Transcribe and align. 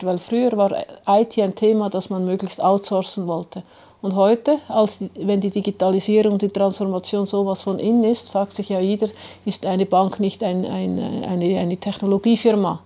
Weil 0.00 0.18
früher 0.18 0.56
war 0.56 0.70
IT 1.08 1.36
ein 1.40 1.56
Thema, 1.56 1.90
das 1.90 2.08
man 2.08 2.24
möglichst 2.24 2.62
outsourcen 2.62 3.26
wollte. 3.26 3.64
Und 4.00 4.14
heute, 4.14 4.58
als 4.68 5.04
wenn 5.16 5.40
die 5.40 5.50
Digitalisierung, 5.50 6.38
die 6.38 6.50
Transformation 6.50 7.26
sowas 7.26 7.62
von 7.62 7.80
innen 7.80 8.04
ist, 8.04 8.30
fragt 8.30 8.52
sich 8.52 8.68
ja 8.68 8.78
jeder, 8.78 9.08
ist 9.44 9.66
eine 9.66 9.86
Bank 9.86 10.20
nicht 10.20 10.44
ein, 10.44 10.64
ein, 10.64 11.00
eine, 11.24 11.58
eine 11.58 11.76
Technologiefirma? 11.76 12.80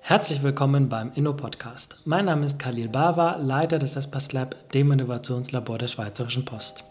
Herzlich 0.00 0.42
willkommen 0.42 0.90
beim 0.90 1.12
Inno-Podcast. 1.14 2.02
Mein 2.04 2.26
Name 2.26 2.44
ist 2.44 2.58
Khalil 2.58 2.90
Bawa, 2.90 3.36
Leiter 3.36 3.78
des 3.78 3.96
Espas 3.96 4.32
Lab, 4.32 4.54
dem 4.74 4.92
Innovationslabor 4.92 5.78
der 5.78 5.88
Schweizerischen 5.88 6.44
Post. 6.44 6.84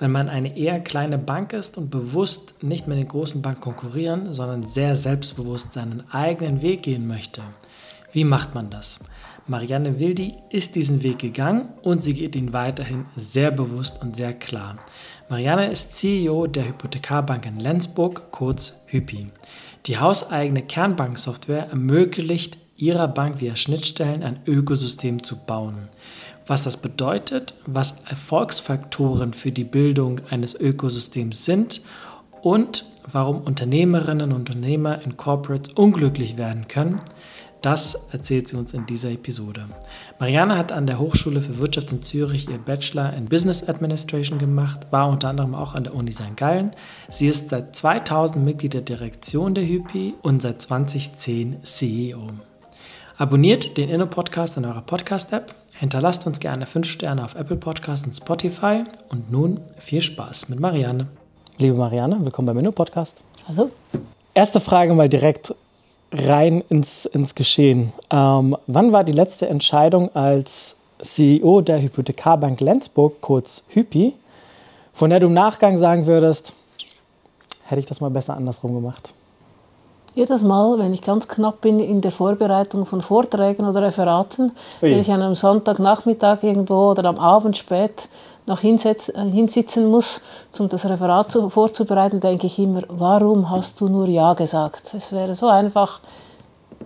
Wenn 0.00 0.10
man 0.10 0.28
eine 0.28 0.56
eher 0.56 0.80
kleine 0.80 1.18
Bank 1.18 1.52
ist 1.52 1.78
und 1.78 1.88
bewusst 1.88 2.64
nicht 2.64 2.88
mit 2.88 2.98
den 2.98 3.06
großen 3.06 3.42
Banken 3.42 3.60
konkurrieren, 3.60 4.32
sondern 4.32 4.64
sehr 4.64 4.96
selbstbewusst 4.96 5.74
seinen 5.74 6.02
eigenen 6.10 6.62
Weg 6.62 6.82
gehen 6.82 7.06
möchte, 7.06 7.42
wie 8.16 8.24
macht 8.24 8.54
man 8.54 8.70
das? 8.70 8.98
Marianne 9.46 10.00
Wildi 10.00 10.36
ist 10.48 10.74
diesen 10.74 11.02
Weg 11.02 11.18
gegangen 11.18 11.68
und 11.82 12.02
sie 12.02 12.14
geht 12.14 12.34
ihn 12.34 12.54
weiterhin 12.54 13.04
sehr 13.14 13.50
bewusst 13.50 14.00
und 14.00 14.16
sehr 14.16 14.32
klar. 14.32 14.76
Marianne 15.28 15.70
ist 15.70 15.98
CEO 15.98 16.46
der 16.46 16.66
Hypothekarbank 16.66 17.44
in 17.44 17.60
Lenzburg, 17.60 18.32
kurz 18.32 18.84
Hypi. 18.86 19.26
Die 19.84 19.98
hauseigene 19.98 20.62
Kernbanksoftware 20.62 21.68
ermöglicht 21.68 22.56
ihrer 22.78 23.06
Bank 23.06 23.42
via 23.42 23.54
Schnittstellen 23.54 24.22
ein 24.22 24.40
Ökosystem 24.46 25.22
zu 25.22 25.36
bauen. 25.44 25.88
Was 26.46 26.62
das 26.62 26.78
bedeutet, 26.78 27.52
was 27.66 28.02
Erfolgsfaktoren 28.08 29.34
für 29.34 29.52
die 29.52 29.64
Bildung 29.64 30.22
eines 30.30 30.54
Ökosystems 30.58 31.44
sind 31.44 31.82
und 32.40 32.86
warum 33.12 33.42
Unternehmerinnen 33.42 34.32
und 34.32 34.48
Unternehmer 34.48 35.02
in 35.02 35.18
Corporates 35.18 35.74
unglücklich 35.74 36.38
werden 36.38 36.66
können, 36.66 37.02
das 37.66 37.98
erzählt 38.12 38.46
sie 38.46 38.56
uns 38.56 38.74
in 38.74 38.86
dieser 38.86 39.10
Episode. 39.10 39.64
Marianne 40.20 40.56
hat 40.56 40.70
an 40.70 40.86
der 40.86 41.00
Hochschule 41.00 41.40
für 41.40 41.58
Wirtschaft 41.58 41.90
in 41.90 42.00
Zürich 42.00 42.48
ihr 42.48 42.58
Bachelor 42.58 43.12
in 43.14 43.24
Business 43.24 43.68
Administration 43.68 44.38
gemacht, 44.38 44.86
war 44.92 45.08
unter 45.08 45.30
anderem 45.30 45.52
auch 45.56 45.74
an 45.74 45.82
der 45.82 45.92
Uni 45.92 46.12
St. 46.12 46.36
Gallen. 46.36 46.70
Sie 47.10 47.26
ist 47.26 47.50
seit 47.50 47.74
2000 47.74 48.44
Mitglied 48.44 48.72
der 48.72 48.82
Direktion 48.82 49.52
der 49.52 49.66
Hypi 49.66 50.14
und 50.22 50.42
seit 50.42 50.62
2010 50.62 51.64
CEO. 51.64 52.28
Abonniert 53.18 53.76
den 53.76 53.88
Inno-Podcast 53.88 54.56
in 54.58 54.64
eurer 54.64 54.82
Podcast-App, 54.82 55.52
hinterlasst 55.72 56.24
uns 56.28 56.38
gerne 56.38 56.66
5 56.66 56.86
Sterne 56.86 57.24
auf 57.24 57.34
Apple 57.34 57.56
Podcasts 57.56 58.06
und 58.06 58.12
Spotify 58.12 58.84
und 59.08 59.32
nun 59.32 59.60
viel 59.80 60.02
Spaß 60.02 60.50
mit 60.50 60.60
Marianne. 60.60 61.08
Liebe 61.58 61.76
Marianne, 61.76 62.24
willkommen 62.24 62.46
beim 62.46 62.58
Inno-Podcast. 62.58 63.22
Hallo. 63.48 63.72
Erste 64.34 64.60
Frage 64.60 64.94
mal 64.94 65.08
direkt 65.08 65.52
rein 66.18 66.62
ins, 66.68 67.06
ins 67.06 67.34
Geschehen. 67.34 67.92
Ähm, 68.10 68.56
wann 68.66 68.92
war 68.92 69.04
die 69.04 69.12
letzte 69.12 69.48
Entscheidung 69.48 70.14
als 70.14 70.78
CEO 71.00 71.60
der 71.60 71.80
Hypothekarbank 71.80 72.60
Lenzburg, 72.60 73.20
kurz 73.20 73.64
Hypi, 73.68 74.14
von 74.92 75.10
der 75.10 75.20
du 75.20 75.26
im 75.26 75.34
Nachgang 75.34 75.78
sagen 75.78 76.06
würdest, 76.06 76.52
hätte 77.64 77.80
ich 77.80 77.86
das 77.86 78.00
mal 78.00 78.10
besser 78.10 78.34
andersrum 78.34 78.74
gemacht? 78.74 79.12
Jedes 80.14 80.42
Mal, 80.42 80.78
wenn 80.78 80.94
ich 80.94 81.02
ganz 81.02 81.28
knapp 81.28 81.60
bin 81.60 81.78
in 81.78 82.00
der 82.00 82.10
Vorbereitung 82.10 82.86
von 82.86 83.02
Vorträgen 83.02 83.66
oder 83.66 83.82
Referaten, 83.82 84.52
Ui. 84.80 84.90
wenn 84.90 85.00
ich 85.00 85.10
an 85.10 85.20
einem 85.20 85.34
Sonntagnachmittag 85.34 86.42
irgendwo 86.42 86.92
oder 86.92 87.04
am 87.04 87.18
Abend 87.18 87.58
spät 87.58 88.08
noch 88.46 88.60
hinsitzen 88.60 89.86
muss, 89.90 90.22
um 90.58 90.68
das 90.68 90.88
Referat 90.88 91.30
zu, 91.30 91.50
vorzubereiten, 91.50 92.20
denke 92.20 92.46
ich 92.46 92.58
immer, 92.58 92.82
warum 92.88 93.50
hast 93.50 93.80
du 93.80 93.88
nur 93.88 94.08
Ja 94.08 94.34
gesagt? 94.34 94.94
Es 94.94 95.12
wäre 95.12 95.34
so 95.34 95.48
einfach, 95.48 96.00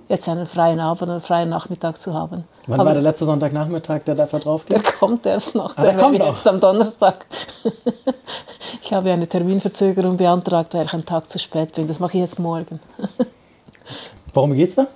jetzt 0.09 0.29
einen 0.29 0.47
freien 0.47 0.81
Abend, 0.81 1.11
einen 1.11 1.21
freien 1.21 1.49
Nachmittag 1.49 1.99
zu 1.99 2.15
haben. 2.15 2.45
Wann 2.67 2.81
Aber 2.81 2.89
war 2.89 2.95
der 2.95 3.03
letzte 3.03 3.25
Sonntagnachmittag, 3.25 4.01
der 4.05 4.15
dafür 4.15 4.39
drauf 4.41 4.65
geht? 4.65 4.77
Der 4.77 4.93
kommt 4.93 5.27
erst 5.27 5.55
noch. 5.55 5.77
Ah, 5.77 5.83
der, 5.83 5.93
der 5.93 6.03
kommt 6.03 6.19
jetzt 6.19 6.47
am 6.47 6.61
Donnerstag. 6.61 7.27
ich 8.83 8.93
habe 8.93 9.11
eine 9.11 9.27
Terminverzögerung 9.27 10.17
beantragt, 10.17 10.75
weil 10.75 10.87
ich 10.87 10.95
einen 10.95 11.05
Tag 11.05 11.29
zu 11.29 11.39
spät 11.39 11.75
bin. 11.75 11.89
Das 11.89 11.99
mache 12.01 12.17
ich 12.17 12.21
jetzt 12.21 12.39
morgen. 12.39 12.81
Worum 14.35 14.55
geht 14.55 14.69
es 14.69 14.75
da? 14.77 14.87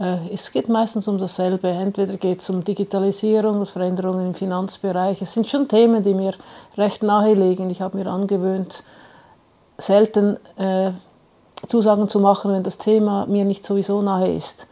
Äh, 0.00 0.32
es 0.32 0.50
geht 0.50 0.68
meistens 0.68 1.06
um 1.06 1.18
dasselbe. 1.18 1.68
Entweder 1.68 2.16
geht 2.16 2.40
es 2.40 2.50
um 2.50 2.64
Digitalisierung, 2.64 3.66
Veränderungen 3.66 4.28
im 4.28 4.34
Finanzbereich. 4.34 5.20
Es 5.22 5.34
sind 5.34 5.46
schon 5.46 5.68
Themen, 5.68 6.02
die 6.02 6.14
mir 6.14 6.34
recht 6.76 7.02
nahe 7.02 7.34
liegen. 7.34 7.70
Ich 7.70 7.82
habe 7.82 7.98
mir 7.98 8.06
angewöhnt, 8.06 8.82
selten 9.78 10.38
äh, 10.56 10.92
Zusagen 11.66 12.08
zu 12.08 12.20
machen, 12.20 12.52
wenn 12.52 12.62
das 12.62 12.78
Thema 12.78 13.26
mir 13.26 13.44
nicht 13.44 13.66
sowieso 13.66 14.00
nahe 14.00 14.34
ist. 14.34 14.66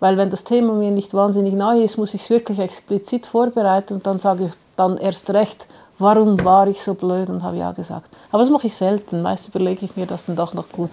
Weil 0.00 0.16
wenn 0.16 0.30
das 0.30 0.44
Thema 0.44 0.72
mir 0.72 0.90
nicht 0.90 1.12
wahnsinnig 1.12 1.52
nahe 1.52 1.82
ist, 1.82 1.98
muss 1.98 2.14
ich 2.14 2.22
es 2.22 2.30
wirklich 2.30 2.58
explizit 2.58 3.26
vorbereiten 3.26 3.94
und 3.94 4.06
dann 4.06 4.18
sage 4.18 4.46
ich 4.46 4.52
dann 4.76 4.96
erst 4.96 5.28
recht, 5.30 5.66
warum 5.98 6.42
war 6.42 6.66
ich 6.68 6.80
so 6.80 6.94
blöd 6.94 7.28
und 7.28 7.42
habe 7.42 7.58
ja 7.58 7.72
gesagt. 7.72 8.08
Aber 8.30 8.38
das 8.38 8.48
mache 8.48 8.68
ich 8.68 8.74
selten. 8.74 9.20
Meist 9.20 9.48
überlege 9.48 9.84
ich 9.84 9.96
mir 9.96 10.06
das 10.06 10.24
dann 10.24 10.36
doch 10.36 10.54
noch 10.54 10.70
gut. 10.70 10.90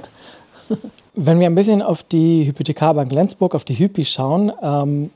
Wenn 1.19 1.39
wir 1.39 1.47
ein 1.47 1.55
bisschen 1.55 1.81
auf 1.81 2.03
die 2.03 2.45
Hypothekarbank 2.45 3.11
Lenzburg, 3.11 3.55
auf 3.55 3.63
die 3.63 3.73
Hypi 3.73 4.05
schauen, 4.05 4.51
ähm, 4.61 5.09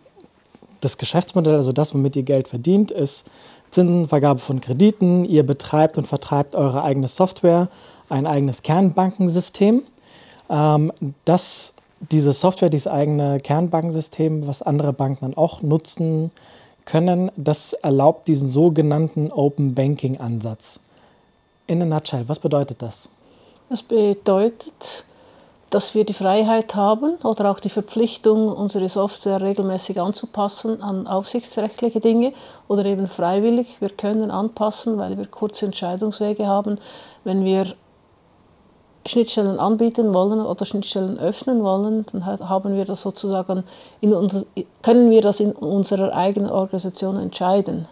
das 0.80 0.98
Geschäftsmodell, 0.98 1.54
also 1.54 1.72
das, 1.72 1.94
womit 1.94 2.16
ihr 2.16 2.24
Geld 2.24 2.48
verdient, 2.48 2.90
ist 2.90 3.30
Zinsenvergabe 3.70 4.40
von 4.40 4.62
Krediten. 4.62 5.26
Ihr 5.26 5.46
betreibt 5.46 6.00
und 6.00 6.08
vertreibt 6.08 6.56
eure 6.56 6.84
eigene 6.84 7.08
Software, 7.08 7.68
ein 8.10 8.26
eigenes 8.26 8.64
Kernbankensystem. 8.64 9.84
Ähm, 10.50 10.92
das, 11.26 11.76
diese 12.00 12.34
Software, 12.34 12.72
dieses 12.72 12.88
eigene 12.88 13.40
Kernbankensystem, 13.40 14.48
was 14.48 14.64
andere 14.64 14.94
Banken 14.94 15.26
dann 15.26 15.38
auch 15.38 15.62
nutzen 15.62 16.32
können, 16.86 17.32
das 17.38 17.74
erlaubt 17.74 18.28
diesen 18.28 18.50
sogenannten 18.50 19.32
Open 19.32 19.76
Banking 19.76 20.20
Ansatz. 20.20 20.80
In 21.68 21.80
a 21.84 21.86
nutshell, 21.86 22.24
was 22.26 22.40
bedeutet 22.40 22.82
das? 22.82 23.08
Das 23.70 23.84
bedeutet, 23.84 25.06
dass 25.72 25.96
wir 25.96 26.04
die 26.04 26.14
Freiheit 26.14 26.76
haben 26.76 27.16
oder 27.24 27.50
auch 27.50 27.62
die 27.62 27.70
Verpflichtung, 27.70 28.52
unsere 28.52 28.90
Software 28.90 29.42
regelmäßig 29.42 30.00
anzupassen 30.02 30.84
an 30.84 31.08
aufsichtsrechtliche 31.08 32.02
Dinge 32.02 32.34
oder 32.68 32.86
eben 32.86 33.08
freiwillig. 33.08 33.78
Wir 33.80 33.90
können 33.90 34.32
anpassen, 34.32 34.98
weil 34.98 35.18
wir 35.18 35.26
kurze 35.28 35.66
Entscheidungswege 35.66 36.46
haben. 36.46 36.78
Wenn 37.24 37.46
wir 37.46 37.68
Schnittstellen 39.06 39.60
anbieten 39.60 40.14
wollen 40.14 40.46
oder 40.46 40.66
Schnittstellen 40.66 41.18
öffnen 41.18 41.64
wollen, 41.64 42.06
dann 42.12 42.26
haben 42.26 42.76
wir 42.76 42.84
das 42.84 43.02
sozusagen 43.02 43.64
in 44.02 44.14
unser, 44.14 44.44
können 44.82 45.10
wir 45.10 45.22
das 45.22 45.40
in 45.40 45.54
unserer 45.54 46.14
eigenen 46.14 46.52
Organisation 46.52 47.18
entscheiden. 47.18 47.88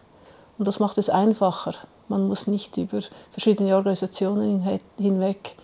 Und 0.57 0.67
das 0.67 0.79
macht 0.79 0.97
es 0.97 1.09
einfacher. 1.09 1.75
Man 2.09 2.27
muss 2.27 2.45
nicht 2.45 2.75
über 2.75 2.99
verschiedene 3.31 3.73
Organisationen 3.73 4.79
hinweg 4.97 5.55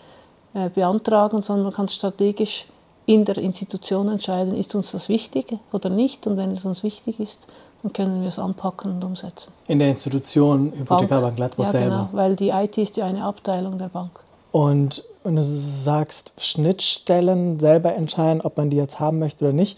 äh, 0.55 0.69
beantragen, 0.69 1.41
sondern 1.41 1.65
man 1.65 1.73
kann 1.73 1.89
strategisch 1.89 2.65
in 3.05 3.25
der 3.25 3.37
Institution 3.37 4.07
entscheiden, 4.07 4.55
ist 4.55 4.73
uns 4.73 4.91
das 4.91 5.09
wichtig 5.09 5.57
oder 5.71 5.89
nicht. 5.89 6.25
Und 6.27 6.37
wenn 6.37 6.51
es 6.51 6.65
uns 6.65 6.81
wichtig 6.81 7.19
ist, 7.19 7.47
dann 7.83 7.93
können 7.93 8.21
wir 8.21 8.29
es 8.29 8.39
anpacken 8.39 8.93
und 8.93 9.03
umsetzen. 9.03 9.51
In 9.67 9.79
der 9.79 9.89
Institution 9.89 10.73
Hypothekarbank 10.75 11.35
Gladbach 11.35 11.65
ja, 11.65 11.71
selber? 11.71 11.95
Genau, 11.95 12.09
weil 12.13 12.35
die 12.35 12.49
IT 12.49 12.77
ist 12.77 12.97
ja 12.97 13.05
eine 13.05 13.23
Abteilung 13.23 13.77
der 13.77 13.89
Bank. 13.89 14.11
Und 14.51 15.03
wenn 15.23 15.35
du 15.35 15.43
sagst, 15.43 16.33
Schnittstellen 16.37 17.59
selber 17.59 17.93
entscheiden, 17.93 18.41
ob 18.41 18.57
man 18.57 18.69
die 18.69 18.77
jetzt 18.77 18.99
haben 18.99 19.19
möchte 19.19 19.43
oder 19.43 19.53
nicht, 19.53 19.77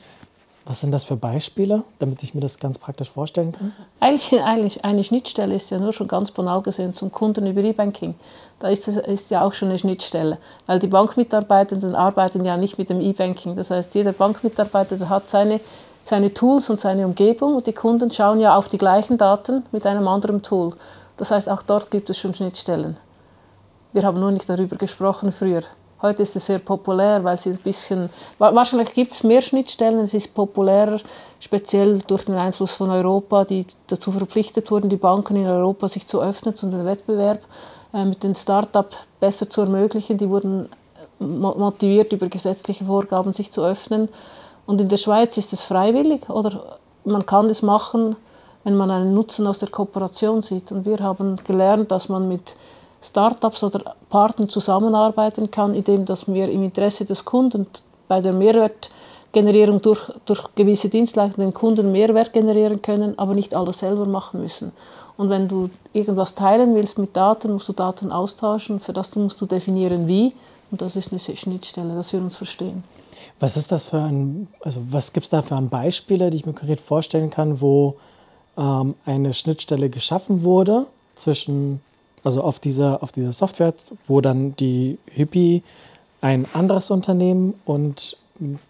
was 0.68 0.82
sind 0.82 0.92
das 0.92 1.06
für 1.06 1.16
Beispiele, 1.16 1.84
damit 1.98 2.22
ich 2.24 2.36
mir 2.36 2.42
das 2.42 2.60
ganz 2.60 2.78
praktisch 2.78 3.10
vorstellen 3.10 3.54
kann? 3.54 3.74
Eigentlich, 4.00 4.42
eigentlich 4.42 4.86
eine 4.86 5.04
Schnittstelle 5.04 5.56
ist 5.56 5.70
ja 5.70 5.80
nur 5.80 5.94
schon 5.94 6.08
ganz 6.08 6.32
banal 6.32 6.62
gesehen 6.62 6.94
zum 6.94 7.12
Kunden 7.12 7.48
über 7.48 7.64
E-Banking. 7.64 8.16
Da 8.60 8.70
ist 8.70 8.88
es 8.88 8.98
ist 8.98 9.30
ja 9.30 9.44
auch 9.44 9.54
schon 9.54 9.70
eine 9.70 9.78
Schnittstelle, 9.78 10.40
weil 10.66 10.80
die 10.80 10.88
Bankmitarbeitenden 10.88 11.94
arbeiten 11.94 12.44
ja 12.44 12.58
nicht 12.58 12.80
mit 12.80 12.90
dem 12.90 13.02
E-Banking. 13.02 13.56
Das 13.56 13.70
heißt, 13.70 13.94
jeder 13.94 14.14
Bankmitarbeiter 14.14 15.10
hat 15.10 15.30
seine, 15.30 15.60
seine 16.04 16.34
Tools 16.34 16.70
und 16.70 16.80
seine 16.80 17.06
Umgebung 17.06 17.56
und 17.56 17.68
die 17.68 17.74
Kunden 17.74 18.12
schauen 18.12 18.40
ja 18.40 18.56
auf 18.56 18.68
die 18.68 18.80
gleichen 18.80 19.18
Daten 19.18 19.64
mit 19.72 19.86
einem 19.86 20.08
anderen 20.08 20.42
Tool. 20.42 20.74
Das 21.18 21.30
heißt, 21.32 21.50
auch 21.50 21.62
dort 21.62 21.92
gibt 21.92 22.10
es 22.10 22.18
schon 22.18 22.34
Schnittstellen. 22.34 22.98
Wir 23.94 24.04
haben 24.04 24.20
nur 24.20 24.32
nicht 24.32 24.50
darüber 24.50 24.76
gesprochen 24.76 25.32
früher. 25.32 25.64
Heute 26.00 26.24
ist 26.24 26.36
es 26.36 26.46
sehr 26.46 26.60
populär, 26.60 27.24
weil 27.24 27.40
sie 27.40 27.50
ein 27.50 27.58
bisschen, 27.58 28.10
wahrscheinlich 28.38 28.94
gibt 28.94 29.12
es 29.12 29.24
mehr 29.24 29.42
Schnittstellen, 29.42 29.98
es 30.00 30.14
ist 30.14 30.36
populärer, 30.36 31.00
speziell 31.40 32.00
durch 32.06 32.26
den 32.26 32.36
Einfluss 32.36 32.76
von 32.76 32.92
Europa, 32.92 33.46
die 33.46 33.66
dazu 33.88 34.12
verpflichtet 34.12 34.70
wurden, 34.70 34.90
die 34.90 34.98
Banken 34.98 35.36
in 35.38 35.48
Europa 35.48 35.88
sich 35.88 36.06
zu 36.06 36.22
öffnen, 36.22 36.56
zu 36.56 36.68
den 36.68 36.86
Wettbewerb 36.86 37.42
äh, 37.94 38.06
mit 38.06 38.22
den 38.22 38.36
Start-up 38.36 38.96
besser 39.20 39.50
zu 39.50 39.62
ermöglichen. 39.62 40.20
Die 40.20 40.30
wurden 40.30 40.70
äh, 41.20 41.24
motiviert 41.24 42.14
über 42.14 42.28
gesetzliche 42.28 42.86
Vorgaben, 42.86 43.34
sich 43.34 43.52
zu 43.52 43.64
öffnen. 43.64 44.08
Und 44.68 44.80
in 44.80 44.90
der 44.90 44.98
Schweiz 44.98 45.36
ist 45.38 45.52
es 45.52 45.64
freiwillig 45.64 46.30
oder 46.30 46.78
man 47.06 47.26
kann 47.26 47.50
es 47.50 47.64
machen, 47.64 48.18
wenn 48.64 48.76
man 48.76 48.92
einen 48.92 49.16
Nutzen 49.16 49.48
aus 49.48 49.60
der 49.60 49.70
Kooperation 49.70 50.44
sieht. 50.44 50.72
Und 50.72 50.86
wir 50.86 51.00
haben 51.00 51.38
gelernt, 51.44 51.90
dass 51.90 52.08
man 52.08 52.28
mit 52.28 52.56
Startups 53.08 53.64
oder 53.64 53.96
Partnern 54.10 54.50
zusammenarbeiten 54.50 55.50
kann, 55.52 55.74
indem 55.74 56.06
dass 56.06 56.28
wir 56.28 56.50
im 56.50 56.64
Interesse 56.64 57.06
des 57.06 57.26
Kunden 57.26 57.68
bei 58.08 58.22
der 58.22 58.34
Mehrwert, 58.34 58.90
Generierung 59.32 59.82
durch, 59.82 60.10
durch 60.26 60.44
gewisse 60.56 60.90
Dienstleistungen 60.90 61.50
den 61.50 61.54
Kunden 61.54 61.92
Mehrwert 61.92 62.34
generieren 62.34 62.82
können, 62.82 63.20
aber 63.20 63.34
nicht 63.34 63.54
alles 63.54 63.80
selber 63.80 64.06
machen 64.06 64.42
müssen. 64.42 64.72
Und 65.18 65.30
wenn 65.30 65.48
du 65.48 65.70
irgendwas 65.94 66.36
teilen 66.36 66.76
willst 66.76 66.98
mit 67.00 67.16
Daten, 67.16 67.52
musst 67.52 67.68
du 67.68 67.74
Daten 67.74 68.12
austauschen. 68.12 68.80
Für 68.80 68.94
das 68.94 69.16
musst 69.16 69.42
du 69.42 69.46
definieren, 69.46 70.08
wie. 70.08 70.34
Und 70.72 70.82
das 70.82 70.96
ist 70.96 71.12
eine 71.12 71.20
Schnittstelle, 71.20 71.96
dass 71.96 72.14
wir 72.14 72.22
uns 72.22 72.36
verstehen. 72.36 72.84
Was 73.40 73.58
ist 73.58 73.72
das 73.72 73.86
für 73.86 73.98
ein, 73.98 74.48
also 74.62 74.80
was 74.90 75.14
gibt 75.14 75.26
es 75.26 75.30
da 75.30 75.42
für 75.42 75.56
ein 75.56 75.70
Beispiele, 75.70 76.30
die 76.30 76.38
ich 76.38 76.46
mir 76.46 76.54
konkret 76.54 76.82
vorstellen 76.82 77.30
kann, 77.30 77.62
wo 77.62 77.96
ähm, 78.58 78.96
eine 79.06 79.34
Schnittstelle 79.34 79.90
geschaffen 79.90 80.44
wurde 80.44 80.86
zwischen, 81.16 81.82
also 82.24 82.42
auf 82.42 82.60
dieser, 82.60 83.04
auf 83.04 83.12
dieser 83.12 83.34
Software, 83.34 83.74
wo 84.08 84.22
dann 84.22 84.56
die 84.56 84.98
Hippie 85.12 85.64
ein 86.22 86.46
anderes 86.54 86.92
Unternehmen 86.92 87.54
und 87.66 88.18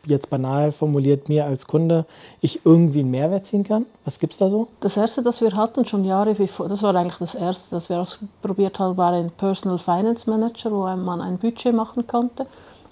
jetzt 0.05 0.29
banal 0.29 0.71
formuliert 0.71 1.27
mir 1.27 1.45
als 1.45 1.67
Kunde 1.67 2.05
ich 2.39 2.65
irgendwie 2.65 3.01
einen 3.01 3.11
Mehrwert 3.11 3.47
ziehen 3.47 3.63
kann? 3.63 3.85
Was 4.05 4.19
gibt 4.19 4.33
es 4.33 4.39
da 4.39 4.49
so? 4.49 4.67
Das 4.79 4.95
erste, 4.95 5.23
das 5.23 5.41
wir 5.41 5.51
hatten, 5.53 5.85
schon 5.85 6.05
Jahre 6.05 6.35
bevor, 6.35 6.69
das 6.69 6.83
war 6.83 6.95
eigentlich 6.95 7.17
das 7.17 7.35
erste, 7.35 7.75
das 7.75 7.89
wir 7.89 7.99
ausprobiert 7.99 8.79
haben, 8.79 8.95
war 8.95 9.11
ein 9.11 9.31
Personal 9.31 9.77
Finance 9.77 10.29
Manager, 10.29 10.71
wo 10.71 10.83
man 10.95 11.21
ein 11.21 11.38
Budget 11.38 11.75
machen 11.75 12.07
konnte 12.07 12.47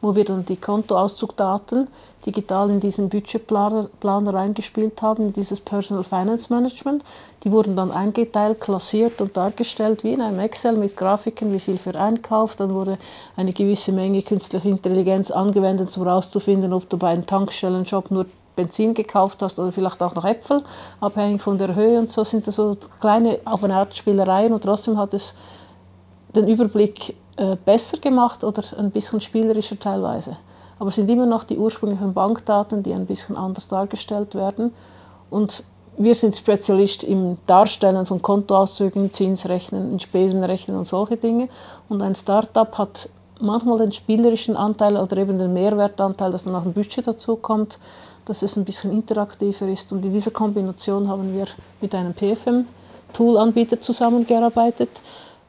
wo 0.06 0.16
wir 0.16 0.24
dann 0.24 0.46
die 0.46 0.56
Kontoauszugdaten 0.56 1.88
digital 2.28 2.70
in 2.70 2.80
diesen 2.80 3.10
Budgetplaner 3.10 3.90
Planer 4.00 4.36
reingespielt 4.36 5.02
haben, 5.02 5.28
in 5.28 5.34
dieses 5.34 5.60
Personal 5.60 6.04
Finance 6.04 6.54
Management. 6.54 7.04
Die 7.44 7.52
wurden 7.52 7.76
dann 7.76 7.92
eingeteilt, 7.92 8.62
klassiert 8.62 9.20
und 9.20 9.36
dargestellt 9.36 10.04
wie 10.04 10.14
in 10.14 10.22
einem 10.22 10.40
Excel 10.40 10.78
mit 10.78 10.96
Grafiken, 10.96 11.52
wie 11.54 11.60
viel 11.60 11.80
für 11.80 12.00
Einkauf. 12.00 12.56
Dann 12.56 12.72
wurde 12.76 13.00
eine 13.36 13.52
gewisse 13.52 13.94
Menge 13.94 14.22
künstliche 14.22 14.70
Intelligenz 14.70 15.32
angewendet, 15.32 15.98
um 15.98 16.04
herauszufinden, 16.04 16.72
ob 16.72 16.88
du 16.88 16.98
bei 16.98 17.10
einem 17.10 17.26
Tankstellenshop 17.26 18.12
nur 18.12 18.28
Benzin 18.56 18.94
gekauft 18.94 19.42
hast 19.42 19.58
oder 19.58 19.72
vielleicht 19.72 20.04
auch 20.04 20.14
noch 20.14 20.24
Äpfel, 20.24 20.62
abhängig 21.02 21.42
von 21.42 21.58
der 21.58 21.74
Höhe 21.74 22.00
und 22.00 22.12
so 22.12 22.24
sind 22.24 22.46
das 22.46 22.56
so 22.56 22.78
kleine 23.02 23.40
auf 23.44 23.64
Art 23.64 23.96
Spielereien 23.96 24.54
und 24.54 24.64
trotzdem 24.64 24.98
hat 24.98 25.14
es 25.14 25.34
den 26.34 26.48
Überblick 26.48 27.16
äh, 27.38 27.56
besser 27.56 27.98
gemacht 27.98 28.44
oder 28.44 28.64
ein 28.78 28.92
bisschen 28.92 29.22
spielerischer 29.22 29.80
teilweise. 29.80 30.38
Aber 30.80 30.90
es 30.90 30.96
sind 30.96 31.10
immer 31.10 31.26
noch 31.26 31.44
die 31.44 31.58
ursprünglichen 31.58 32.14
Bankdaten, 32.14 32.84
die 32.84 32.94
ein 32.94 33.06
bisschen 33.06 33.38
anders 33.38 33.68
dargestellt 33.68 34.36
werden. 34.36 34.74
Und 35.30 35.64
wir 35.98 36.14
sind 36.16 36.36
Spezialist 36.36 37.04
im 37.04 37.38
Darstellen 37.48 38.06
von 38.06 38.22
Kontoauszügen, 38.22 39.14
Zinsrechnen, 39.14 40.00
Spesenrechnen 40.00 40.78
und 40.78 40.86
solche 40.86 41.18
Dinge. 41.18 41.48
Und 41.88 42.02
ein 42.02 42.16
Startup 42.16 42.78
hat 42.78 43.10
manchmal 43.40 43.78
den 43.78 43.92
spielerischen 43.92 44.58
Anteil 44.58 44.98
oder 44.98 45.18
eben 45.18 45.40
den 45.40 45.54
Mehrwertanteil, 45.54 46.32
dass 46.32 46.44
dann 46.44 46.54
noch 46.54 46.66
ein 46.66 46.74
Budget 46.74 47.08
dazu 47.08 47.38
kommt, 47.38 47.80
dass 48.26 48.42
es 48.42 48.58
ein 48.58 48.66
bisschen 48.66 48.92
interaktiver 48.92 49.68
ist. 49.68 49.92
Und 49.92 50.04
in 50.04 50.12
dieser 50.12 50.32
Kombination 50.32 51.08
haben 51.08 51.34
wir 51.34 51.46
mit 51.80 51.96
einem 51.96 52.14
PFM-Tool-Anbieter 52.14 53.80
zusammengearbeitet, 53.80 54.90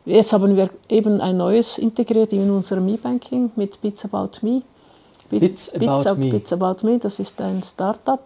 Jetzt 0.07 0.33
haben 0.33 0.57
wir 0.57 0.71
eben 0.89 1.21
ein 1.21 1.37
neues 1.37 1.79
integriert 1.79 2.33
in 2.33 2.49
unserem 2.49 2.87
E-Banking 2.87 3.51
mit 3.57 3.81
Bits 3.83 4.05
About 4.05 4.39
Me. 4.43 4.63
Bits, 5.29 5.73
Bits 5.73 6.07
About 6.07 6.21
Me. 6.21 6.31
Bits 6.31 6.53
About 6.53 6.87
Me, 6.87 7.01
das 7.01 7.19
ist 7.19 7.41
ein 7.41 7.61
Startup, 7.65 8.21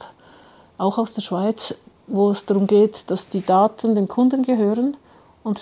auch 0.77 0.99
aus 0.99 1.15
der 1.15 1.23
Schweiz, 1.23 1.75
wo 2.07 2.31
es 2.31 2.45
darum 2.45 2.67
geht, 2.67 3.11
dass 3.11 3.31
die 3.31 3.45
Daten 3.45 3.95
dem 3.95 4.09
Kunden 4.09 4.43
gehören 4.43 4.99
und 5.43 5.59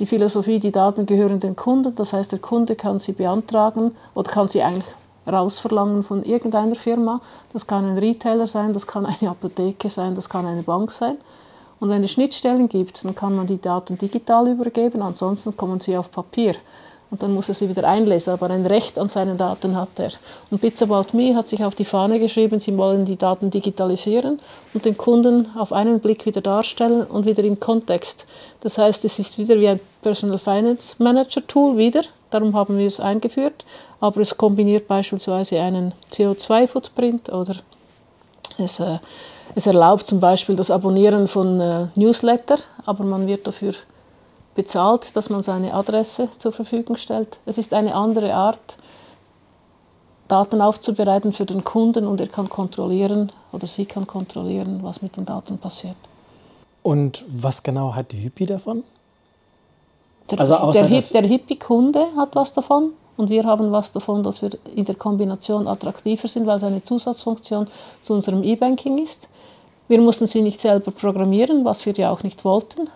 die 0.00 0.06
Philosophie, 0.06 0.60
die 0.60 0.70
Daten 0.70 1.06
gehören 1.06 1.40
dem 1.40 1.56
Kunden. 1.56 1.94
Das 1.94 2.12
heißt, 2.12 2.32
der 2.32 2.40
Kunde 2.40 2.76
kann 2.76 2.98
sie 2.98 3.12
beantragen 3.12 3.92
oder 4.14 4.30
kann 4.30 4.50
sie 4.50 4.62
eigentlich 4.62 4.94
rausverlangen 5.26 6.02
von 6.02 6.24
irgendeiner 6.24 6.74
Firma. 6.74 7.22
Das 7.54 7.66
kann 7.66 7.86
ein 7.86 7.96
Retailer 7.96 8.46
sein, 8.46 8.74
das 8.74 8.86
kann 8.86 9.06
eine 9.06 9.30
Apotheke 9.30 9.88
sein, 9.88 10.14
das 10.14 10.28
kann 10.28 10.44
eine 10.44 10.62
Bank 10.62 10.90
sein. 10.90 11.16
Und 11.84 11.90
wenn 11.90 12.02
es 12.02 12.12
Schnittstellen 12.12 12.70
gibt, 12.70 13.04
dann 13.04 13.14
kann 13.14 13.36
man 13.36 13.46
die 13.46 13.60
Daten 13.60 13.98
digital 13.98 14.48
übergeben, 14.48 15.02
ansonsten 15.02 15.54
kommen 15.54 15.80
sie 15.80 15.98
auf 15.98 16.10
Papier. 16.10 16.54
Und 17.10 17.22
dann 17.22 17.34
muss 17.34 17.50
er 17.50 17.54
sie 17.54 17.68
wieder 17.68 17.86
einlesen, 17.86 18.32
aber 18.32 18.48
ein 18.48 18.64
Recht 18.64 18.98
an 18.98 19.10
seinen 19.10 19.36
Daten 19.36 19.76
hat 19.76 19.90
er. 19.98 20.12
Und 20.50 20.62
Bits 20.62 20.82
About 20.82 21.14
Me 21.14 21.36
hat 21.36 21.46
sich 21.46 21.62
auf 21.62 21.74
die 21.74 21.84
Fahne 21.84 22.18
geschrieben, 22.18 22.58
sie 22.58 22.74
wollen 22.78 23.04
die 23.04 23.18
Daten 23.18 23.50
digitalisieren 23.50 24.40
und 24.72 24.86
den 24.86 24.96
Kunden 24.96 25.48
auf 25.56 25.74
einen 25.74 26.00
Blick 26.00 26.24
wieder 26.24 26.40
darstellen 26.40 27.02
und 27.02 27.26
wieder 27.26 27.44
im 27.44 27.60
Kontext. 27.60 28.24
Das 28.60 28.78
heißt, 28.78 29.04
es 29.04 29.18
ist 29.18 29.36
wieder 29.36 29.60
wie 29.60 29.68
ein 29.68 29.80
Personal 30.00 30.38
Finance 30.38 30.96
Manager 31.02 31.46
Tool 31.46 31.76
wieder, 31.76 32.04
darum 32.30 32.56
haben 32.56 32.78
wir 32.78 32.86
es 32.86 32.98
eingeführt, 32.98 33.66
aber 34.00 34.22
es 34.22 34.38
kombiniert 34.38 34.88
beispielsweise 34.88 35.60
einen 35.60 35.92
CO2-Footprint 36.10 37.30
oder 37.30 37.56
es 38.56 38.80
äh, 38.80 39.00
es 39.54 39.66
erlaubt 39.66 40.06
zum 40.06 40.20
Beispiel 40.20 40.56
das 40.56 40.70
Abonnieren 40.70 41.28
von 41.28 41.60
äh, 41.60 41.86
Newsletter, 41.94 42.58
aber 42.84 43.04
man 43.04 43.26
wird 43.26 43.46
dafür 43.46 43.74
bezahlt, 44.54 45.16
dass 45.16 45.30
man 45.30 45.42
seine 45.42 45.74
Adresse 45.74 46.28
zur 46.38 46.52
Verfügung 46.52 46.96
stellt. 46.96 47.38
Es 47.46 47.58
ist 47.58 47.74
eine 47.74 47.94
andere 47.94 48.34
Art, 48.34 48.78
Daten 50.28 50.62
aufzubereiten 50.62 51.32
für 51.32 51.44
den 51.44 51.64
Kunden 51.64 52.06
und 52.06 52.20
er 52.20 52.28
kann 52.28 52.48
kontrollieren 52.48 53.30
oder 53.52 53.66
sie 53.66 53.84
kann 53.84 54.06
kontrollieren, 54.06 54.80
was 54.82 55.02
mit 55.02 55.16
den 55.16 55.26
Daten 55.26 55.58
passiert. 55.58 55.96
Und 56.82 57.24
was 57.28 57.62
genau 57.62 57.94
hat 57.94 58.12
die 58.12 58.16
Hippie 58.16 58.46
davon? 58.46 58.84
Der, 60.30 60.40
also 60.40 60.56
außer 60.56 60.88
der, 60.88 61.00
der 61.00 61.22
Hippie-Kunde 61.22 62.06
hat 62.16 62.34
was 62.34 62.54
davon 62.54 62.92
und 63.16 63.28
wir 63.28 63.44
haben 63.44 63.70
was 63.70 63.92
davon, 63.92 64.22
dass 64.22 64.40
wir 64.40 64.50
in 64.74 64.84
der 64.86 64.94
Kombination 64.94 65.68
attraktiver 65.68 66.26
sind, 66.26 66.46
weil 66.46 66.56
es 66.56 66.64
eine 66.64 66.82
Zusatzfunktion 66.82 67.66
zu 68.02 68.14
unserem 68.14 68.42
E-Banking 68.42 68.98
ist. 68.98 69.28
Wir 69.88 70.00
mussten 70.00 70.26
sie 70.26 70.42
nicht 70.42 70.60
selber 70.60 70.90
programmieren, 70.90 71.64
was 71.64 71.84
wir 71.86 71.92
ja 71.94 72.10
auch 72.10 72.22
nicht 72.22 72.44
wollten. 72.44 72.88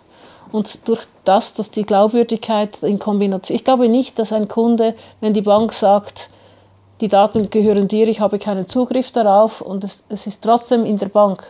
Und 0.51 0.89
durch 0.89 1.03
das, 1.25 1.55
dass 1.55 1.71
die 1.71 1.85
Glaubwürdigkeit 1.85 2.83
in 2.83 2.99
Kombination, 2.99 3.55
ich 3.55 3.65
glaube 3.65 3.89
nicht, 3.89 4.19
dass 4.19 4.33
ein 4.33 4.49
Kunde, 4.49 4.95
wenn 5.21 5.35
die 5.35 5.43
Bank 5.43 5.73
sagt, 5.73 6.31
die 7.01 7.09
Daten 7.09 7.51
gehören 7.51 7.87
dir, 7.87 8.09
ich 8.09 8.21
habe 8.21 8.39
keinen 8.39 8.67
Zugriff 8.67 9.11
darauf 9.11 9.61
und 9.61 9.85
es, 9.85 10.03
es 10.09 10.27
ist 10.27 10.43
trotzdem 10.43 10.85
in 10.85 10.99
der 10.99 11.09
Bank, 11.09 11.45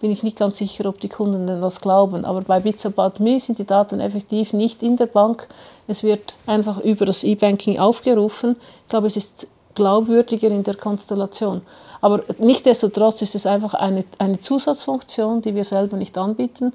bin 0.00 0.10
ich 0.10 0.22
nicht 0.22 0.36
ganz 0.36 0.58
sicher, 0.58 0.86
ob 0.86 1.00
die 1.00 1.08
Kunden 1.08 1.46
denn 1.46 1.62
das 1.62 1.80
glauben. 1.80 2.26
Aber 2.26 2.42
bei 2.42 2.60
Bits 2.60 2.84
About 2.84 3.22
Me 3.22 3.40
sind 3.40 3.58
die 3.58 3.64
Daten 3.64 4.00
effektiv 4.00 4.52
nicht 4.52 4.82
in 4.82 4.96
der 4.96 5.06
Bank. 5.06 5.48
Es 5.86 6.02
wird 6.02 6.34
einfach 6.46 6.78
über 6.80 7.06
das 7.06 7.24
E-Banking 7.24 7.78
aufgerufen. 7.78 8.56
Ich 8.82 8.90
glaube, 8.90 9.06
es 9.06 9.16
ist 9.16 9.48
glaubwürdiger 9.74 10.48
in 10.48 10.62
der 10.62 10.74
Konstellation. 10.74 11.62
Aber 12.04 12.22
nichtsdestotrotz 12.38 13.22
ist 13.22 13.34
es 13.34 13.46
einfach 13.46 13.72
eine, 13.72 14.04
eine 14.18 14.38
Zusatzfunktion, 14.38 15.40
die 15.40 15.54
wir 15.54 15.64
selber 15.64 15.96
nicht 15.96 16.18
anbieten 16.18 16.74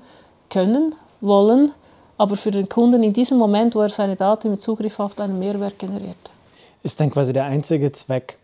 können, 0.50 0.96
wollen, 1.22 1.72
aber 2.18 2.36
für 2.36 2.50
den 2.50 2.68
Kunden 2.68 3.04
in 3.04 3.14
diesem 3.14 3.38
Moment, 3.38 3.76
wo 3.76 3.82
er 3.82 3.90
seine 3.90 4.16
Daten 4.16 4.50
mit 4.50 4.60
Zugriff 4.60 5.00
auf 5.00 5.20
einen 5.20 5.38
Mehrwert 5.38 5.78
generiert. 5.78 6.18
Ist 6.82 7.00
dann 7.00 7.12
quasi 7.12 7.32
der 7.32 7.44
einzige 7.44 7.92
Zweck, 7.92 8.40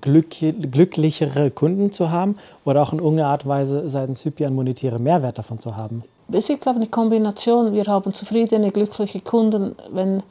glück, 0.00 0.36
glücklichere 0.40 1.50
Kunden 1.50 1.92
zu 1.92 2.10
haben 2.10 2.38
oder 2.64 2.80
auch 2.80 2.94
in 2.94 3.00
irgendeiner 3.00 3.28
Art 3.28 3.44
und 3.44 3.50
Weise 3.50 3.90
seitens 3.90 4.24
Hypi 4.24 4.46
einen 4.46 4.56
monetären 4.56 5.02
Mehrwert 5.02 5.36
davon 5.36 5.58
zu 5.58 5.76
haben? 5.76 6.02
Es 6.32 6.48
ist, 6.48 6.62
glaube 6.62 6.78
ich, 6.78 6.84
eine 6.84 6.90
Kombination. 6.90 7.74
Wir 7.74 7.84
haben 7.84 8.14
zufriedene, 8.14 8.72
glückliche 8.72 9.20
Kunden, 9.20 9.76
wenn, 9.90 10.22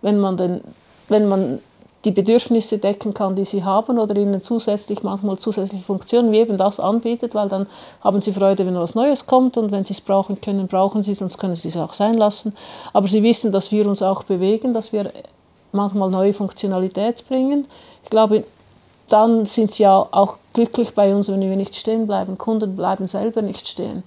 wenn, 0.00 0.18
man, 0.18 0.38
den, 0.38 0.62
wenn 1.10 1.28
man 1.28 1.58
die 2.06 2.12
Bedürfnisse 2.12 2.78
decken 2.78 3.14
kann, 3.14 3.34
die 3.34 3.44
sie 3.44 3.64
haben 3.64 3.98
oder 3.98 4.14
ihnen 4.16 4.40
zusätzlich 4.40 5.02
manchmal 5.02 5.38
zusätzliche 5.38 5.84
Funktionen 5.84 6.30
wie 6.30 6.38
eben 6.38 6.56
das 6.56 6.78
anbietet, 6.78 7.34
weil 7.34 7.48
dann 7.48 7.66
haben 8.00 8.22
sie 8.22 8.32
Freude, 8.32 8.64
wenn 8.64 8.76
was 8.76 8.94
Neues 8.94 9.26
kommt 9.26 9.56
und 9.56 9.72
wenn 9.72 9.84
sie 9.84 9.92
es 9.92 10.00
brauchen 10.00 10.40
können, 10.40 10.68
brauchen 10.68 11.02
sie 11.02 11.10
es, 11.10 11.18
sonst 11.18 11.38
können 11.38 11.56
sie 11.56 11.68
es 11.68 11.76
auch 11.76 11.94
sein 11.94 12.14
lassen. 12.14 12.54
Aber 12.92 13.08
sie 13.08 13.24
wissen, 13.24 13.50
dass 13.50 13.72
wir 13.72 13.88
uns 13.88 14.02
auch 14.02 14.22
bewegen, 14.22 14.72
dass 14.72 14.92
wir 14.92 15.12
manchmal 15.72 16.08
neue 16.08 16.32
Funktionalität 16.32 17.26
bringen. 17.28 17.66
Ich 18.04 18.10
glaube, 18.10 18.44
dann 19.08 19.44
sind 19.44 19.72
sie 19.72 19.82
ja 19.82 20.06
auch 20.10 20.36
glücklich 20.52 20.94
bei 20.94 21.12
uns, 21.12 21.28
wenn 21.28 21.40
wir 21.40 21.56
nicht 21.56 21.74
stehen 21.74 22.06
bleiben. 22.06 22.38
Kunden 22.38 22.76
bleiben 22.76 23.08
selber 23.08 23.42
nicht 23.42 23.66
stehen. 23.66 24.04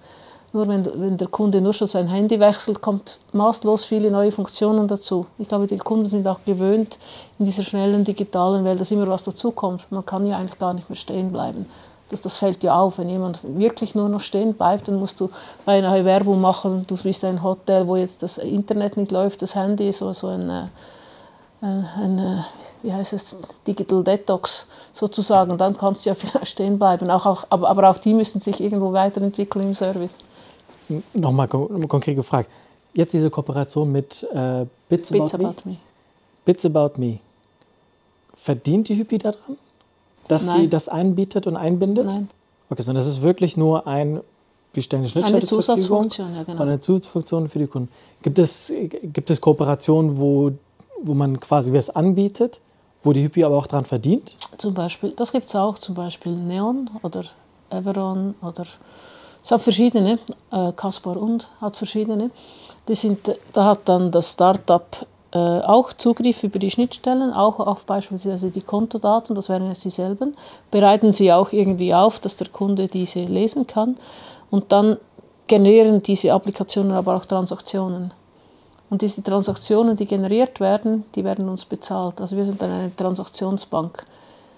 Nur 0.51 0.67
wenn, 0.67 0.83
wenn 0.99 1.17
der 1.17 1.27
Kunde 1.27 1.61
nur 1.61 1.73
schon 1.73 1.87
sein 1.87 2.07
Handy 2.07 2.39
wechselt, 2.39 2.81
kommt 2.81 3.19
maßlos 3.33 3.85
viele 3.85 4.09
neue 4.09 4.31
Funktionen 4.31 4.87
dazu. 4.87 5.27
Ich 5.37 5.47
glaube, 5.47 5.67
die 5.67 5.77
Kunden 5.77 6.05
sind 6.05 6.27
auch 6.27 6.39
gewöhnt 6.43 6.97
in 7.37 7.45
dieser 7.45 7.61
schnellen 7.61 8.03
digitalen 8.03 8.65
Welt, 8.65 8.81
dass 8.81 8.89
immer 8.89 9.07
was 9.07 9.23
dazukommt. 9.23 9.85
Man 9.91 10.05
kann 10.05 10.25
ja 10.25 10.37
eigentlich 10.37 10.57
gar 10.57 10.73
nicht 10.73 10.89
mehr 10.89 10.97
stehen 10.97 11.31
bleiben. 11.31 11.67
Das, 12.09 12.21
das 12.21 12.37
fällt 12.37 12.63
ja 12.63 12.79
auf. 12.79 12.97
Wenn 12.97 13.09
jemand 13.09 13.39
wirklich 13.43 13.93
nur 13.93 14.09
noch 14.09 14.21
stehen 14.21 14.55
bleibt, 14.55 14.87
dann 14.87 14.95
musst 14.95 15.19
du 15.19 15.29
neue 15.67 16.05
Werbung 16.05 16.41
machen. 16.41 16.85
Du 16.87 16.97
bist 16.97 17.23
ein 17.23 17.43
Hotel, 17.43 17.87
wo 17.87 17.95
jetzt 17.95 18.23
das 18.23 18.39
Internet 18.39 18.97
nicht 18.97 19.11
läuft, 19.11 19.43
das 19.43 19.53
Handy, 19.53 19.93
so, 19.93 20.11
so 20.13 20.27
ein, 20.27 20.49
äh, 20.49 20.63
ein, 21.61 21.85
ein 21.95 22.17
äh, 22.17 22.41
wie 22.81 22.93
heißt 22.93 23.13
es, 23.13 23.37
Digital 23.67 24.03
Detox 24.03 24.65
sozusagen. 24.93 25.55
Dann 25.59 25.77
kannst 25.77 26.05
du 26.05 26.09
ja 26.09 26.15
vielleicht 26.19 26.47
stehen 26.47 26.79
bleiben. 26.79 27.11
Auch, 27.11 27.27
auch, 27.27 27.43
aber, 27.51 27.69
aber 27.69 27.89
auch 27.91 27.99
die 27.99 28.15
müssen 28.15 28.41
sich 28.41 28.59
irgendwo 28.59 28.91
weiterentwickeln 28.93 29.67
im 29.67 29.75
Service. 29.75 30.15
Nochmal 31.13 31.47
kon 31.47 31.87
konkret 31.87 32.15
gefragt. 32.15 32.49
Jetzt 32.93 33.13
diese 33.13 33.29
Kooperation 33.29 33.91
mit 33.91 34.27
äh, 34.33 34.65
Bits, 34.89 35.11
Bits 35.11 35.33
About, 35.33 35.45
About 35.45 35.61
me. 35.65 35.71
me. 35.71 35.77
Bits 36.45 36.65
About 36.65 36.91
Me. 36.97 37.19
Verdient 38.35 38.89
die 38.89 38.95
Hypi 38.95 39.17
daran? 39.17 39.57
dass 40.29 40.45
Nein. 40.45 40.61
sie 40.61 40.69
das 40.69 40.87
einbietet 40.87 41.47
und 41.47 41.57
einbindet? 41.57 42.05
Nein. 42.05 42.29
Okay, 42.69 42.83
sondern 42.83 43.03
das 43.03 43.11
ist 43.11 43.21
wirklich 43.21 43.57
nur 43.57 43.87
ein, 43.87 44.21
wir 44.73 44.83
stellen 44.83 45.01
eine 45.01 45.09
Schnittstelle 45.09 45.39
Eine 45.39 45.47
zur 45.47 45.63
Verfügung 45.63 46.09
Zusatzfunktion, 46.09 46.35
ja 46.35 46.43
genau. 46.43 46.61
eine 46.61 46.79
Zusatzfunktion 46.79 47.47
für 47.49 47.59
die 47.59 47.67
Kunden. 47.67 47.89
Gibt 48.21 48.39
es, 48.39 48.71
gibt 49.01 49.29
es 49.31 49.41
Kooperationen, 49.41 50.17
wo, 50.17 50.51
wo 51.01 51.13
man 51.15 51.39
quasi 51.39 51.73
was 51.73 51.89
anbietet, 51.89 52.61
wo 53.01 53.11
die 53.11 53.23
Hypi 53.23 53.43
aber 53.43 53.57
auch 53.57 53.65
dran 53.65 53.85
verdient? 53.85 54.35
Zum 54.57 54.75
Beispiel, 54.75 55.11
das 55.11 55.31
gibt 55.31 55.47
es 55.47 55.55
auch, 55.55 55.79
zum 55.79 55.95
Beispiel 55.95 56.33
Neon 56.33 56.89
oder 57.01 57.23
Everon 57.71 58.35
oder 58.41 58.65
es 59.41 59.51
hat 59.51 59.61
verschiedene, 59.61 60.19
äh, 60.51 60.71
Kaspar 60.73 61.17
und 61.17 61.47
hat 61.61 61.75
verschiedene. 61.75 62.31
Die 62.87 62.95
sind, 62.95 63.35
da 63.53 63.65
hat 63.65 63.81
dann 63.85 64.11
das 64.11 64.31
Startup 64.31 64.85
äh, 65.31 65.37
auch 65.37 65.93
Zugriff 65.93 66.43
über 66.43 66.59
die 66.59 66.71
Schnittstellen, 66.71 67.31
auch 67.33 67.59
auf 67.59 67.85
beispielsweise 67.85 68.49
die 68.49 68.61
Kontodaten, 68.61 69.35
das 69.35 69.49
wären 69.49 69.67
ja 69.67 69.75
sie 69.75 69.91
selber, 69.91 70.27
bereiten 70.71 71.13
sie 71.13 71.31
auch 71.31 71.51
irgendwie 71.51 71.93
auf, 71.93 72.19
dass 72.19 72.37
der 72.37 72.47
Kunde 72.47 72.87
diese 72.87 73.19
lesen 73.19 73.67
kann 73.67 73.97
und 74.49 74.71
dann 74.71 74.97
generieren 75.45 76.01
diese 76.01 76.33
Applikationen 76.33 76.93
aber 76.93 77.15
auch 77.15 77.25
Transaktionen. 77.25 78.11
Und 78.89 79.03
diese 79.03 79.21
Transaktionen, 79.21 79.95
die 79.95 80.07
generiert 80.07 80.59
werden, 80.59 81.05
die 81.13 81.23
werden 81.23 81.47
uns 81.47 81.63
bezahlt. 81.63 82.19
Also 82.19 82.35
wir 82.35 82.45
sind 82.45 82.61
eine 82.63 82.91
Transaktionsbank. 82.95 84.05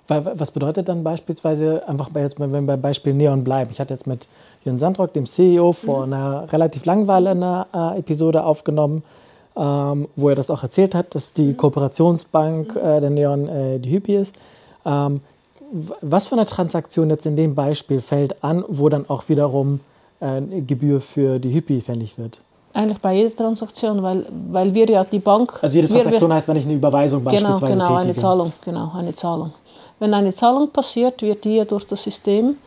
Was 0.07 0.51
bedeutet 0.51 0.89
dann 0.89 1.03
beispielsweise, 1.03 1.87
einfach 1.87 2.09
bei 2.09 2.21
jetzt, 2.21 2.37
wenn 2.39 2.51
wir 2.51 2.61
beim 2.61 2.81
Beispiel 2.81 3.13
Neon 3.13 3.43
bleiben. 3.45 3.69
Ich 3.71 3.79
hatte 3.79 3.93
jetzt 3.93 4.07
mit 4.07 4.27
Jürgen 4.65 4.77
Sandrock, 4.79 5.13
dem 5.13 5.25
CEO, 5.25 5.71
vor 5.71 6.03
einer 6.03 6.51
relativ 6.51 6.83
langweiligen 6.85 7.41
äh, 7.43 7.97
Episode 7.99 8.43
aufgenommen, 8.43 9.03
ähm, 9.55 10.07
wo 10.17 10.29
er 10.29 10.35
das 10.35 10.49
auch 10.49 10.63
erzählt 10.63 10.95
hat, 10.95 11.15
dass 11.15 11.31
die 11.33 11.53
Kooperationsbank 11.53 12.75
äh, 12.75 12.99
der 12.99 13.09
Neon 13.09 13.47
äh, 13.47 13.79
die 13.79 13.89
Hypi 13.91 14.15
ist. 14.15 14.35
Ähm, 14.85 15.21
was 16.01 16.27
für 16.27 16.35
eine 16.35 16.45
Transaktion 16.45 17.09
jetzt 17.09 17.25
in 17.25 17.37
dem 17.37 17.55
Beispiel 17.55 18.01
fällt 18.01 18.43
an, 18.43 18.65
wo 18.67 18.89
dann 18.89 19.09
auch 19.09 19.29
wiederum 19.29 19.79
äh, 20.19 20.25
eine 20.25 20.61
Gebühr 20.61 20.99
für 20.99 21.39
die 21.39 21.53
Hypi 21.53 21.79
fällig 21.79 22.17
wird? 22.17 22.41
Eigentlich 22.73 22.99
bei 22.99 23.13
jeder 23.15 23.33
Transaktion, 23.35 24.01
weil, 24.03 24.25
weil 24.49 24.73
wir 24.73 24.89
ja 24.89 25.03
die 25.05 25.19
Bank. 25.19 25.59
Also 25.61 25.75
jede 25.75 25.87
wir- 25.89 25.95
wir- 25.95 26.01
Transaktion 26.03 26.33
heißt, 26.33 26.47
wenn 26.49 26.57
ich 26.57 26.65
eine 26.65 26.73
Überweisung 26.73 27.19
Genau, 27.23 27.31
beispielsweise 27.31 27.73
genau, 27.73 27.85
eine 27.95 28.01
tätige. 28.01 28.19
Zahlung, 28.21 28.53
genau, 28.63 28.91
eine 28.95 29.13
Zahlung. 29.13 29.51
Wenn 30.01 30.15
eine 30.15 30.33
Zahlung 30.33 30.71
passiert, 30.71 31.21
wird 31.21 31.43
die 31.43 31.57
ja 31.57 31.63
durch 31.63 31.85
das 31.85 32.01
System 32.01 32.57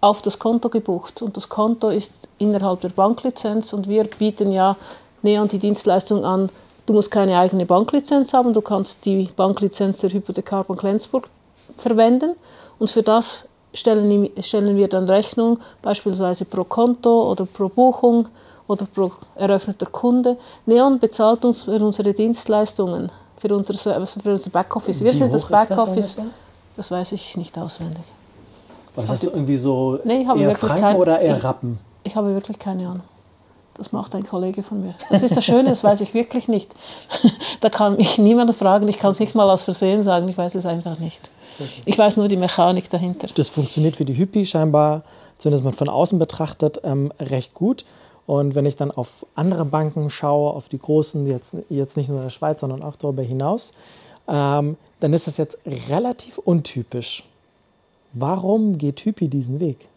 auf 0.00 0.22
das 0.22 0.38
Konto 0.38 0.70
gebucht. 0.70 1.20
Und 1.20 1.36
das 1.36 1.46
Konto 1.46 1.90
ist 1.90 2.26
innerhalb 2.38 2.80
der 2.80 2.88
Banklizenz 2.88 3.74
und 3.74 3.86
wir 3.86 4.04
bieten 4.04 4.50
ja 4.50 4.76
Neon 5.20 5.46
die 5.46 5.58
Dienstleistung 5.58 6.24
an, 6.24 6.48
du 6.86 6.94
musst 6.94 7.10
keine 7.10 7.38
eigene 7.38 7.66
Banklizenz 7.66 8.32
haben, 8.32 8.54
du 8.54 8.62
kannst 8.62 9.04
die 9.04 9.28
Banklizenz 9.36 10.00
der 10.00 10.08
Hypothekarbank 10.08 10.82
Lenzburg 10.82 11.28
verwenden 11.76 12.34
und 12.78 12.90
für 12.90 13.02
das 13.02 13.44
stellen, 13.74 14.30
stellen 14.40 14.74
wir 14.78 14.88
dann 14.88 15.06
Rechnung, 15.06 15.58
beispielsweise 15.82 16.46
pro 16.46 16.64
Konto 16.64 17.30
oder 17.30 17.44
pro 17.44 17.68
Buchung 17.68 18.26
oder 18.68 18.86
pro 18.86 19.12
eröffneter 19.34 19.84
Kunde. 19.84 20.38
Neon 20.64 20.98
bezahlt 20.98 21.44
uns 21.44 21.64
für 21.64 21.72
unsere 21.72 22.14
Dienstleistungen, 22.14 23.12
für 23.36 23.54
unser, 23.54 23.74
Service- 23.74 24.16
für 24.22 24.30
unser 24.30 24.48
Backoffice. 24.48 25.04
Wir 25.04 25.12
sind 25.12 25.34
das 25.34 25.42
das 25.42 25.50
Backoffice. 25.50 26.16
ungefähr? 26.16 26.34
Das 26.76 26.90
weiß 26.90 27.12
ich 27.12 27.36
nicht 27.36 27.58
auswendig. 27.58 28.02
Oder 28.96 29.04
ist 29.04 29.10
das 29.12 29.24
irgendwie 29.24 29.56
so 29.56 29.98
Nee, 30.04 30.22
ich 30.22 30.26
habe 30.26 30.40
eher 30.40 30.48
wirklich 30.48 30.68
Franken 30.68 30.82
kein- 30.82 30.96
oder 30.96 31.20
eher 31.20 31.36
ich- 31.36 31.44
Rappen? 31.44 31.78
Ich 32.02 32.16
habe 32.16 32.34
wirklich 32.34 32.58
keine 32.58 32.88
Ahnung. 32.88 33.02
Das 33.74 33.92
macht 33.92 34.14
ein 34.14 34.26
Kollege 34.26 34.62
von 34.62 34.82
mir. 34.82 34.94
Das 35.10 35.22
ist 35.22 35.36
das 35.36 35.44
Schöne, 35.44 35.70
das 35.70 35.82
weiß 35.84 36.00
ich 36.02 36.12
wirklich 36.12 36.48
nicht. 36.48 36.74
da 37.60 37.70
kann 37.70 37.96
mich 37.96 38.18
niemand 38.18 38.54
fragen, 38.54 38.88
ich 38.88 38.98
kann 38.98 39.12
es 39.12 39.20
nicht 39.20 39.34
mal 39.34 39.48
aus 39.48 39.62
Versehen 39.62 40.02
sagen, 40.02 40.28
ich 40.28 40.36
weiß 40.36 40.54
es 40.54 40.66
einfach 40.66 40.98
nicht. 40.98 41.30
Ich 41.84 41.96
weiß 41.96 42.16
nur 42.16 42.28
die 42.28 42.36
Mechanik 42.36 42.90
dahinter. 42.90 43.28
Das 43.34 43.48
funktioniert 43.48 43.96
für 43.96 44.04
die 44.04 44.16
Hypi 44.16 44.44
scheinbar, 44.44 45.02
zumindest 45.38 45.64
mal 45.64 45.72
von 45.72 45.88
außen 45.88 46.18
betrachtet, 46.18 46.80
ähm, 46.84 47.12
recht 47.20 47.54
gut. 47.54 47.84
Und 48.26 48.54
wenn 48.54 48.66
ich 48.66 48.76
dann 48.76 48.90
auf 48.90 49.26
andere 49.34 49.64
Banken 49.64 50.08
schaue, 50.10 50.52
auf 50.52 50.68
die 50.68 50.78
großen, 50.78 51.26
jetzt, 51.26 51.54
jetzt 51.68 51.96
nicht 51.96 52.08
nur 52.08 52.18
in 52.18 52.24
der 52.24 52.30
Schweiz, 52.30 52.60
sondern 52.60 52.82
auch 52.82 52.96
darüber 52.96 53.22
hinaus, 53.22 53.72
ähm, 54.28 54.76
dann 55.00 55.12
ist 55.12 55.26
das 55.26 55.38
jetzt 55.38 55.58
relativ 55.88 56.38
untypisch. 56.38 57.24
Warum 58.12 58.78
geht 58.78 59.04
Hypi 59.04 59.28
diesen 59.28 59.60
Weg? 59.60 59.88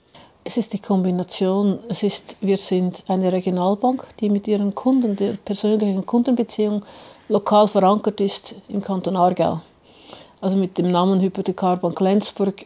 Es 0.46 0.58
ist 0.58 0.74
die 0.74 0.80
Kombination. 0.80 1.80
Es 1.88 2.04
ist, 2.04 2.38
wir 2.42 2.58
sind 2.58 3.04
eine 3.08 3.32
Regionalbank, 3.32 4.08
die 4.20 4.30
mit 4.30 4.48
ihren 4.48 4.76
Kunden, 4.76 5.16
der 5.16 5.34
persönlichen 5.34 6.06
Kundenbeziehung 6.06 6.84
lokal 7.30 7.68
verankert 7.68 8.20
ist 8.20 8.56
im 8.68 8.82
Kanton 8.82 9.16
Aargau. 9.16 9.62
Also 10.42 10.58
mit 10.58 10.78
dem 10.78 10.90
Namen 10.90 11.22
Hypothekarbank 11.22 12.00
Lenzburg 12.02 12.66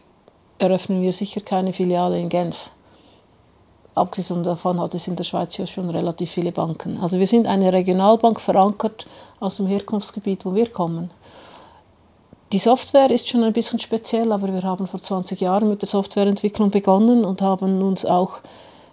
eröffnen 0.58 1.00
wir 1.02 1.12
sicher 1.12 1.40
keine 1.40 1.72
Filiale 1.72 2.18
in 2.18 2.28
Genf. 2.28 2.70
Abgesehen 3.94 4.42
davon 4.42 4.80
hat 4.80 4.94
es 4.94 5.06
in 5.06 5.16
der 5.16 5.24
Schweiz 5.24 5.56
ja 5.56 5.66
schon 5.66 5.90
relativ 5.90 6.30
viele 6.30 6.52
Banken. 6.52 6.98
Also 7.00 7.18
wir 7.18 7.26
sind 7.26 7.46
eine 7.46 7.72
Regionalbank 7.72 8.40
verankert 8.40 9.06
aus 9.40 9.56
dem 9.56 9.66
Herkunftsgebiet, 9.66 10.44
wo 10.44 10.54
wir 10.54 10.68
kommen. 10.68 11.10
Die 12.50 12.58
Software 12.58 13.10
ist 13.10 13.28
schon 13.28 13.44
ein 13.44 13.52
bisschen 13.52 13.78
speziell, 13.78 14.32
aber 14.32 14.52
wir 14.52 14.62
haben 14.62 14.86
vor 14.86 15.00
20 15.00 15.38
Jahren 15.38 15.68
mit 15.68 15.82
der 15.82 15.88
Softwareentwicklung 15.88 16.70
begonnen 16.70 17.26
und 17.26 17.42
haben 17.42 17.82
uns 17.82 18.06
auch 18.06 18.38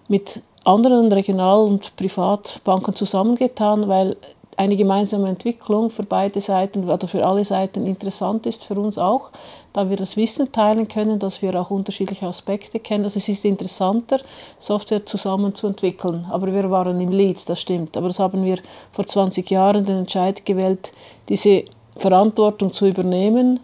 mit 0.09 0.41
anderen 0.65 1.09
Regional- 1.09 1.65
und 1.65 1.95
Privatbanken 1.95 2.95
zusammengetan, 2.95 3.87
weil 3.87 4.17
eine 4.57 4.75
gemeinsame 4.75 5.29
Entwicklung 5.29 5.89
für 5.89 6.03
beide 6.03 6.41
Seiten 6.41 6.89
oder 6.89 7.07
für 7.07 7.25
alle 7.25 7.45
Seiten 7.45 7.85
interessant 7.85 8.45
ist, 8.45 8.63
für 8.65 8.75
uns 8.75 8.97
auch, 8.97 9.29
da 9.73 9.89
wir 9.89 9.97
das 9.97 10.17
Wissen 10.17 10.51
teilen 10.51 10.87
können, 10.87 11.19
dass 11.19 11.41
wir 11.41 11.59
auch 11.59 11.69
unterschiedliche 11.69 12.25
Aspekte 12.25 12.79
kennen. 12.79 13.03
Also 13.03 13.17
es 13.17 13.27
ist 13.27 13.45
interessanter, 13.45 14.19
Software 14.59 15.05
zusammen 15.05 15.53
zu 15.55 15.67
entwickeln. 15.67 16.25
Aber 16.29 16.53
wir 16.53 16.69
waren 16.71 16.99
im 16.99 17.11
Lead, 17.11 17.47
das 17.47 17.61
stimmt. 17.61 17.97
Aber 17.97 18.07
das 18.07 18.19
haben 18.19 18.43
wir 18.43 18.59
vor 18.91 19.05
20 19.05 19.49
Jahren 19.49 19.85
den 19.85 19.99
Entscheid 19.99 20.45
gewählt, 20.45 20.91
diese 21.27 21.65
Verantwortung 21.97 22.73
zu 22.73 22.87
übernehmen. 22.87 23.59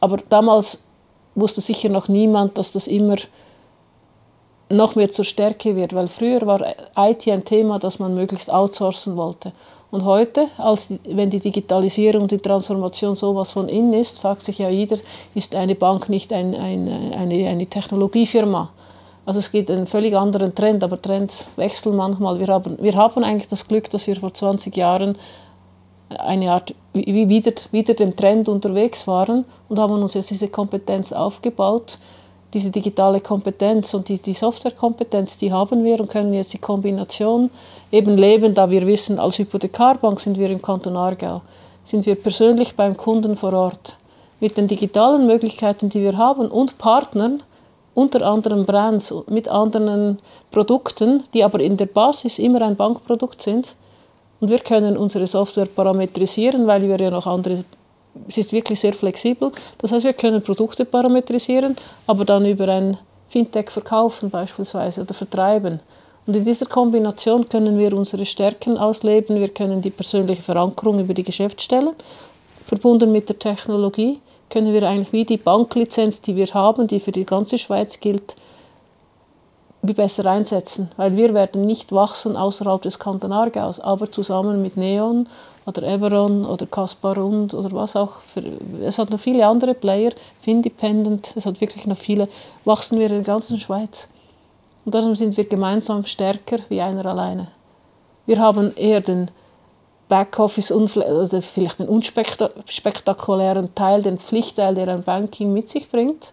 Aber 0.00 0.18
damals 0.28 0.84
wusste 1.34 1.60
sicher 1.60 1.88
noch 1.88 2.08
niemand, 2.08 2.58
dass 2.58 2.72
das 2.72 2.86
immer 2.86 3.16
noch 4.68 4.94
mehr 4.94 5.10
zur 5.10 5.24
Stärke 5.24 5.74
wird, 5.74 5.94
weil 5.94 6.08
früher 6.08 6.46
war 6.46 6.64
IT 6.96 7.28
ein 7.28 7.44
Thema, 7.44 7.78
das 7.78 7.98
man 7.98 8.14
möglichst 8.14 8.50
outsourcen 8.50 9.16
wollte. 9.16 9.52
Und 9.90 10.04
heute, 10.04 10.48
als 10.56 10.92
wenn 11.04 11.30
die 11.30 11.40
Digitalisierung, 11.40 12.28
die 12.28 12.38
Transformation 12.38 13.16
sowas 13.16 13.50
von 13.50 13.68
innen 13.68 13.92
ist, 13.94 14.20
fragt 14.20 14.42
sich 14.42 14.58
ja 14.58 14.68
jeder, 14.68 14.98
ist 15.34 15.56
eine 15.56 15.74
Bank 15.74 16.08
nicht 16.08 16.32
ein, 16.32 16.54
ein, 16.54 17.12
eine, 17.12 17.48
eine 17.48 17.66
Technologiefirma? 17.66 18.70
Also 19.26 19.40
es 19.40 19.50
geht 19.50 19.70
einen 19.70 19.86
völlig 19.86 20.16
anderen 20.16 20.54
Trend, 20.54 20.84
aber 20.84 21.00
Trends 21.00 21.46
wechseln 21.56 21.96
manchmal. 21.96 22.38
Wir 22.38 22.46
haben, 22.46 22.78
wir 22.80 22.94
haben 22.94 23.24
eigentlich 23.24 23.48
das 23.48 23.66
Glück, 23.66 23.90
dass 23.90 24.06
wir 24.06 24.16
vor 24.16 24.32
20 24.32 24.76
Jahren 24.76 25.16
eine 26.18 26.52
Art 26.52 26.74
wie 26.92 27.28
wieder, 27.28 27.52
wieder 27.70 27.94
dem 27.94 28.16
Trend 28.16 28.48
unterwegs 28.48 29.06
waren 29.06 29.44
und 29.68 29.78
haben 29.78 30.02
uns 30.02 30.14
jetzt 30.14 30.30
diese 30.30 30.48
Kompetenz 30.48 31.12
aufgebaut, 31.12 31.98
diese 32.52 32.70
digitale 32.70 33.20
Kompetenz 33.20 33.94
und 33.94 34.08
die, 34.08 34.18
die 34.18 34.32
Softwarekompetenz, 34.32 35.38
die 35.38 35.52
haben 35.52 35.84
wir 35.84 36.00
und 36.00 36.10
können 36.10 36.34
jetzt 36.34 36.52
die 36.52 36.58
Kombination 36.58 37.50
eben 37.92 38.16
leben, 38.16 38.54
da 38.54 38.70
wir 38.70 38.86
wissen, 38.86 39.20
als 39.20 39.38
Hypothekarbank 39.38 40.18
sind 40.18 40.38
wir 40.38 40.50
im 40.50 40.60
Kanton 40.60 40.96
Aargau, 40.96 41.42
sind 41.84 42.06
wir 42.06 42.16
persönlich 42.16 42.74
beim 42.74 42.96
Kunden 42.96 43.36
vor 43.36 43.52
Ort. 43.52 43.96
Mit 44.40 44.56
den 44.56 44.68
digitalen 44.68 45.26
Möglichkeiten, 45.26 45.90
die 45.90 46.00
wir 46.00 46.16
haben 46.16 46.48
und 46.48 46.78
Partnern, 46.78 47.42
unter 47.94 48.26
anderem 48.26 48.64
Brands 48.64 49.14
mit 49.28 49.48
anderen 49.48 50.18
Produkten, 50.50 51.22
die 51.34 51.44
aber 51.44 51.60
in 51.60 51.76
der 51.76 51.86
Basis 51.86 52.38
immer 52.38 52.62
ein 52.62 52.76
Bankprodukt 52.76 53.42
sind. 53.42 53.74
Und 54.40 54.50
wir 54.50 54.58
können 54.58 54.96
unsere 54.96 55.26
Software 55.26 55.66
parametrisieren, 55.66 56.66
weil 56.66 56.82
wir 56.82 56.98
ja 56.98 57.10
noch 57.10 57.26
andere 57.26 57.64
es 58.28 58.38
ist 58.38 58.52
wirklich 58.52 58.80
sehr 58.80 58.92
flexibel. 58.92 59.52
Das 59.78 59.92
heißt, 59.92 60.04
wir 60.04 60.12
können 60.12 60.42
Produkte 60.42 60.84
parametrisieren, 60.84 61.76
aber 62.06 62.24
dann 62.24 62.44
über 62.44 62.68
ein 62.68 62.96
Fintech 63.28 63.70
verkaufen 63.70 64.30
beispielsweise 64.30 65.02
oder 65.02 65.14
vertreiben. 65.14 65.80
Und 66.26 66.36
in 66.36 66.44
dieser 66.44 66.66
Kombination 66.66 67.48
können 67.48 67.78
wir 67.78 67.96
unsere 67.96 68.26
Stärken 68.26 68.76
ausleben. 68.76 69.40
Wir 69.40 69.48
können 69.48 69.80
die 69.80 69.90
persönliche 69.90 70.42
Verankerung 70.42 71.00
über 71.00 71.14
die 71.14 71.22
Geschäftsstellen, 71.22 71.94
verbunden 72.64 73.10
mit 73.12 73.28
der 73.28 73.38
Technologie, 73.38 74.20
können 74.48 74.72
wir 74.72 74.82
eigentlich 74.82 75.12
wie 75.12 75.24
die 75.24 75.36
Banklizenz, 75.36 76.22
die 76.22 76.34
wir 76.34 76.46
haben, 76.48 76.88
die 76.88 77.00
für 77.00 77.12
die 77.12 77.24
ganze 77.24 77.56
Schweiz 77.56 78.00
gilt, 78.00 78.34
besser 79.82 80.26
einsetzen. 80.26 80.90
Weil 80.96 81.16
wir 81.16 81.34
werden 81.34 81.66
nicht 81.66 81.92
wachsen 81.92 82.36
außerhalb 82.36 82.82
des 82.82 82.98
Kanton 82.98 83.32
Aargaus, 83.32 83.80
aber 83.80 84.10
zusammen 84.10 84.62
mit 84.62 84.76
Neon 84.76 85.28
oder 85.66 85.82
Everon 85.82 86.44
oder 86.44 86.66
Kaspar 86.66 87.16
Rund 87.16 87.54
oder 87.54 87.72
was 87.72 87.96
auch. 87.96 88.20
Für, 88.20 88.42
es 88.82 88.98
hat 88.98 89.10
noch 89.10 89.20
viele 89.20 89.46
andere 89.46 89.74
Player, 89.74 90.12
Findependent, 90.40 91.34
es 91.36 91.46
hat 91.46 91.60
wirklich 91.60 91.86
noch 91.86 91.96
viele, 91.96 92.28
wachsen 92.64 92.98
wir 92.98 93.06
in 93.06 93.14
der 93.14 93.22
ganzen 93.22 93.58
Schweiz. 93.60 94.08
Und 94.84 94.94
darum 94.94 95.14
sind 95.14 95.36
wir 95.36 95.44
gemeinsam 95.44 96.04
stärker 96.04 96.58
wie 96.68 96.80
einer 96.80 97.04
alleine. 97.06 97.48
Wir 98.26 98.38
haben 98.38 98.74
eher 98.76 99.00
den 99.00 99.30
Backoffice, 100.08 100.72
also 100.72 101.40
vielleicht 101.40 101.78
den 101.78 101.88
unspektakulären 101.88 103.74
Teil, 103.74 104.02
den 104.02 104.18
Pflichtteil, 104.18 104.74
der 104.74 104.88
ein 104.88 105.02
Banking 105.02 105.52
mit 105.52 105.68
sich 105.68 105.88
bringt. 105.88 106.32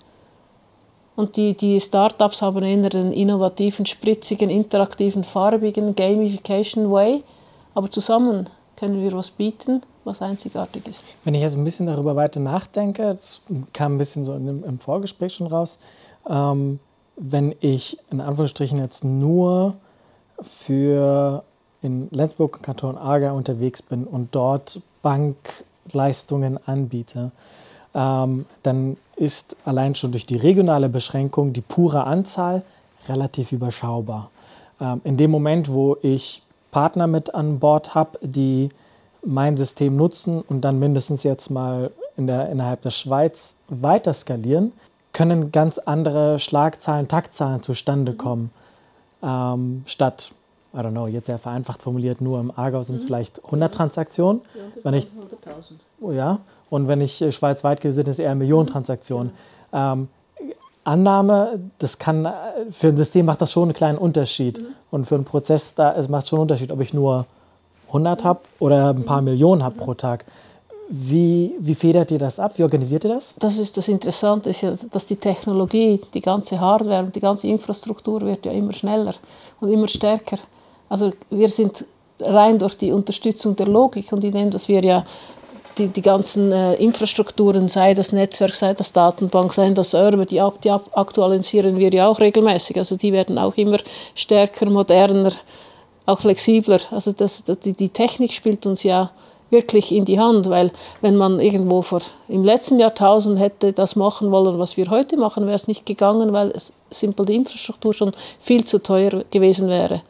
Und 1.17 1.36
die, 1.36 1.57
die 1.57 1.81
Startups 1.81 2.43
haben 2.43 2.63
eher 2.63 2.89
den 2.91 3.12
innovativen, 3.12 3.88
spritzigen, 3.88 4.51
interaktiven, 4.51 5.24
farbigen 5.24 5.95
Gamification 5.95 6.91
Way. 6.91 7.24
Aber 7.74 7.89
zusammen 7.89 8.47
können 8.75 9.01
wir 9.01 9.12
was 9.13 9.31
bieten, 9.31 9.81
was 10.03 10.21
einzigartig 10.21 10.88
ist. 10.88 11.03
Wenn 11.24 11.33
ich 11.33 11.41
jetzt 11.41 11.57
ein 11.57 11.63
bisschen 11.63 11.88
darüber 11.88 12.15
weiter 12.15 12.39
nachdenke, 12.39 13.01
das 13.01 13.41
kam 13.74 13.95
ein 13.95 13.97
bisschen 13.97 14.24
so 14.24 14.36
im, 14.36 14.63
im 14.63 14.79
Vorgespräch 14.79 15.33
schon 15.33 15.47
raus, 15.47 15.79
ähm, 16.29 16.79
wenn 17.15 17.55
ich 17.62 17.97
in 18.12 18.21
Anführungsstrichen 18.21 18.77
jetzt 18.77 19.03
nur 19.03 19.74
für 20.39 21.43
in 21.81 22.09
Lenzburg, 22.12 22.62
Kanton 22.62 22.95
Aargau 22.95 23.36
unterwegs 23.36 23.81
bin 23.81 24.03
und 24.03 24.36
dort 24.36 24.81
Bankleistungen 25.01 26.59
anbiete, 26.67 27.31
dann 27.94 28.98
ist 29.15 29.56
allein 29.65 29.96
schon 29.96 30.12
durch 30.12 30.25
die 30.25 30.38
regionale 30.38 30.89
Beschränkung 30.89 31.53
die 31.53 31.62
pure 31.62 32.03
Anzahl 32.03 32.63
relativ 33.10 33.51
überschaubar. 33.51 34.29
Ähm, 34.79 35.01
in 35.03 35.17
dem 35.17 35.32
Moment, 35.32 35.72
wo 35.72 35.98
ich 36.01 36.41
Partner 36.72 37.08
mit 37.08 37.34
an 37.34 37.60
Bord 37.60 37.96
habe, 37.96 38.20
die 38.22 38.70
mein 39.25 39.58
System 39.58 39.96
nutzen 39.96 40.41
und 40.41 40.62
dann 40.62 40.79
mindestens 40.79 41.24
jetzt 41.24 41.50
mal 41.50 41.91
in 42.17 42.27
der, 42.27 42.50
innerhalb 42.50 42.82
der 42.82 42.91
Schweiz 42.91 43.56
weiter 43.67 44.13
skalieren, 44.13 44.72
können 45.13 45.51
ganz 45.51 45.79
andere 45.79 46.39
Schlagzahlen, 46.39 47.08
Taktzahlen 47.08 47.63
zustande 47.63 48.13
kommen. 48.13 48.51
Ähm, 49.24 49.84
statt, 49.86 50.32
I 50.77 50.81
don't 50.81 50.91
know, 50.91 51.07
jetzt 51.07 51.25
sehr 51.25 51.39
vereinfacht 51.39 51.81
formuliert, 51.81 52.22
nur 52.22 52.39
im 52.39 52.51
Aargau 52.55 52.84
sind 52.84 52.96
es 52.96 53.03
mhm. 53.03 53.07
vielleicht 53.07 53.43
100 53.46 53.74
Transaktionen. 53.74 54.41
Ja, 54.53 54.62
wenn 54.84 54.93
ich, 54.93 55.05
100.000. 55.05 55.10
Oh 56.01 56.12
ja, 56.12 56.39
und 56.69 56.88
wenn 56.88 57.01
ich 57.01 57.22
äh, 57.22 57.31
schweizweit 57.31 57.81
gehe, 57.81 57.91
sind 57.91 58.07
es 58.07 58.19
eher 58.19 58.36
Millionen 58.36 58.67
mhm. 58.67 58.74
Transaktionen. 58.74 59.31
Ähm, 59.74 60.10
Annahme, 60.84 61.60
das 61.79 61.98
kann, 61.98 62.31
für 62.72 62.88
ein 62.88 62.98
System 62.98 63.25
macht 63.25 63.41
das 63.41 63.51
schon 63.51 63.63
einen 63.63 63.74
kleinen 63.74 63.98
Unterschied. 63.98 64.62
Mhm. 64.62 64.67
Und 64.91 65.05
für 65.05 65.15
einen 65.15 65.25
Prozess, 65.25 65.74
da, 65.74 65.93
es 65.96 66.07
macht 66.07 66.27
schon 66.27 66.38
einen 66.38 66.43
Unterschied, 66.43 66.72
ob 66.72 66.79
ich 66.79 66.93
nur 66.93 67.25
100 67.88 68.24
habe 68.24 68.39
oder 68.60 68.89
ein 68.89 69.03
paar 69.03 69.22
Millionen 69.22 69.63
habe 69.63 69.75
pro 69.75 69.93
Tag. 69.96 70.25
Wie, 70.89 71.53
wie 71.60 71.75
federt 71.75 72.12
ihr 72.12 72.19
das 72.19 72.39
ab? 72.39 72.53
Wie 72.57 72.63
organisiert 72.63 73.03
ihr 73.03 73.10
das? 73.10 73.36
Das 73.39 73.57
ist 73.57 73.75
das 73.75 73.89
Interessante, 73.89 74.50
ist 74.50 74.62
ja, 74.62 74.74
dass 74.91 75.05
die 75.05 75.17
Technologie, 75.17 76.00
die 76.13 76.22
ganze 76.22 76.62
Hardware 76.62 77.03
und 77.03 77.15
die 77.15 77.19
ganze 77.19 77.48
Infrastruktur 77.48 78.22
wird 78.22 78.46
ja 78.46 78.53
immer 78.53 78.72
schneller 78.72 79.15
und 79.60 79.69
immer 79.69 79.89
stärker. 79.89 80.38
Also 80.89 81.13
wir 81.29 81.50
sind 81.50 81.86
rein 82.20 82.60
durch 82.60 82.75
die 82.75 82.91
Unterstützung 82.91 83.56
der 83.56 83.67
Logik 83.67 84.12
und 84.12 84.24
indem, 84.24 84.51
dass 84.51 84.67
wir 84.67 84.84
ja 84.84 85.06
die, 85.77 85.88
die 85.88 86.01
ganzen 86.01 86.51
äh, 86.51 86.74
Infrastrukturen, 86.75 87.67
sei 87.67 87.94
das 87.94 88.12
Netzwerk, 88.12 88.56
sei 88.56 88.74
das 88.74 88.94
Datenbank, 88.94 89.53
sei 89.53 89.70
das 89.72 89.91
Server, 89.91 90.25
die, 90.25 90.41
die 90.63 90.72
aktualisieren 90.72 91.77
wir 91.77 91.94
ja 91.94 92.08
auch 92.08 92.20
regelmäßig. 92.20 92.77
Also 92.77 92.96
die 92.96 93.13
werden 93.13 93.38
auch 93.38 93.56
immer 93.56 93.77
stärker, 94.15 94.70
moderner, 94.70 95.32
auch 96.06 96.20
flexibler. 96.20 96.79
Also 96.91 97.12
das, 97.12 97.44
das, 97.44 97.60
die, 97.60 97.74
die 97.74 97.89
Technik 97.89 98.34
spielt 98.34 98.65
uns 98.65 98.84
ja 98.84 99.12
wirklich 99.50 99.94
in 99.94 100.03
die 100.03 100.20
Hand, 100.20 100.50
weil 100.50 100.72
wenn 101.01 101.15
man 101.15 101.39
irgendwo 101.39 101.82
vor 101.82 102.01
im 102.27 102.44
letzten 102.44 102.79
Jahrtausend 102.79 103.39
hätte 103.39 103.72
das 103.72 103.96
machen 103.96 104.32
wollen, 104.32 104.60
was 104.60 104.75
wir 104.75 104.89
heute 104.89 105.15
machen, 105.15 105.46
wäre 105.46 105.56
es 105.56 105.67
nicht 105.67 105.86
gegangen, 105.86 106.34
weil 106.34 106.51
es 106.51 106.74
simpel 106.89 107.25
die 107.25 107.36
Infrastruktur 107.36 107.94
schon 107.94 108.12
viel 108.39 108.65
zu 108.65 108.79
teuer 108.79 109.24
gewesen 109.32 109.70
wäre. 109.70 110.01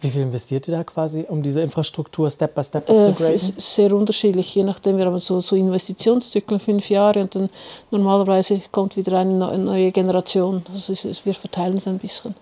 Wie 0.00 0.08
viel 0.08 0.22
investiert 0.22 0.66
ihr 0.66 0.76
da 0.76 0.84
quasi, 0.84 1.26
um 1.28 1.42
diese 1.42 1.60
Infrastruktur 1.60 2.30
Step 2.30 2.54
by 2.54 2.64
Step 2.64 2.88
abzugraden? 2.88 3.26
Äh, 3.26 3.34
es 3.34 3.50
ist 3.50 3.74
sehr 3.74 3.92
unterschiedlich, 3.92 4.54
je 4.54 4.64
nachdem. 4.64 4.96
Wir 4.96 5.04
haben 5.04 5.18
so, 5.18 5.40
so 5.40 5.56
Investitionszyklen, 5.56 6.58
fünf 6.58 6.88
Jahre, 6.88 7.20
und 7.20 7.34
dann 7.34 7.50
normalerweise 7.90 8.62
kommt 8.72 8.96
wieder 8.96 9.18
eine 9.18 9.58
neue 9.58 9.92
Generation. 9.92 10.62
Also 10.72 10.92
es 10.92 11.26
wir 11.26 11.34
verteilen 11.34 11.76
es 11.76 11.86
ein 11.86 11.98
bisschen. 11.98 12.34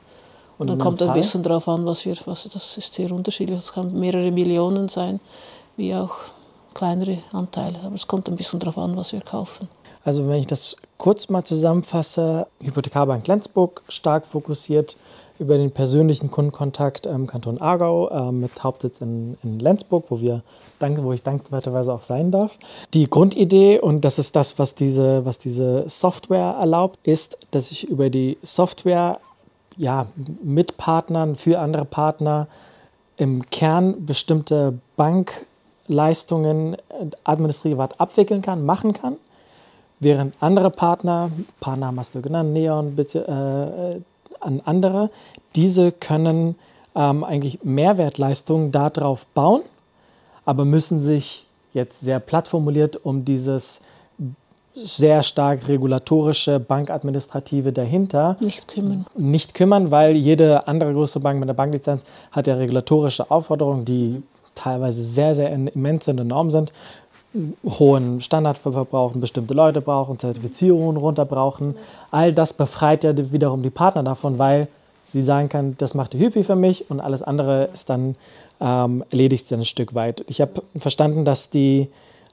Und, 0.58 0.70
dann 0.70 0.78
kommt 0.78 1.00
ein 1.02 1.12
bisschen 1.12 1.42
darauf 1.42 1.68
an, 1.68 1.86
was 1.86 2.04
wir, 2.04 2.16
was, 2.24 2.48
das 2.52 2.76
ist 2.76 2.94
sehr 2.94 3.12
unterschiedlich. 3.12 3.58
Es 3.58 3.72
kann 3.72 3.98
mehrere 3.98 4.30
Millionen 4.30 4.88
sein, 4.88 5.20
wie 5.76 5.94
auch 5.94 6.14
kleinere 6.74 7.18
Anteile. 7.32 7.78
Aber 7.84 7.94
es 7.94 8.06
kommt 8.06 8.28
ein 8.28 8.36
bisschen 8.36 8.58
darauf 8.58 8.78
an, 8.78 8.96
was 8.96 9.12
wir 9.12 9.20
kaufen. 9.20 9.68
Also 10.04 10.28
wenn 10.28 10.38
ich 10.38 10.46
das 10.46 10.76
kurz 10.96 11.28
mal 11.28 11.44
zusammenfasse, 11.44 12.46
Hypothekarbank 12.60 13.26
Lenzburg 13.26 13.82
stark 13.88 14.26
fokussiert 14.26 14.96
über 15.38 15.56
den 15.56 15.70
persönlichen 15.70 16.30
Kundenkontakt 16.30 17.06
im 17.06 17.26
Kanton 17.26 17.60
Aargau 17.60 18.08
äh, 18.08 18.32
mit 18.32 18.62
Hauptsitz 18.62 19.00
in, 19.00 19.36
in 19.42 19.58
Lenzburg, 19.58 20.06
wo 20.08 20.20
wir 20.20 20.42
danke, 20.78 21.04
wo 21.04 21.12
ich 21.12 21.22
dankbarerweise 21.22 21.92
auch 21.92 22.02
sein 22.02 22.30
darf. 22.30 22.58
Die 22.94 23.08
Grundidee, 23.08 23.78
und 23.80 24.04
das 24.04 24.18
ist 24.18 24.36
das, 24.36 24.58
was 24.58 24.74
diese, 24.74 25.24
was 25.24 25.38
diese 25.38 25.88
Software 25.88 26.56
erlaubt, 26.58 26.98
ist, 27.02 27.38
dass 27.50 27.70
ich 27.70 27.88
über 27.88 28.10
die 28.10 28.38
Software 28.42 29.20
ja, 29.76 30.06
mit 30.42 30.76
Partnern, 30.76 31.36
für 31.36 31.60
andere 31.60 31.84
Partner 31.84 32.48
im 33.16 33.48
Kern 33.50 34.06
bestimmte 34.06 34.74
Bankleistungen 34.96 36.76
administrativ 37.24 37.78
abwickeln 37.78 38.42
kann, 38.42 38.64
machen 38.64 38.92
kann, 38.92 39.16
während 40.00 40.34
andere 40.40 40.70
Partner, 40.70 41.30
Partner 41.60 41.92
hast 41.96 42.14
du 42.14 42.22
genannt, 42.22 42.52
Neon, 42.52 42.94
bitte, 42.96 43.26
äh, 43.96 44.00
an 44.48 44.60
andere. 44.64 45.10
Diese 45.54 45.92
können 45.92 46.56
ähm, 46.96 47.22
eigentlich 47.22 47.60
Mehrwertleistungen 47.62 48.72
darauf 48.72 49.26
bauen, 49.26 49.62
aber 50.44 50.64
müssen 50.64 51.00
sich 51.00 51.46
jetzt 51.72 52.00
sehr 52.00 52.18
platt 52.18 52.48
formuliert 52.48 52.96
um 53.04 53.24
dieses 53.24 53.80
sehr 54.74 55.22
stark 55.22 55.66
regulatorische 55.68 56.60
Bankadministrative 56.60 57.72
dahinter 57.72 58.36
nicht 58.40 58.68
kümmern. 58.68 59.06
Nicht 59.16 59.54
kümmern, 59.54 59.90
weil 59.90 60.14
jede 60.16 60.68
andere 60.68 60.92
große 60.92 61.20
Bank 61.20 61.40
mit 61.40 61.48
einer 61.48 61.54
Banklizenz 61.54 62.04
hat 62.30 62.46
ja 62.46 62.54
regulatorische 62.54 63.30
Aufforderungen, 63.30 63.84
die 63.84 64.22
teilweise 64.54 65.02
sehr, 65.02 65.34
sehr 65.34 65.52
immens 65.52 66.04
sind, 66.04 66.20
enorm 66.20 66.50
sind 66.50 66.72
hohen 67.64 68.20
Standard 68.20 68.58
verbrauchen, 68.58 69.20
bestimmte 69.20 69.54
Leute 69.54 69.80
brauchen, 69.80 70.18
Zertifizierungen 70.18 70.96
runter 70.96 71.24
brauchen. 71.24 71.76
All 72.10 72.32
das 72.32 72.52
befreit 72.52 73.04
ja 73.04 73.12
wiederum 73.32 73.62
die 73.62 73.70
Partner 73.70 74.02
davon, 74.02 74.38
weil 74.38 74.68
sie 75.06 75.22
sagen 75.22 75.48
kann, 75.48 75.76
das 75.78 75.94
macht 75.94 76.12
die 76.14 76.18
Hypi 76.18 76.44
für 76.44 76.56
mich 76.56 76.90
und 76.90 77.00
alles 77.00 77.22
andere 77.22 77.68
ist 77.72 77.90
dann 77.90 78.16
ähm, 78.60 79.04
erledigt 79.10 79.52
ein 79.52 79.64
Stück 79.64 79.94
weit. 79.94 80.24
Ich 80.28 80.40
habe 80.40 80.62
verstanden, 80.76 81.24
dass 81.24 81.50
die 81.50 81.88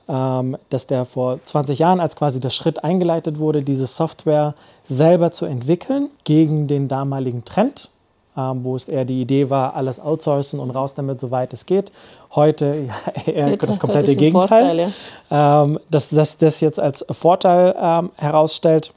ähm, 0.07 0.57
dass 0.69 0.85
der 0.87 1.05
vor 1.05 1.39
20 1.43 1.79
Jahren, 1.79 1.99
als 1.99 2.15
quasi 2.15 2.39
der 2.39 2.51
Schritt 2.51 2.83
eingeleitet 2.83 3.39
wurde, 3.39 3.63
diese 3.63 3.87
Software 3.87 4.53
selber 4.83 5.31
zu 5.31 5.45
entwickeln, 5.45 6.09
gegen 6.23 6.67
den 6.67 6.87
damaligen 6.87 7.43
Trend 7.43 7.89
wo 8.35 8.75
es 8.75 8.87
eher 8.87 9.05
die 9.05 9.21
Idee 9.21 9.49
war, 9.49 9.75
alles 9.75 9.99
outsourcen 9.99 10.59
und 10.59 10.71
raus 10.71 10.93
damit, 10.93 11.19
soweit 11.19 11.53
es 11.53 11.65
geht. 11.65 11.91
Heute 12.33 12.89
ja, 13.25 13.31
eher 13.31 13.57
das 13.57 13.79
komplette 13.79 14.15
Gegenteil. 14.15 14.65
Vorteil, 14.67 14.93
ja. 15.29 15.63
ähm, 15.63 15.79
dass 15.89 16.09
das, 16.09 16.37
das 16.37 16.59
jetzt 16.59 16.79
als 16.79 17.05
Vorteil 17.09 17.75
ähm, 17.79 18.11
herausstellt, 18.17 18.93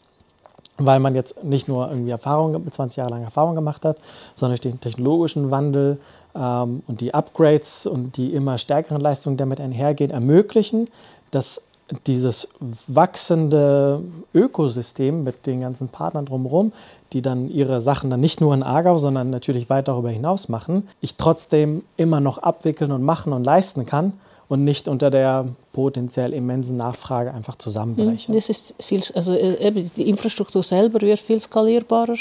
weil 0.77 1.01
man 1.01 1.15
jetzt 1.15 1.45
nicht 1.45 1.69
nur 1.69 1.89
irgendwie 1.89 2.11
Erfahrung, 2.11 2.61
20 2.71 2.97
Jahre 2.97 3.11
lang 3.11 3.25
Erfahrung 3.25 3.55
gemacht 3.55 3.85
hat, 3.85 3.99
sondern 4.35 4.57
durch 4.57 4.73
den 4.73 4.81
technologischen 4.81 5.51
Wandel 5.51 5.99
ähm, 6.35 6.83
und 6.87 7.01
die 7.01 7.15
Upgrades 7.15 7.87
und 7.87 8.17
die 8.17 8.35
immer 8.35 8.59
stärkeren 8.59 9.01
Leistungen 9.01 9.37
damit 9.37 9.61
einhergehen, 9.61 10.11
ermöglichen, 10.11 10.89
dass 11.31 11.63
dieses 12.07 12.49
wachsende 12.87 14.03
Ökosystem 14.35 15.25
mit 15.25 15.47
den 15.47 15.63
ganzen 15.63 15.89
Partnern 15.89 16.27
drumherum, 16.27 16.73
die 17.13 17.23
dann 17.23 17.51
ihre 17.51 17.81
Sachen 17.81 18.11
dann 18.11 18.21
nicht 18.21 18.41
nur 18.41 18.53
in 18.55 18.63
Aargau, 18.63 18.99
sondern 18.99 19.31
natürlich 19.31 19.71
weit 19.71 19.89
darüber 19.89 20.11
hinaus 20.11 20.49
machen, 20.49 20.87
ich 21.01 21.17
trotzdem 21.17 21.83
immer 21.97 22.21
noch 22.21 22.39
abwickeln 22.39 22.93
und 22.93 23.03
machen 23.03 23.33
und 23.33 23.45
leisten 23.45 23.87
kann 23.87 24.13
und 24.49 24.65
nicht 24.65 24.89
unter 24.89 25.11
der 25.11 25.47
potenziell 25.73 26.33
immensen 26.33 26.77
Nachfrage 26.77 27.33
einfach 27.33 27.57
zusammenbreche. 27.57 28.33
Das 28.33 28.49
ist 28.49 28.75
viel, 28.81 29.03
also 29.15 29.33
äh, 29.33 29.71
die 29.73 30.09
Infrastruktur 30.09 30.63
selber 30.63 31.01
wird 31.01 31.21
viel 31.21 31.41
skalierbarer 31.41 32.17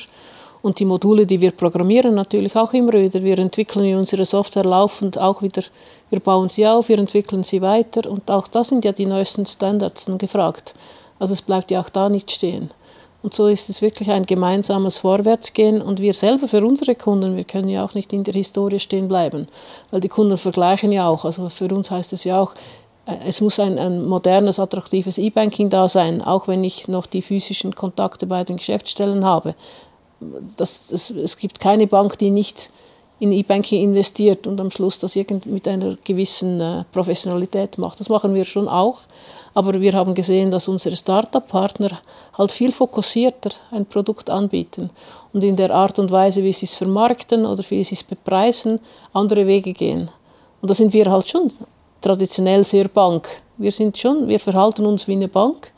und 0.62 0.80
die 0.80 0.86
Module, 0.86 1.26
die 1.26 1.41
wir 1.41 1.52
programmieren, 1.52 2.15
natürlich 2.15 2.56
auch 2.56 2.74
immer 2.74 2.93
wieder. 2.93 3.24
Wir 3.24 3.39
entwickeln 3.39 3.96
unsere 3.96 4.26
Software 4.26 4.65
laufend 4.65 5.17
auch 5.17 5.41
wieder, 5.41 5.63
wir 6.10 6.20
bauen 6.20 6.50
sie 6.50 6.67
auf, 6.67 6.89
wir 6.89 7.00
entwickeln 7.00 7.43
sie 7.43 7.62
weiter 7.62 8.10
und 8.10 8.30
auch 8.30 8.48
da 8.48 8.63
sind 8.63 8.86
ja 8.86 8.91
die 8.91 9.06
neuesten 9.06 9.46
Standards 9.46 10.06
dann 10.06 10.17
gefragt. 10.17 10.74
Also 11.20 11.34
es 11.34 11.41
bleibt 11.41 11.72
ja 11.72 11.82
auch 11.82 11.89
da 11.89 12.10
nicht 12.10 12.32
stehen. 12.32 12.70
Und 13.24 13.34
so 13.34 13.48
ist 13.48 13.70
es 13.70 13.82
wirklich 13.82 14.12
ein 14.12 14.26
gemeinsames 14.26 15.00
Vorwärtsgehen 15.00 15.82
und 15.82 16.00
wir 16.00 16.13
selber 16.13 16.48
für 16.48 16.63
unsere 16.65 16.96
Kunden, 16.96 17.36
wir 17.36 17.43
können 17.43 17.67
ja 17.67 17.84
auch 17.84 17.93
nicht 17.93 18.13
in 18.13 18.24
der 18.24 18.36
Historie 18.36 18.80
stehen 18.80 19.08
bleiben, 19.08 19.48
weil 19.91 20.00
die 20.00 20.08
Kunden 20.08 20.38
vergleichen 20.38 20.91
ja 20.91 21.08
auch. 21.10 21.26
Also 21.26 21.50
für 21.50 21.67
uns 21.74 21.89
heißt 21.89 22.13
es 22.13 22.24
ja 22.24 22.39
auch, 22.39 22.54
äh, 23.06 23.15
es 23.26 23.41
muss 23.41 23.60
ein, 23.60 23.80
ein 23.80 24.06
modernes, 24.06 24.60
attraktives 24.60 25.17
E-Banking 25.17 25.70
da 25.70 25.88
sein, 25.88 26.22
auch 26.22 26.48
wenn 26.48 26.63
ich 26.63 26.88
noch 26.88 27.08
die 27.08 27.24
physischen 27.24 27.74
Kontakte 27.74 28.28
bei 28.28 28.43
den 28.43 28.58
Geschäftsstellen 28.58 29.26
habe 29.26 29.56
das, 30.58 30.88
das, 30.88 31.10
es 31.10 31.38
gibt 31.38 31.60
keine 31.60 31.88
Bank, 31.88 32.18
die 32.18 32.32
nicht 32.32 32.70
in 33.20 33.32
E-Banking 33.32 33.82
investiert 33.82 34.46
und 34.46 34.62
am 34.62 34.70
Schluss 34.70 35.00
das 35.00 35.16
mit 35.16 35.68
einer 35.68 35.98
gewissen 36.04 36.62
äh, 36.62 36.84
Professionalität 36.92 37.78
macht. 37.80 38.00
Das 38.00 38.10
machen 38.10 38.36
wir 38.36 38.46
schon 38.46 38.68
auch, 38.68 39.00
aber 39.56 39.82
wir 39.82 39.94
haben 39.94 40.14
gesehen, 40.14 40.52
dass 40.52 40.68
unsere 40.68 40.96
Startup-Partner 40.96 42.00
halt 42.38 42.52
viel 42.52 42.72
fokussierter 42.72 43.50
ein 43.72 43.88
Produkt 43.88 44.30
anbieten 44.30 44.92
und 45.34 45.44
in 45.44 45.56
der 45.56 45.72
Art 45.72 45.98
und 45.98 46.12
Weise, 46.12 46.44
wie 46.44 46.54
sie 46.54 46.68
es 46.68 46.76
vermarkten 46.76 47.46
oder 47.46 47.64
wie 47.70 47.84
sie 47.84 47.96
es 47.96 48.04
bepreisen, 48.04 48.80
andere 49.14 49.48
Wege 49.48 49.74
gehen. 49.74 50.12
Und 50.62 50.70
da 50.70 50.76
sind 50.76 50.94
wir 50.94 51.10
halt 51.10 51.28
schon 51.28 51.52
traditionell 52.02 52.64
sehr 52.66 52.88
Bank. 52.88 53.28
Wir 53.58 53.72
sind 53.72 53.98
schon, 53.98 54.28
wir 54.28 54.40
verhalten 54.40 54.86
uns 54.86 55.08
wie 55.08 55.14
eine 55.14 55.28
Bank, 55.28 55.72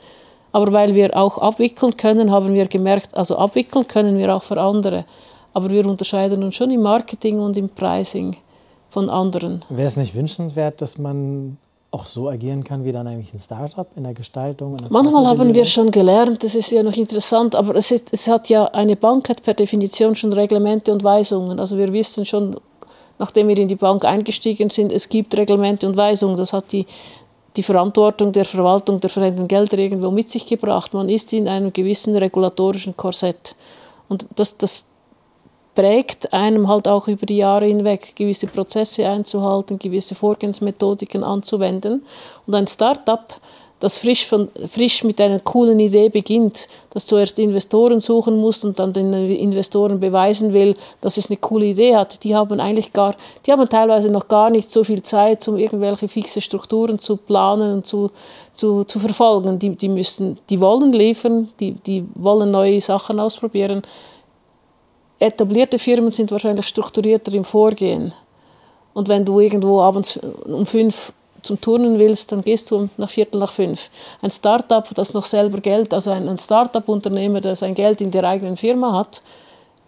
aber 0.52 0.72
weil 0.74 0.96
wir 0.96 1.16
auch 1.16 1.38
abwickeln 1.38 1.96
können, 1.98 2.32
haben 2.32 2.54
wir 2.54 2.68
gemerkt, 2.68 3.16
also 3.16 3.38
abwickeln 3.38 3.88
können 3.88 4.18
wir 4.18 4.36
auch 4.36 4.44
für 4.44 4.60
andere. 4.60 5.06
Aber 5.54 5.70
wir 5.70 5.86
unterscheiden 5.86 6.44
uns 6.44 6.56
schon 6.56 6.72
im 6.72 6.82
Marketing 6.82 7.40
und 7.40 7.58
im 7.58 7.70
Pricing 7.70 8.38
von 8.90 9.10
anderen. 9.10 9.64
Wäre 9.70 9.88
es 9.88 9.98
nicht 9.98 10.16
wünschenswert, 10.16 10.82
dass 10.82 10.98
man 10.98 11.58
auch 11.92 12.06
so 12.06 12.30
agieren 12.30 12.64
kann 12.64 12.86
wie 12.86 12.92
dann 12.92 13.08
eigentlich 13.08 13.34
ein 13.34 13.40
Startup 13.40 13.88
in 13.96 14.04
der 14.04 14.14
Gestaltung? 14.14 14.78
Der 14.78 14.92
Manchmal 14.92 15.26
haben 15.26 15.54
wir 15.54 15.66
schon 15.66 15.90
gelernt, 15.92 16.44
das 16.44 16.56
ist 16.56 16.72
ja 16.72 16.84
noch 16.84 16.96
interessant, 16.96 17.56
aber 17.56 17.76
es, 17.76 17.92
ist, 17.92 18.14
es 18.14 18.28
hat 18.28 18.50
ja 18.50 18.66
eine 18.66 18.96
Bank 18.96 19.30
hat 19.30 19.42
per 19.44 19.56
Definition 19.56 20.16
schon 20.16 20.32
Reglemente 20.34 20.92
und 20.92 21.04
Weisungen. 21.04 21.60
Also 21.60 21.78
wir 21.78 21.92
wissen 21.92 22.26
schon, 22.26 22.60
nachdem 23.18 23.48
wir 23.48 23.58
in 23.58 23.68
die 23.68 23.76
Bank 23.76 24.06
eingestiegen 24.06 24.70
sind, 24.70 24.94
es 24.94 25.10
gibt 25.10 25.36
Reglemente 25.36 25.88
und 25.88 25.98
Weisungen. 25.98 26.38
Das 26.38 26.54
hat 26.54 26.72
die, 26.72 26.86
die 27.56 27.64
Verantwortung 27.64 28.32
der 28.32 28.46
Verwaltung 28.46 29.00
der 29.00 29.10
verwendeten 29.10 29.48
Gelder 29.48 29.78
irgendwo 29.78 30.12
mit 30.12 30.30
sich 30.30 30.46
gebracht. 30.46 30.94
Man 30.94 31.10
ist 31.10 31.34
in 31.34 31.48
einem 31.48 31.74
gewissen 31.74 32.16
regulatorischen 32.16 32.96
Korsett. 32.96 33.56
Und 34.08 34.26
das, 34.36 34.58
das 34.58 34.84
prägt 35.76 36.34
einem 36.34 36.68
halt 36.68 36.88
auch 36.88 37.08
über 37.08 37.26
die 37.26 37.38
Jahre 37.38 37.66
hinweg, 37.66 38.16
gewisse 38.16 38.48
Prozesse 38.48 39.08
einzuhalten, 39.08 39.80
gewisse 39.80 40.16
Vorgehensmethodiken 40.16 41.24
anzuwenden. 41.24 42.04
Und 42.46 42.56
ein 42.56 42.68
Startup, 42.68 43.24
das 43.80 43.98
frisch, 43.98 44.26
von, 44.26 44.50
frisch 44.68 45.04
mit 45.04 45.22
einer 45.22 45.40
coolen 45.40 45.80
Idee 45.80 46.10
beginnt, 46.10 46.68
das 46.90 47.06
zuerst 47.06 47.40
Investoren 47.40 48.02
suchen 48.02 48.38
muss 48.38 48.64
und 48.64 48.80
dann 48.80 48.94
den 48.94 49.14
Investoren 49.14 50.00
beweisen 50.00 50.54
will, 50.54 50.76
dass 51.02 51.18
es 51.18 51.30
eine 51.30 51.38
coole 51.38 51.68
Idee 51.68 51.96
hat, 51.96 52.24
die 52.24 52.36
haben 52.36 52.60
eigentlich 52.60 52.92
gar, 52.92 53.16
die 53.46 53.52
haben 53.52 53.68
teilweise 53.70 54.10
noch 54.10 54.28
gar 54.28 54.50
nicht 54.50 54.70
so 54.70 54.84
viel 54.84 55.02
Zeit, 55.04 55.48
um 55.48 55.58
irgendwelche 55.58 56.08
fixe 56.08 56.42
Strukturen 56.42 57.00
zu 57.00 57.18
planen 57.18 57.72
und 57.72 57.86
zu, 57.86 58.12
zu, 58.56 58.84
zu 58.84 59.00
verfolgen. 59.00 59.60
Die, 59.60 59.76
die, 59.76 59.90
müssen, 59.90 60.38
die 60.50 60.60
wollen 60.60 60.92
liefern, 60.92 61.50
die, 61.60 61.72
die 61.72 62.06
wollen 62.16 62.52
neue 62.52 62.82
Sachen 62.82 63.20
ausprobieren 63.20 63.84
etablierte 65.20 65.78
Firmen 65.78 66.12
sind 66.12 66.32
wahrscheinlich 66.32 66.68
strukturierter 66.68 67.34
im 67.34 67.44
Vorgehen. 67.44 68.14
Und 68.94 69.08
wenn 69.08 69.26
du 69.26 69.40
irgendwo 69.40 69.82
abends 69.82 70.18
um 70.18 70.66
fünf 70.66 71.14
zum 71.42 71.60
Turnen 71.60 72.00
willst, 72.00 72.32
dann 72.32 72.42
gehst 72.42 72.72
du 72.72 72.90
nach 72.98 73.10
Viertel 73.10 73.40
nach 73.40 73.52
fünf. 73.52 73.90
Ein 74.22 74.32
Startup, 74.32 74.88
das 74.96 75.14
noch 75.14 75.26
selber 75.26 75.60
Geld, 75.60 75.94
also 75.94 76.12
ein, 76.12 76.38
Startup-Unternehmer, 76.38 77.42
der 77.42 77.56
sein 77.56 77.76
Geld 77.76 78.02
in 78.02 78.12
der 78.12 78.24
eigenen 78.24 78.58
Firma 78.58 78.94
hat, 78.94 79.22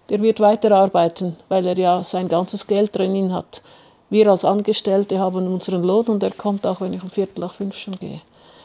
der 0.09 0.21
wird 0.21 0.39
weiterarbeiten, 0.39 1.37
weil 1.49 1.65
er 1.65 1.77
ja 1.77 2.03
sein 2.03 2.27
ganzes 2.27 2.67
Geld 2.67 2.95
drin 2.95 3.33
hat. 3.33 3.61
Wir 4.09 4.27
als 4.27 4.43
Angestellte 4.43 5.19
haben 5.19 5.47
unseren 5.47 5.83
Lohn 5.83 6.07
und 6.07 6.23
er 6.23 6.31
kommt 6.31 6.67
auch, 6.67 6.81
wenn 6.81 6.93
ich 6.93 7.01
um 7.01 7.09
Viertel 7.09 7.39
nach 7.39 7.53
fünf 7.53 7.77
schon 7.77 7.97
gehe. 7.97 8.19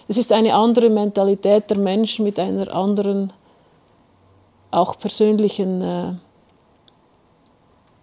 Es 0.08 0.18
ist 0.18 0.32
eine 0.32 0.54
andere 0.54 0.90
Mentalität 0.90 1.70
der 1.70 1.78
Menschen 1.78 2.24
mit 2.24 2.38
einer 2.38 2.72
anderen, 2.74 3.32
auch 4.70 4.98
persönlichen 4.98 5.82
äh, 5.82 6.12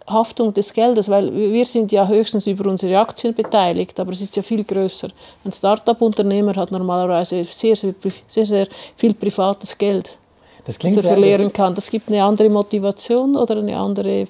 Haftung 0.07 0.53
des 0.53 0.73
Geldes, 0.73 1.09
weil 1.09 1.33
wir 1.33 1.65
sind 1.65 1.91
ja 1.91 2.07
höchstens 2.07 2.47
über 2.47 2.69
unsere 2.69 2.97
Aktien 2.99 3.33
beteiligt, 3.33 3.99
aber 3.99 4.11
es 4.11 4.21
ist 4.21 4.35
ja 4.35 4.41
viel 4.41 4.63
größer. 4.63 5.09
Ein 5.45 5.51
Start-up-Unternehmer 5.51 6.55
hat 6.55 6.71
normalerweise 6.71 7.43
sehr, 7.45 7.75
sehr, 7.75 7.93
sehr, 8.27 8.45
sehr 8.45 8.67
viel 8.95 9.13
privates 9.13 9.77
Geld, 9.77 10.17
das, 10.65 10.77
das 10.77 10.97
er 10.97 11.03
verlieren 11.03 11.51
kann. 11.53 11.73
Das 11.73 11.89
gibt 11.89 12.09
eine 12.09 12.23
andere 12.23 12.49
Motivation 12.49 13.35
oder 13.35 13.57
eine 13.57 13.77
andere 13.77 14.27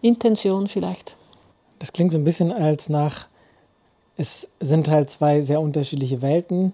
Intention 0.00 0.66
vielleicht. 0.66 1.14
Das 1.78 1.92
klingt 1.92 2.12
so 2.12 2.18
ein 2.18 2.24
bisschen 2.24 2.52
als 2.52 2.88
nach, 2.88 3.26
es 4.16 4.48
sind 4.60 4.88
halt 4.88 5.10
zwei 5.10 5.40
sehr 5.40 5.60
unterschiedliche 5.60 6.22
Welten. 6.22 6.72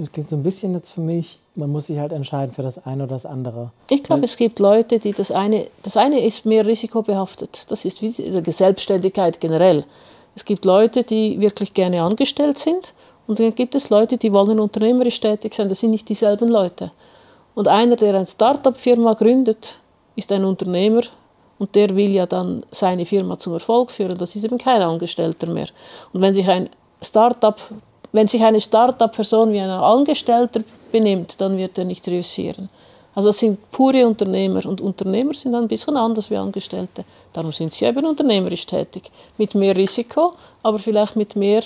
Es 0.00 0.10
klingt 0.10 0.28
so 0.28 0.36
ein 0.36 0.42
bisschen 0.42 0.74
jetzt 0.74 0.92
für 0.92 1.00
mich, 1.00 1.38
man 1.54 1.70
muss 1.70 1.86
sich 1.86 1.98
halt 1.98 2.12
entscheiden 2.12 2.52
für 2.52 2.62
das 2.62 2.84
eine 2.84 3.04
oder 3.04 3.14
das 3.14 3.24
andere. 3.24 3.70
Ich 3.88 4.02
glaube, 4.02 4.24
es 4.24 4.36
gibt 4.36 4.58
Leute, 4.58 4.98
die 4.98 5.12
das 5.12 5.30
eine, 5.30 5.68
das 5.82 5.96
eine 5.96 6.20
ist 6.20 6.44
mehr 6.44 6.66
risikobehaftet. 6.66 7.64
Das 7.68 7.84
ist 7.84 8.02
wie 8.02 8.10
die 8.10 8.52
Selbstständigkeit 8.52 9.40
generell. 9.40 9.84
Es 10.34 10.44
gibt 10.44 10.64
Leute, 10.64 11.04
die 11.04 11.40
wirklich 11.40 11.72
gerne 11.72 12.02
angestellt 12.02 12.58
sind 12.58 12.94
und 13.26 13.38
dann 13.38 13.54
gibt 13.54 13.74
es 13.74 13.90
Leute, 13.90 14.18
die 14.18 14.32
wollen 14.32 14.60
unternehmerisch 14.60 15.20
tätig 15.20 15.54
sein. 15.54 15.68
Das 15.68 15.80
sind 15.80 15.90
nicht 15.92 16.08
dieselben 16.08 16.48
Leute. 16.48 16.92
Und 17.54 17.68
einer, 17.68 17.96
der 17.96 18.14
eine 18.14 18.26
Start-up-Firma 18.26 19.14
gründet, 19.14 19.78
ist 20.14 20.30
ein 20.32 20.44
Unternehmer 20.44 21.02
und 21.58 21.74
der 21.74 21.96
will 21.96 22.10
ja 22.10 22.26
dann 22.26 22.64
seine 22.70 23.06
Firma 23.06 23.38
zum 23.38 23.54
Erfolg 23.54 23.90
führen. 23.90 24.18
Das 24.18 24.36
ist 24.36 24.44
eben 24.44 24.58
kein 24.58 24.82
Angestellter 24.82 25.46
mehr. 25.46 25.68
Und 26.12 26.20
wenn 26.20 26.34
sich 26.34 26.48
ein 26.48 26.68
Start-up 27.02 27.60
wenn 28.16 28.26
sich 28.26 28.42
eine 28.42 28.60
Start-up-Person 28.60 29.52
wie 29.52 29.60
ein 29.60 29.68
Angestellter 29.68 30.62
benimmt, 30.90 31.38
dann 31.38 31.56
wird 31.58 31.76
er 31.76 31.84
nicht 31.84 32.08
reüssieren. 32.08 32.70
Also 33.14 33.28
das 33.28 33.38
sind 33.38 33.70
pure 33.70 34.06
Unternehmer 34.06 34.64
und 34.66 34.80
Unternehmer 34.80 35.34
sind 35.34 35.54
ein 35.54 35.68
bisschen 35.68 35.96
anders 35.96 36.30
wie 36.30 36.36
Angestellte. 36.36 37.04
Darum 37.32 37.52
sind 37.52 37.72
sie 37.72 37.84
eben 37.84 38.04
unternehmerisch 38.04 38.66
tätig. 38.66 39.10
Mit 39.38 39.54
mehr 39.54 39.76
Risiko, 39.76 40.32
aber 40.62 40.78
vielleicht 40.78 41.16
mit 41.16 41.36
mehr, 41.36 41.62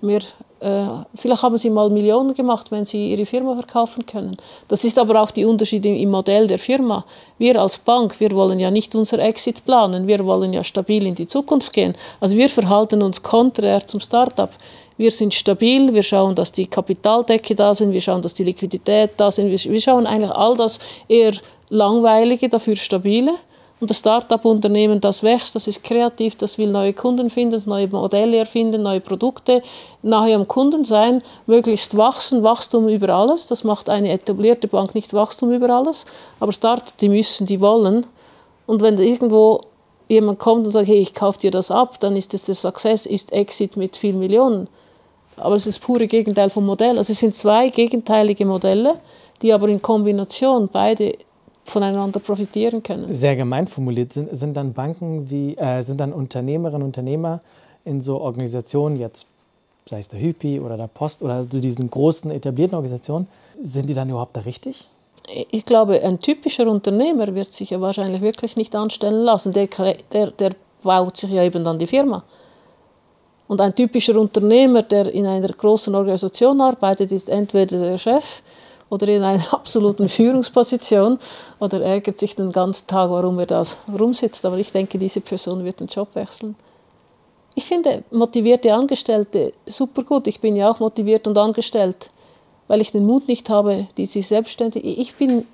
mehr 0.00 0.22
äh, 0.60 0.86
vielleicht 1.14 1.42
haben 1.42 1.56
sie 1.58 1.70
mal 1.70 1.88
Millionen 1.90 2.34
gemacht, 2.34 2.70
wenn 2.70 2.84
sie 2.84 3.12
ihre 3.12 3.26
Firma 3.26 3.54
verkaufen 3.54 4.04
können. 4.06 4.36
Das 4.66 4.84
ist 4.84 4.98
aber 4.98 5.20
auch 5.20 5.30
der 5.30 5.48
Unterschied 5.48 5.86
im 5.86 6.10
Modell 6.10 6.46
der 6.48 6.58
Firma. 6.58 7.04
Wir 7.38 7.60
als 7.60 7.78
Bank, 7.78 8.18
wir 8.18 8.32
wollen 8.32 8.58
ja 8.58 8.70
nicht 8.70 8.94
unser 8.94 9.20
Exit 9.20 9.64
planen, 9.64 10.06
wir 10.06 10.24
wollen 10.26 10.52
ja 10.52 10.64
stabil 10.64 11.06
in 11.06 11.14
die 11.14 11.26
Zukunft 11.26 11.72
gehen. 11.72 11.94
Also 12.20 12.36
wir 12.36 12.48
verhalten 12.48 13.02
uns 13.02 13.22
konträr 13.22 13.86
zum 13.86 14.00
Startup. 14.00 14.50
Wir 14.98 15.12
sind 15.12 15.32
stabil, 15.32 15.94
wir 15.94 16.02
schauen, 16.02 16.34
dass 16.34 16.52
die 16.52 16.66
Kapitaldecke 16.66 17.54
da 17.54 17.74
sind, 17.74 17.92
wir 17.92 18.00
schauen, 18.00 18.20
dass 18.20 18.34
die 18.34 18.44
Liquidität 18.44 19.12
da 19.16 19.30
sind, 19.30 19.48
wir 19.48 19.80
schauen 19.80 20.06
eigentlich 20.06 20.32
all 20.32 20.56
das 20.56 20.80
eher 21.06 21.34
langweilige, 21.70 22.48
dafür 22.48 22.76
stabile. 22.76 23.32
Und 23.80 23.90
das 23.90 23.98
Start-up-Unternehmen, 23.98 25.00
das 25.00 25.22
wächst, 25.22 25.54
das 25.54 25.68
ist 25.68 25.84
kreativ, 25.84 26.34
das 26.34 26.58
will 26.58 26.68
neue 26.68 26.92
Kunden 26.92 27.30
finden, 27.30 27.62
neue 27.66 27.86
Modelle 27.86 28.38
erfinden, 28.38 28.82
neue 28.82 29.00
Produkte, 29.00 29.62
nahe 30.02 30.34
am 30.34 30.48
Kunden 30.48 30.84
sein, 30.84 31.22
möglichst 31.46 31.96
wachsen, 31.96 32.42
Wachstum 32.42 32.88
über 32.88 33.10
alles. 33.10 33.46
Das 33.46 33.62
macht 33.62 33.88
eine 33.88 34.10
etablierte 34.10 34.66
Bank 34.66 34.96
nicht 34.96 35.14
Wachstum 35.14 35.52
über 35.52 35.70
alles, 35.70 36.06
aber 36.40 36.52
Start-up, 36.52 36.98
die 36.98 37.08
müssen, 37.08 37.46
die 37.46 37.60
wollen. 37.60 38.04
Und 38.66 38.82
wenn 38.82 38.98
irgendwo 38.98 39.60
jemand 40.08 40.40
kommt 40.40 40.66
und 40.66 40.72
sagt, 40.72 40.88
hey, 40.88 40.98
ich 40.98 41.14
kaufe 41.14 41.38
dir 41.38 41.52
das 41.52 41.70
ab, 41.70 42.00
dann 42.00 42.16
ist 42.16 42.34
das 42.34 42.46
der 42.46 42.56
Success, 42.56 43.06
ist 43.06 43.32
Exit 43.32 43.76
mit 43.76 43.96
vielen 43.96 44.18
Millionen. 44.18 44.66
Aber 45.40 45.54
es 45.54 45.66
ist 45.66 45.78
das 45.78 45.86
pure 45.86 46.06
Gegenteil 46.06 46.50
vom 46.50 46.66
Modell. 46.66 46.98
Also 46.98 47.12
es 47.12 47.18
sind 47.18 47.34
zwei 47.34 47.70
gegenteilige 47.70 48.44
Modelle, 48.46 49.00
die 49.42 49.52
aber 49.52 49.68
in 49.68 49.80
Kombination 49.80 50.68
beide 50.72 51.16
voneinander 51.64 52.20
profitieren 52.20 52.82
können. 52.82 53.12
Sehr 53.12 53.36
gemein 53.36 53.66
formuliert 53.66 54.12
sind, 54.12 54.34
sind 54.34 54.56
dann 54.56 54.72
Banken 54.72 55.30
wie, 55.30 55.56
äh, 55.56 55.82
sind 55.82 55.98
dann 56.00 56.12
Unternehmerinnen 56.12 56.82
und 56.82 56.88
Unternehmer 56.88 57.40
in 57.84 58.00
so 58.00 58.20
Organisationen, 58.20 58.96
jetzt 58.96 59.26
sei 59.86 59.98
es 59.98 60.08
der 60.08 60.20
Hypi 60.20 60.60
oder 60.60 60.76
der 60.76 60.86
Post 60.86 61.22
oder 61.22 61.44
so 61.44 61.60
diesen 61.60 61.90
großen 61.90 62.30
etablierten 62.30 62.74
Organisationen, 62.74 63.26
sind 63.60 63.88
die 63.88 63.94
dann 63.94 64.10
überhaupt 64.10 64.36
da 64.36 64.40
richtig? 64.40 64.88
Ich 65.50 65.64
glaube, 65.66 66.02
ein 66.02 66.20
typischer 66.20 66.66
Unternehmer 66.66 67.34
wird 67.34 67.52
sich 67.52 67.70
ja 67.70 67.80
wahrscheinlich 67.80 68.22
wirklich 68.22 68.56
nicht 68.56 68.74
anstellen 68.74 69.24
lassen. 69.24 69.52
Der, 69.52 69.68
der, 70.12 70.30
der 70.30 70.52
baut 70.82 71.16
sich 71.16 71.30
ja 71.30 71.42
eben 71.42 71.64
dann 71.64 71.78
die 71.78 71.86
Firma. 71.86 72.24
Und 73.48 73.62
ein 73.62 73.74
typischer 73.74 74.16
Unternehmer, 74.20 74.82
der 74.82 75.12
in 75.12 75.26
einer 75.26 75.48
großen 75.48 75.94
Organisation 75.94 76.60
arbeitet, 76.60 77.10
ist 77.12 77.30
entweder 77.30 77.78
der 77.78 77.98
Chef 77.98 78.42
oder 78.90 79.08
in 79.08 79.22
einer 79.22 79.52
absoluten 79.52 80.08
Führungsposition 80.08 81.18
oder 81.58 81.80
ärgert 81.80 82.20
sich 82.20 82.36
den 82.36 82.52
ganzen 82.52 82.86
Tag, 82.86 83.10
warum 83.10 83.38
er 83.38 83.46
da 83.46 83.62
rumsitzt. 83.98 84.44
Aber 84.44 84.58
ich 84.58 84.70
denke, 84.70 84.98
diese 84.98 85.22
Person 85.22 85.64
wird 85.64 85.80
den 85.80 85.88
Job 85.88 86.08
wechseln. 86.14 86.54
Ich 87.54 87.64
finde 87.64 88.04
motivierte 88.12 88.72
Angestellte 88.72 89.52
super 89.66 90.04
gut. 90.04 90.26
Ich 90.28 90.38
bin 90.40 90.54
ja 90.54 90.70
auch 90.70 90.78
motiviert 90.78 91.26
und 91.26 91.36
angestellt, 91.36 92.10
weil 92.68 92.80
ich 92.80 92.92
den 92.92 93.04
Mut 93.04 93.26
nicht 93.26 93.50
habe, 93.50 93.88
diese 93.96 94.22
Selbstständige. 94.22 94.86
Ich 94.88 95.14
bin 95.14 95.44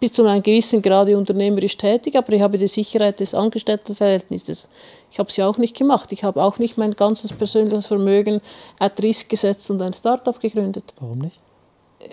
bis 0.00 0.12
zu 0.12 0.26
einem 0.26 0.42
gewissen 0.42 0.80
Grade 0.80 1.16
unternehmerisch 1.16 1.76
tätig, 1.76 2.16
aber 2.16 2.32
ich 2.32 2.40
habe 2.40 2.56
die 2.56 2.66
Sicherheit 2.66 3.20
des 3.20 3.34
Angestelltenverhältnisses. 3.34 4.68
Ich 5.10 5.18
habe 5.18 5.30
sie 5.30 5.42
auch 5.42 5.58
nicht 5.58 5.76
gemacht. 5.76 6.10
Ich 6.12 6.24
habe 6.24 6.42
auch 6.42 6.58
nicht 6.58 6.78
mein 6.78 6.92
ganzes 6.92 7.32
persönliches 7.32 7.86
Vermögen 7.86 8.40
at 8.78 9.00
risk 9.02 9.28
gesetzt 9.28 9.70
und 9.70 9.82
ein 9.82 9.92
Startup 9.92 10.38
gegründet. 10.40 10.94
Warum 10.98 11.18
nicht? 11.18 11.38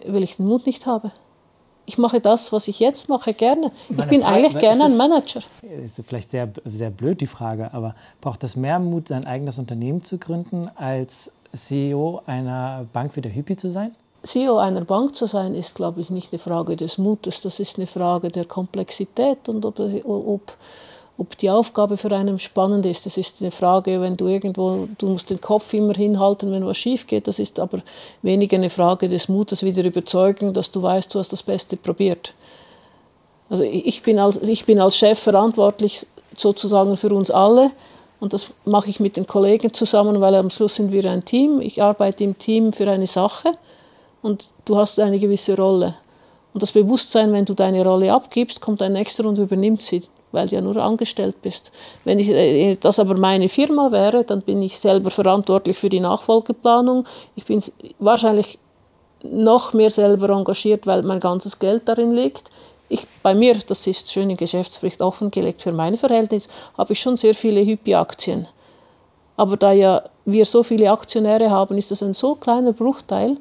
Weil 0.05 0.23
ich 0.23 0.35
den 0.35 0.47
Mut 0.47 0.65
nicht 0.65 0.85
habe. 0.85 1.11
ich 1.85 1.97
mache 1.97 2.19
das, 2.19 2.51
was 2.51 2.67
ich 2.67 2.79
jetzt 2.81 3.07
mache, 3.07 3.33
gerne. 3.33 3.71
Ich 3.89 3.95
bin 3.95 4.21
Frage, 4.21 4.35
eigentlich 4.35 4.59
gerne 4.59 4.83
ein 4.83 4.97
Manager. 4.97 5.39
Ist 5.61 6.01
vielleicht 6.05 6.31
sehr, 6.31 6.51
sehr 6.65 6.89
blöd 6.89 7.21
die 7.21 7.27
Frage, 7.27 7.73
aber 7.73 7.95
braucht 8.19 8.43
es 8.43 8.57
mehr 8.57 8.77
Mut, 8.79 9.07
sein 9.07 9.25
eigenes 9.25 9.57
Unternehmen 9.57 10.03
zu 10.03 10.17
gründen, 10.17 10.69
als 10.75 11.31
CEO 11.53 12.21
einer 12.25 12.85
Bank 12.91 13.15
wie 13.15 13.21
der 13.21 13.33
Hypi 13.33 13.55
zu 13.55 13.69
sein? 13.69 13.95
CEO 14.23 14.57
einer 14.57 14.83
Bank 14.83 15.15
zu 15.15 15.25
sein, 15.25 15.55
ist, 15.55 15.75
glaube 15.75 16.01
ich, 16.01 16.09
nicht 16.09 16.33
eine 16.33 16.39
Frage 16.39 16.75
des 16.75 16.97
Mutes, 16.97 17.41
das 17.41 17.59
ist 17.59 17.77
eine 17.77 17.87
Frage 17.87 18.29
der 18.29 18.45
Komplexität 18.45 19.47
und 19.47 19.63
ob, 19.65 19.79
ob 19.79 20.57
ob 21.17 21.37
die 21.37 21.49
Aufgabe 21.49 21.97
für 21.97 22.11
einen 22.11 22.39
spannend 22.39 22.85
ist. 22.85 23.05
Das 23.05 23.17
ist 23.17 23.41
eine 23.41 23.51
Frage, 23.51 23.99
wenn 24.01 24.15
du 24.15 24.27
irgendwo, 24.27 24.87
du 24.97 25.07
musst 25.07 25.29
den 25.29 25.41
Kopf 25.41 25.73
immer 25.73 25.93
hinhalten, 25.93 26.51
wenn 26.51 26.65
was 26.65 26.77
schief 26.77 27.07
geht. 27.07 27.27
Das 27.27 27.39
ist 27.39 27.59
aber 27.59 27.81
weniger 28.21 28.57
eine 28.57 28.69
Frage 28.69 29.07
des 29.07 29.27
Mutes, 29.27 29.63
wieder 29.63 29.83
überzeugen, 29.83 30.53
dass 30.53 30.71
du 30.71 30.81
weißt, 30.81 31.13
du 31.13 31.19
hast 31.19 31.33
das 31.33 31.43
Beste 31.43 31.75
probiert. 31.75 32.33
Also 33.49 33.63
ich 33.63 34.03
bin 34.03 34.19
als, 34.19 34.41
ich 34.41 34.65
bin 34.65 34.79
als 34.79 34.97
Chef 34.97 35.17
verantwortlich 35.17 36.05
sozusagen 36.35 36.97
für 36.97 37.13
uns 37.13 37.31
alle 37.31 37.71
und 38.19 38.33
das 38.33 38.47
mache 38.65 38.89
ich 38.89 38.99
mit 38.99 39.17
den 39.17 39.25
Kollegen 39.25 39.73
zusammen, 39.73 40.21
weil 40.21 40.35
am 40.35 40.49
Schluss 40.49 40.75
sind 40.75 40.91
wir 40.91 41.05
ein 41.09 41.25
Team. 41.25 41.61
Ich 41.61 41.81
arbeite 41.81 42.23
im 42.23 42.37
Team 42.37 42.73
für 42.73 42.89
eine 42.89 43.07
Sache 43.07 43.53
und 44.27 44.51
du 44.65 44.77
hast 44.77 44.99
eine 44.99 45.17
gewisse 45.17 45.55
Rolle. 45.55 45.95
Und 46.53 46.61
das 46.61 46.71
Bewusstsein, 46.71 47.33
wenn 47.33 47.45
du 47.45 47.53
deine 47.53 47.83
Rolle 47.83 48.13
abgibst, 48.13 48.61
kommt 48.61 48.81
ein 48.81 48.93
nächster 48.93 49.25
und 49.25 49.37
übernimmt 49.37 49.81
sie 49.81 50.03
weil 50.31 50.47
du 50.47 50.55
ja 50.55 50.61
nur 50.61 50.77
angestellt 50.77 51.41
bist. 51.41 51.71
Wenn 52.03 52.19
ich, 52.19 52.29
äh, 52.29 52.75
das 52.75 52.99
aber 52.99 53.17
meine 53.17 53.49
Firma 53.49 53.91
wäre, 53.91 54.23
dann 54.23 54.41
bin 54.41 54.61
ich 54.61 54.77
selber 54.77 55.09
verantwortlich 55.09 55.77
für 55.77 55.89
die 55.89 55.99
Nachfolgeplanung. 55.99 57.05
Ich 57.35 57.45
bin 57.45 57.63
wahrscheinlich 57.99 58.59
noch 59.23 59.73
mehr 59.73 59.89
selber 59.89 60.29
engagiert, 60.29 60.85
weil 60.85 61.03
mein 61.03 61.19
ganzes 61.19 61.57
Geld 61.59 61.87
darin 61.87 62.13
liegt. 62.13 62.51
Ich, 62.89 63.05
bei 63.23 63.33
mir, 63.33 63.55
das 63.67 63.87
ist 63.87 64.11
schön 64.11 64.29
im 64.29 64.37
Geschäftsbericht 64.37 65.01
offengelegt, 65.01 65.61
für 65.61 65.71
mein 65.71 65.97
Verhältnis 65.97 66.47
habe 66.77 66.93
ich 66.93 66.99
schon 66.99 67.17
sehr 67.17 67.33
viele 67.33 67.61
Hypi-Aktien. 67.65 68.47
Aber 69.35 69.57
da 69.57 69.71
ja 69.71 70.03
wir 70.25 70.45
so 70.45 70.63
viele 70.63 70.91
Aktionäre 70.91 71.49
haben, 71.49 71.77
ist 71.77 71.91
das 71.91 72.01
ein 72.01 72.13
so 72.13 72.35
kleiner 72.35 72.73
Bruchteil, 72.73 73.37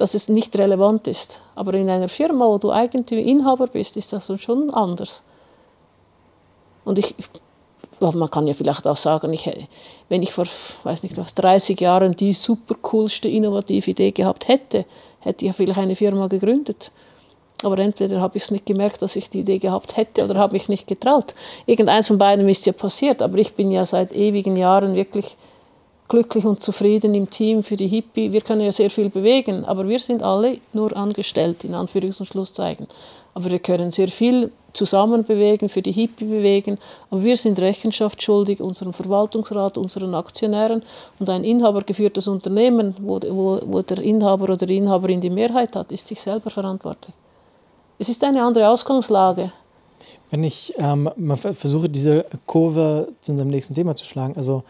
dass 0.00 0.14
es 0.14 0.28
nicht 0.28 0.56
relevant 0.56 1.06
ist. 1.06 1.42
Aber 1.54 1.74
in 1.74 1.90
einer 1.90 2.08
Firma, 2.08 2.46
wo 2.46 2.58
du 2.58 2.72
Eigentümer, 2.72 3.20
Inhaber 3.20 3.66
bist, 3.66 3.96
ist 3.96 4.12
das 4.12 4.32
schon 4.40 4.70
anders. 4.70 5.22
Und 6.84 6.98
ich, 6.98 7.14
man 8.00 8.30
kann 8.30 8.46
ja 8.46 8.54
vielleicht 8.54 8.86
auch 8.86 8.96
sagen, 8.96 9.32
ich, 9.32 9.50
wenn 10.08 10.22
ich 10.22 10.32
vor 10.32 10.46
weiß 10.84 11.02
nicht 11.02 11.18
was, 11.18 11.34
30 11.34 11.80
Jahren 11.80 12.12
die 12.12 12.32
super 12.32 12.76
coolste 12.80 13.28
innovative 13.28 13.90
Idee 13.90 14.10
gehabt 14.12 14.48
hätte, 14.48 14.86
hätte 15.20 15.44
ich 15.44 15.48
ja 15.48 15.52
vielleicht 15.52 15.78
eine 15.78 15.94
Firma 15.94 16.28
gegründet. 16.28 16.90
Aber 17.62 17.78
entweder 17.78 18.22
habe 18.22 18.38
ich 18.38 18.44
es 18.44 18.50
nicht 18.50 18.64
gemerkt, 18.64 19.02
dass 19.02 19.16
ich 19.16 19.28
die 19.28 19.40
Idee 19.40 19.58
gehabt 19.58 19.98
hätte, 19.98 20.24
oder 20.24 20.36
habe 20.36 20.54
mich 20.54 20.70
nicht 20.70 20.86
getraut. 20.86 21.34
Irgendeins 21.66 22.08
von 22.08 22.16
beiden 22.16 22.48
ist 22.48 22.64
ja 22.64 22.72
passiert, 22.72 23.20
aber 23.20 23.36
ich 23.36 23.52
bin 23.52 23.70
ja 23.70 23.84
seit 23.84 24.12
ewigen 24.12 24.56
Jahren 24.56 24.94
wirklich 24.94 25.36
glücklich 26.10 26.44
und 26.44 26.60
zufrieden 26.60 27.14
im 27.14 27.30
Team 27.30 27.62
für 27.62 27.76
die 27.76 27.86
Hippie. 27.86 28.32
Wir 28.32 28.42
können 28.42 28.60
ja 28.62 28.72
sehr 28.72 28.90
viel 28.90 29.08
bewegen, 29.08 29.64
aber 29.64 29.88
wir 29.88 30.00
sind 30.00 30.22
alle 30.22 30.58
nur 30.74 30.94
angestellt, 30.94 31.64
in 31.64 31.72
Anführungs- 31.72 32.18
und 32.20 32.26
Schlusszeichen. 32.26 32.86
Aber 33.32 33.50
wir 33.50 33.60
können 33.60 33.92
sehr 33.92 34.08
viel 34.08 34.50
zusammen 34.72 35.24
bewegen, 35.24 35.68
für 35.68 35.82
die 35.82 35.92
Hippie 35.92 36.24
bewegen. 36.24 36.78
Aber 37.10 37.22
wir 37.22 37.36
sind 37.36 37.60
Rechenschaft 37.60 38.22
schuldig 38.22 38.60
unserem 38.60 38.92
Verwaltungsrat, 38.92 39.78
unseren 39.78 40.14
Aktionären 40.14 40.82
und 41.20 41.30
ein 41.30 41.44
inhabergeführtes 41.44 42.26
Unternehmen, 42.26 42.96
wo, 43.00 43.20
wo, 43.30 43.60
wo 43.64 43.80
der 43.80 43.98
Inhaber 43.98 44.44
oder 44.44 44.66
die 44.66 44.76
Inhaberin 44.76 45.20
die 45.20 45.30
Mehrheit 45.30 45.76
hat, 45.76 45.92
ist 45.92 46.08
sich 46.08 46.20
selber 46.20 46.50
verantwortlich. 46.50 47.14
Es 47.98 48.08
ist 48.08 48.22
eine 48.24 48.42
andere 48.42 48.68
Ausgangslage. 48.68 49.52
Wenn 50.30 50.44
ich 50.44 50.74
ähm, 50.78 51.10
versuche, 51.36 51.88
diese 51.88 52.24
Kurve 52.46 53.08
zu 53.20 53.32
unserem 53.32 53.50
nächsten 53.50 53.74
Thema 53.74 53.94
zu 53.94 54.04
schlagen, 54.04 54.34
also 54.36 54.64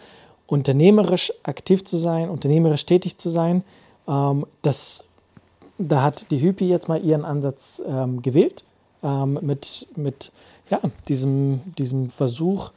unternehmerisch 0.50 1.32
aktiv 1.44 1.84
zu 1.84 1.96
sein, 1.96 2.28
unternehmerisch 2.28 2.84
tätig 2.84 3.18
zu 3.18 3.30
sein. 3.30 3.62
Ähm, 4.08 4.44
das, 4.62 5.04
da 5.78 6.02
hat 6.02 6.30
die 6.30 6.40
Hypi 6.40 6.68
jetzt 6.68 6.88
mal 6.88 7.02
ihren 7.02 7.24
Ansatz 7.24 7.80
ähm, 7.86 8.20
gewählt 8.20 8.64
ähm, 9.02 9.38
mit, 9.42 9.86
mit 9.96 10.32
ja, 10.68 10.80
diesem, 11.08 11.60
diesem 11.78 12.10
Versuch, 12.10 12.72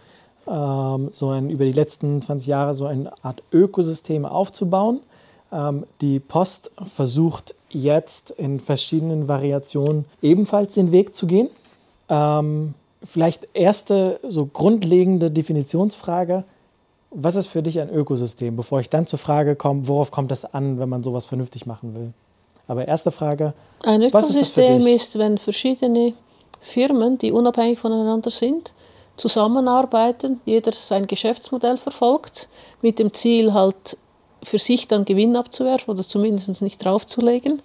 ähm, 0.47 1.09
so 1.13 1.29
ein, 1.29 1.49
über 1.49 1.65
die 1.65 1.71
letzten 1.71 2.21
20 2.21 2.47
Jahre 2.47 2.73
so 2.75 2.85
eine 2.85 3.11
Art 3.23 3.41
Ökosystem 3.51 4.25
aufzubauen. 4.25 4.99
Ähm, 5.51 5.85
die 6.01 6.19
Post 6.19 6.69
versucht 6.83 7.55
jetzt 7.69 8.29
in 8.31 8.59
verschiedenen 8.59 9.27
Variationen 9.27 10.05
ebenfalls 10.21 10.73
den 10.73 10.91
Weg 10.91 11.15
zu 11.15 11.25
gehen. 11.25 11.49
Vielleicht 13.03 13.47
erste 13.55 14.19
so 14.27 14.45
grundlegende 14.45 15.31
Definitionsfrage 15.31 16.43
was 17.13 17.35
ist 17.35 17.47
für 17.47 17.61
dich 17.61 17.79
ein 17.79 17.89
Ökosystem, 17.89 18.55
bevor 18.55 18.79
ich 18.79 18.89
dann 18.89 19.07
zur 19.07 19.19
Frage 19.19 19.55
komme, 19.55 19.87
worauf 19.87 20.11
kommt 20.11 20.31
es 20.31 20.45
an, 20.45 20.79
wenn 20.79 20.89
man 20.89 21.03
sowas 21.03 21.25
vernünftig 21.25 21.65
machen 21.65 21.95
will? 21.95 22.13
Aber 22.67 22.87
erste 22.87 23.11
Frage. 23.11 23.53
Ein 23.83 24.01
Ökosystem 24.03 24.85
ist, 24.87 25.09
ist, 25.09 25.19
wenn 25.19 25.37
verschiedene 25.37 26.13
Firmen, 26.61 27.17
die 27.17 27.31
unabhängig 27.31 27.77
voneinander 27.77 28.29
sind, 28.29 28.73
zusammenarbeiten, 29.17 30.41
jeder 30.45 30.71
sein 30.71 31.05
Geschäftsmodell 31.05 31.77
verfolgt, 31.77 32.47
mit 32.81 32.99
dem 32.99 33.13
Ziel 33.13 33.53
halt 33.53 33.97
für 34.41 34.59
sich 34.59 34.87
dann 34.87 35.05
Gewinn 35.05 35.35
abzuwerfen 35.35 35.93
oder 35.93 36.03
zumindest 36.03 36.61
nicht 36.61 36.83
draufzulegen. 36.83 37.61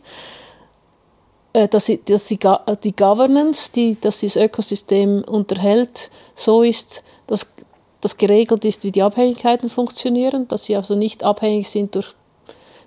Äh, 1.52 1.68
dass, 1.68 1.86
sie, 1.86 2.02
dass 2.04 2.28
sie, 2.28 2.38
die 2.84 2.94
Governance, 2.94 3.72
die 3.72 3.98
dass 3.98 4.20
das 4.20 4.36
Ökosystem 4.36 5.24
unterhält, 5.24 6.10
so 6.34 6.62
ist, 6.62 7.02
dass 7.26 7.46
dass 8.00 8.16
geregelt 8.16 8.64
ist, 8.64 8.84
wie 8.84 8.92
die 8.92 9.02
Abhängigkeiten 9.02 9.68
funktionieren, 9.68 10.46
dass 10.48 10.64
sie 10.64 10.76
also 10.76 10.94
nicht 10.94 11.24
abhängig 11.24 11.68
sind 11.68 11.94
durch, 11.94 12.14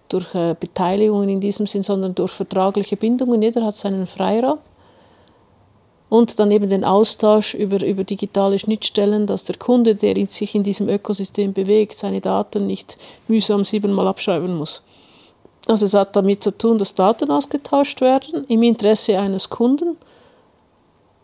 durch 0.09 0.33
äh, 0.35 0.55
Beteiligungen 0.59 1.29
in 1.29 1.39
diesem 1.39 1.67
Sinn, 1.67 1.83
sondern 1.83 2.15
durch 2.15 2.31
vertragliche 2.31 2.95
Bindungen. 2.95 3.41
Jeder 3.41 3.65
hat 3.65 3.75
seinen 3.75 4.07
Freiraum. 4.07 4.59
Und 6.09 6.39
dann 6.39 6.51
eben 6.51 6.67
den 6.67 6.83
Austausch 6.83 7.53
über, 7.53 7.85
über 7.85 8.03
digitale 8.03 8.59
Schnittstellen, 8.59 9.27
dass 9.27 9.45
der 9.45 9.55
Kunde, 9.55 9.95
der 9.95 10.17
in 10.17 10.27
sich 10.27 10.55
in 10.55 10.63
diesem 10.63 10.89
Ökosystem 10.89 11.53
bewegt, 11.53 11.97
seine 11.97 12.19
Daten 12.19 12.67
nicht 12.67 12.97
mühsam 13.29 13.63
siebenmal 13.63 14.09
abschreiben 14.09 14.57
muss. 14.57 14.81
Also 15.67 15.85
es 15.85 15.93
hat 15.93 16.15
damit 16.15 16.43
zu 16.43 16.57
tun, 16.57 16.77
dass 16.77 16.95
Daten 16.95 17.31
ausgetauscht 17.31 18.01
werden 18.01 18.45
im 18.49 18.61
Interesse 18.63 19.19
eines 19.19 19.49
Kunden 19.49 19.95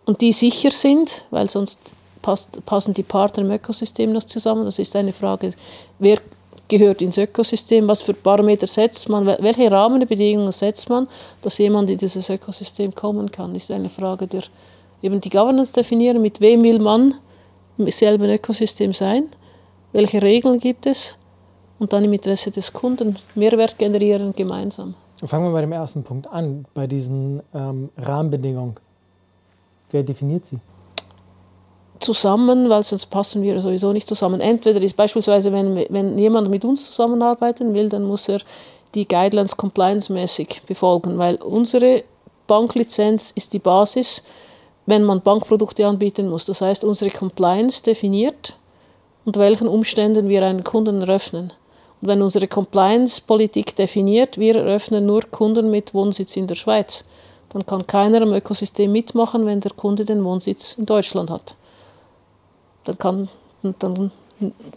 und 0.05 0.21
die 0.21 0.31
sicher 0.31 0.71
sind, 0.71 1.25
weil 1.31 1.49
sonst 1.49 1.93
passt, 2.21 2.63
passen 2.65 2.93
die 2.93 3.03
Partner 3.03 3.43
im 3.43 3.51
Ökosystem 3.51 4.11
noch 4.11 4.23
zusammen? 4.23 4.65
Das 4.65 4.79
ist 4.79 4.95
eine 4.95 5.11
Frage, 5.11 5.53
wer 5.99 6.19
gehört 6.67 7.01
ins 7.01 7.17
Ökosystem, 7.17 7.87
was 7.87 8.01
für 8.01 8.13
Parameter 8.13 8.67
setzt 8.67 9.09
man, 9.09 9.25
welche 9.25 9.71
Rahmenbedingungen 9.71 10.51
setzt 10.51 10.89
man, 10.89 11.07
dass 11.41 11.57
jemand 11.57 11.89
in 11.89 11.97
dieses 11.97 12.29
Ökosystem 12.29 12.93
kommen 12.93 13.31
kann, 13.31 13.53
das 13.53 13.63
ist 13.63 13.71
eine 13.71 13.89
Frage 13.89 14.27
der, 14.27 14.43
eben 15.01 15.21
die 15.21 15.29
Governance 15.29 15.71
definieren, 15.73 16.21
mit 16.21 16.41
wem 16.41 16.63
will 16.63 16.79
man 16.79 17.15
im 17.77 17.89
selben 17.91 18.29
Ökosystem 18.29 18.93
sein, 18.93 19.27
welche 19.93 20.21
Regeln 20.21 20.59
gibt 20.59 20.85
es 20.85 21.17
und 21.79 21.93
dann 21.93 22.03
im 22.03 22.13
Interesse 22.13 22.51
des 22.51 22.73
Kunden 22.73 23.15
Mehrwert 23.35 23.77
generieren 23.77 24.33
gemeinsam. 24.35 24.95
Fangen 25.23 25.45
wir 25.45 25.51
bei 25.51 25.61
dem 25.61 25.71
ersten 25.71 26.03
Punkt 26.03 26.27
an, 26.27 26.65
bei 26.73 26.85
diesen 26.85 27.41
ähm, 27.53 27.89
Rahmenbedingungen. 27.97 28.75
Wer 29.89 30.03
definiert 30.03 30.45
sie? 30.45 30.59
Zusammen, 31.99 32.69
weil 32.69 32.83
sonst 32.83 33.07
passen 33.07 33.41
wir 33.41 33.61
sowieso 33.61 33.91
nicht 33.91 34.07
zusammen. 34.07 34.41
Entweder 34.41 34.81
ist 34.81 34.95
beispielsweise, 34.95 35.51
wenn, 35.51 35.85
wenn 35.89 36.17
jemand 36.17 36.49
mit 36.49 36.65
uns 36.65 36.85
zusammenarbeiten 36.85 37.73
will, 37.73 37.89
dann 37.89 38.03
muss 38.03 38.29
er 38.29 38.39
die 38.95 39.07
Guidelines 39.07 39.57
compliance-mäßig 39.57 40.61
befolgen, 40.65 41.17
weil 41.17 41.35
unsere 41.35 42.03
Banklizenz 42.47 43.31
ist 43.35 43.53
die 43.53 43.59
Basis, 43.59 44.23
wenn 44.85 45.03
man 45.03 45.21
Bankprodukte 45.21 45.85
anbieten 45.85 46.29
muss. 46.29 46.45
Das 46.45 46.61
heißt, 46.61 46.83
unsere 46.83 47.11
Compliance 47.11 47.83
definiert, 47.83 48.55
unter 49.25 49.41
welchen 49.41 49.67
Umständen 49.67 50.29
wir 50.29 50.45
einen 50.45 50.63
Kunden 50.63 51.01
eröffnen. 51.01 51.51
Und 52.01 52.07
wenn 52.07 52.21
unsere 52.21 52.47
Compliance-Politik 52.47 53.75
definiert, 53.75 54.37
wir 54.37 54.55
eröffnen 54.55 55.05
nur 55.05 55.23
Kunden 55.29 55.69
mit 55.69 55.93
Wohnsitz 55.93 56.37
in 56.37 56.47
der 56.47 56.55
Schweiz, 56.55 57.03
dann 57.49 57.65
kann 57.65 57.85
keiner 57.85 58.21
im 58.21 58.33
Ökosystem 58.33 58.91
mitmachen, 58.91 59.45
wenn 59.45 59.59
der 59.59 59.71
Kunde 59.71 60.05
den 60.05 60.23
Wohnsitz 60.23 60.75
in 60.77 60.85
Deutschland 60.85 61.29
hat 61.29 61.55
dann 62.87 62.97
kann, 62.97 63.29
dann 63.79 64.11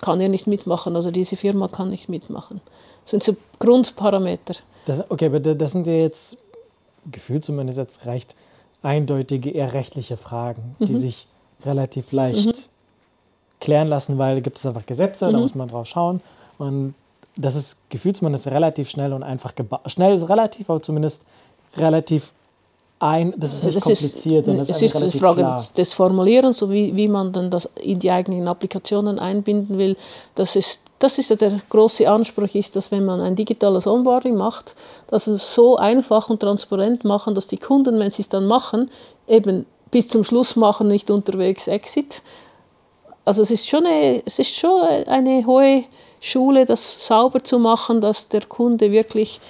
kann 0.01 0.20
er 0.20 0.29
nicht 0.29 0.46
mitmachen. 0.46 0.96
Also 0.96 1.11
diese 1.11 1.37
Firma 1.37 1.68
kann 1.68 1.90
nicht 1.90 2.09
mitmachen. 2.09 2.61
Das 3.03 3.11
sind 3.11 3.23
so 3.23 3.37
Grundparameter. 3.59 4.55
Das, 4.87 5.11
okay, 5.11 5.27
aber 5.27 5.40
das 5.40 5.73
sind 5.73 5.87
ja 5.87 5.92
jetzt 5.94 6.38
gefühlt 7.11 7.44
zumindest 7.44 7.79
jetzt 7.79 8.07
recht 8.07 8.35
eindeutige, 8.83 9.51
eher 9.51 9.73
rechtliche 9.73 10.16
Fragen, 10.16 10.77
die 10.79 10.92
mhm. 10.92 11.01
sich 11.01 11.27
relativ 11.64 12.12
leicht 12.12 12.46
mhm. 12.46 12.53
klären 13.61 13.88
lassen, 13.88 14.18
weil 14.18 14.37
da 14.37 14.40
gibt 14.40 14.59
es 14.59 14.66
einfach 14.66 14.87
Gesetze, 14.87 15.29
mhm. 15.29 15.33
da 15.33 15.38
muss 15.38 15.55
man 15.55 15.68
drauf 15.68 15.87
schauen. 15.87 16.20
Und 16.59 16.94
das 17.37 17.55
ist 17.55 17.77
gefühlt 17.90 18.16
zumindest 18.16 18.46
relativ 18.46 18.88
schnell 18.88 19.12
und 19.12 19.23
einfach 19.23 19.55
gebaut. 19.55 19.83
Schnell 19.87 20.14
ist 20.14 20.29
relativ, 20.29 20.68
aber 20.70 20.83
zumindest 20.83 21.25
relativ 21.77 22.33
ein, 23.00 23.32
das 23.38 23.54
ist 23.54 23.64
nicht 23.64 23.76
das 23.76 23.84
kompliziert, 23.84 24.46
ist, 24.46 24.70
es 24.70 24.82
ist 24.82 24.96
eine 24.96 25.10
Frage 25.10 25.40
klar. 25.40 25.64
des 25.74 25.94
Formulierens, 25.94 26.58
so 26.58 26.70
wie, 26.70 26.94
wie 26.94 27.08
man 27.08 27.32
dann 27.32 27.50
das 27.50 27.68
in 27.80 27.98
die 27.98 28.10
eigenen 28.10 28.46
Applikationen 28.46 29.18
einbinden 29.18 29.78
will. 29.78 29.96
Das 30.34 30.54
ist, 30.54 30.82
das 30.98 31.16
ist 31.18 31.30
ja 31.30 31.36
der 31.36 31.60
große 31.70 32.08
Anspruch, 32.08 32.54
ist, 32.54 32.76
dass 32.76 32.90
wenn 32.90 33.06
man 33.06 33.22
ein 33.22 33.34
digitales 33.34 33.86
Onboarding 33.86 34.36
macht, 34.36 34.76
dass 35.06 35.26
es 35.26 35.54
so 35.54 35.76
einfach 35.76 36.28
und 36.28 36.40
transparent 36.40 37.04
machen, 37.04 37.34
dass 37.34 37.46
die 37.46 37.56
Kunden, 37.56 37.98
wenn 37.98 38.10
sie 38.10 38.20
es 38.20 38.28
dann 38.28 38.46
machen, 38.46 38.90
eben 39.26 39.64
bis 39.90 40.08
zum 40.08 40.22
Schluss 40.22 40.54
machen, 40.54 40.86
nicht 40.86 41.10
unterwegs 41.10 41.68
Exit. 41.68 42.20
Also 43.24 43.40
es 43.40 43.50
ist 43.50 43.66
schon 43.66 43.86
eine, 43.86 44.22
es 44.26 44.38
ist 44.38 44.54
schon 44.54 44.78
eine 44.82 45.46
hohe 45.46 45.84
Schule, 46.20 46.66
das 46.66 47.06
sauber 47.06 47.42
zu 47.42 47.58
machen, 47.58 48.02
dass 48.02 48.28
der 48.28 48.42
Kunde 48.42 48.92
wirklich 48.92 49.40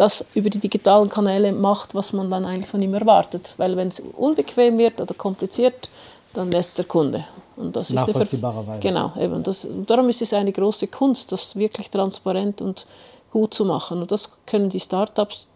das 0.00 0.24
über 0.34 0.48
die 0.48 0.58
digitalen 0.58 1.10
Kanäle 1.10 1.52
macht, 1.52 1.94
was 1.94 2.14
man 2.14 2.30
dann 2.30 2.46
eigentlich 2.46 2.70
von 2.70 2.80
ihm 2.80 2.94
erwartet. 2.94 3.52
Weil 3.58 3.76
wenn 3.76 3.88
es 3.88 4.00
unbequem 4.00 4.78
wird 4.78 4.98
oder 4.98 5.12
kompliziert, 5.12 5.90
dann 6.32 6.50
lässt 6.50 6.78
der 6.78 6.86
Kunde. 6.86 7.26
Und 7.56 7.76
das 7.76 7.90
Nachvollziehbarerweise. 7.90 8.80
Genau, 8.80 9.12
eben. 9.20 9.42
Das, 9.42 9.68
darum 9.86 10.08
ist 10.08 10.22
es 10.22 10.32
eine 10.32 10.52
große 10.52 10.86
Kunst, 10.86 11.32
das 11.32 11.54
wirklich 11.54 11.90
transparent 11.90 12.62
und 12.62 12.86
gut 13.30 13.52
zu 13.52 13.66
machen. 13.66 14.00
Und 14.00 14.10
das 14.10 14.32
können 14.46 14.70
die 14.70 14.80
Startups 14.80 15.48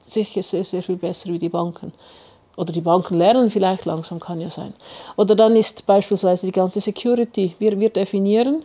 sicher 0.00 0.44
sehr, 0.44 0.62
sehr 0.62 0.84
viel 0.84 0.96
besser 0.96 1.30
wie 1.30 1.38
die 1.38 1.48
Banken. 1.48 1.92
Oder 2.56 2.72
die 2.72 2.82
Banken 2.82 3.18
lernen 3.18 3.50
vielleicht 3.50 3.84
langsam, 3.84 4.20
kann 4.20 4.40
ja 4.40 4.50
sein. 4.50 4.74
Oder 5.16 5.34
dann 5.34 5.56
ist 5.56 5.86
beispielsweise 5.86 6.46
die 6.46 6.52
ganze 6.52 6.80
Security. 6.80 7.56
Wir, 7.58 7.80
wir 7.80 7.90
definieren 7.90 8.64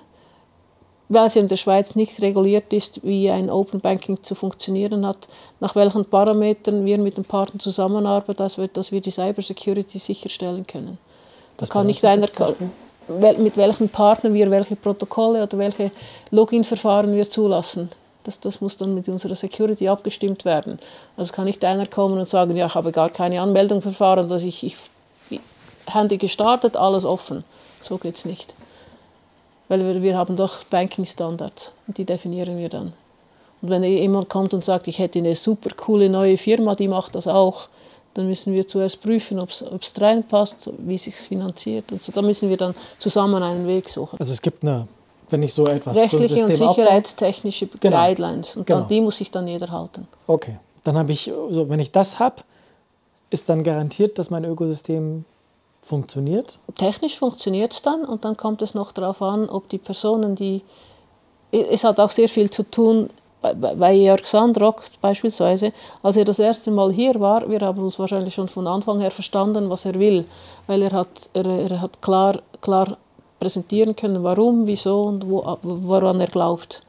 weil 1.09 1.29
sie 1.29 1.39
in 1.39 1.47
der 1.47 1.55
Schweiz 1.55 1.95
nicht 1.95 2.21
reguliert 2.21 2.73
ist, 2.73 3.05
wie 3.05 3.29
ein 3.29 3.49
Open 3.49 3.79
Banking 3.79 4.21
zu 4.21 4.35
funktionieren 4.35 5.05
hat, 5.05 5.27
nach 5.59 5.75
welchen 5.75 6.05
Parametern 6.05 6.85
wir 6.85 6.97
mit 6.97 7.17
dem 7.17 7.23
Partner 7.23 7.59
zusammenarbeiten, 7.59 8.37
dass 8.37 8.57
wir, 8.57 8.67
dass 8.67 8.91
wir 8.91 9.01
die 9.01 9.11
Cybersecurity 9.11 9.99
sicherstellen 9.99 10.67
können. 10.67 10.97
Da 11.57 11.65
kann 11.65 11.87
nicht 11.87 12.03
einer, 12.05 12.27
mit 13.37 13.57
welchen 13.57 13.89
Partnern 13.89 14.33
wir 14.33 14.51
welche 14.51 14.75
Protokolle 14.75 15.43
oder 15.43 15.57
welche 15.57 15.91
Login-Verfahren 16.31 17.15
wir 17.15 17.29
zulassen. 17.29 17.89
Das, 18.23 18.39
das 18.41 18.59
muss 18.59 18.75
dann 18.75 18.93
mit 18.93 19.07
unserer 19.07 19.35
Security 19.35 19.87
abgestimmt 19.87 20.43
werden. 20.43 20.79
Also 21.15 21.33
kann 21.33 21.45
nicht 21.45 21.63
einer 21.63 21.87
kommen 21.87 22.19
und 22.19 22.27
sagen, 22.27 22.57
ja, 22.57 22.65
ich 22.65 22.75
habe 22.75 22.91
gar 22.91 23.09
keine 23.09 23.41
Anmeldung 23.41 23.81
verfahren, 23.81 24.27
dass 24.27 24.43
ich, 24.43 24.65
ich 24.65 24.75
Handy 25.87 26.17
gestartet, 26.17 26.75
alles 26.75 27.05
offen. 27.05 27.45
So 27.81 27.97
geht 27.97 28.17
es 28.17 28.25
nicht. 28.25 28.53
Weil 29.67 29.85
wir, 29.85 30.01
wir 30.01 30.17
haben 30.17 30.35
doch 30.35 30.63
Banking-Standards 30.65 31.73
und 31.87 31.97
die 31.97 32.05
definieren 32.05 32.57
wir 32.57 32.69
dann. 32.69 32.93
Und 33.61 33.69
wenn 33.69 33.83
jemand 33.83 34.29
kommt 34.29 34.53
und 34.53 34.63
sagt, 34.63 34.87
ich 34.87 34.99
hätte 34.99 35.19
eine 35.19 35.35
super 35.35 35.71
coole 35.75 36.09
neue 36.09 36.37
Firma, 36.37 36.75
die 36.75 36.87
macht 36.87 37.15
das 37.15 37.27
auch, 37.27 37.69
dann 38.13 38.27
müssen 38.27 38.53
wir 38.53 38.67
zuerst 38.67 39.01
prüfen, 39.01 39.39
ob 39.39 39.49
es 39.51 40.01
reinpasst, 40.01 40.69
wie 40.79 40.97
sich 40.97 41.15
finanziert. 41.15 41.91
Und 41.91 42.01
so. 42.01 42.11
Da 42.11 42.21
müssen 42.21 42.49
wir 42.49 42.57
dann 42.57 42.73
zusammen 42.97 43.43
einen 43.43 43.67
Weg 43.67 43.89
suchen. 43.89 44.19
Also 44.19 44.33
es 44.33 44.41
gibt 44.41 44.63
eine, 44.63 44.87
wenn 45.29 45.43
ich 45.43 45.53
so 45.53 45.67
etwas 45.67 45.95
Rechtliche 45.95 46.35
so 46.35 46.45
und 46.45 46.55
sicherheitstechnische 46.55 47.67
genau. 47.79 47.97
Guidelines. 47.97 48.55
Und 48.55 48.65
genau. 48.65 48.79
dann, 48.79 48.89
die 48.89 49.01
muss 49.01 49.17
sich 49.17 49.29
dann 49.29 49.47
jeder 49.47 49.67
halten. 49.71 50.07
Okay. 50.25 50.57
Dann 50.83 50.97
habe 50.97 51.11
ich, 51.11 51.31
so, 51.49 51.69
wenn 51.69 51.79
ich 51.79 51.91
das 51.91 52.17
habe, 52.17 52.37
ist 53.29 53.49
dann 53.49 53.63
garantiert, 53.63 54.17
dass 54.17 54.29
mein 54.29 54.45
Ökosystem 54.45 55.25
funktioniert? 55.87 56.59
Technisch 56.75 57.17
funktioniert 57.17 57.73
es 57.73 57.81
dann 57.81 58.05
und 58.05 58.25
dann 58.25 58.37
kommt 58.37 58.61
es 58.61 58.73
noch 58.73 58.91
darauf 58.91 59.21
an, 59.21 59.49
ob 59.49 59.69
die 59.69 59.77
Personen, 59.77 60.35
die. 60.35 60.61
Es 61.51 61.83
hat 61.83 61.99
auch 61.99 62.09
sehr 62.09 62.27
viel 62.27 62.49
zu 62.49 62.69
tun, 62.69 63.09
bei 63.41 63.93
Jörg 63.93 64.25
Sandrock 64.25 64.83
beispielsweise, 65.01 65.71
als 66.03 66.17
er 66.17 66.25
das 66.25 66.39
erste 66.39 66.71
Mal 66.71 66.91
hier 66.91 67.19
war, 67.19 67.49
wir 67.49 67.59
haben 67.61 67.81
uns 67.81 67.99
wahrscheinlich 67.99 68.33
schon 68.33 68.47
von 68.47 68.67
Anfang 68.67 68.99
her 68.99 69.11
verstanden, 69.11 69.69
was 69.69 69.85
er 69.85 69.95
will, 69.95 70.25
weil 70.65 70.81
er 70.81 70.91
hat, 70.91 71.29
er, 71.33 71.45
er 71.45 71.81
hat 71.81 72.01
klar, 72.01 72.41
klar 72.61 72.97
präsentieren 73.39 73.95
können, 73.95 74.23
warum, 74.23 74.65
wieso 74.65 75.03
und 75.03 75.29
wo, 75.29 75.57
woran 75.61 76.19
er 76.19 76.27
glaubt. 76.27 76.81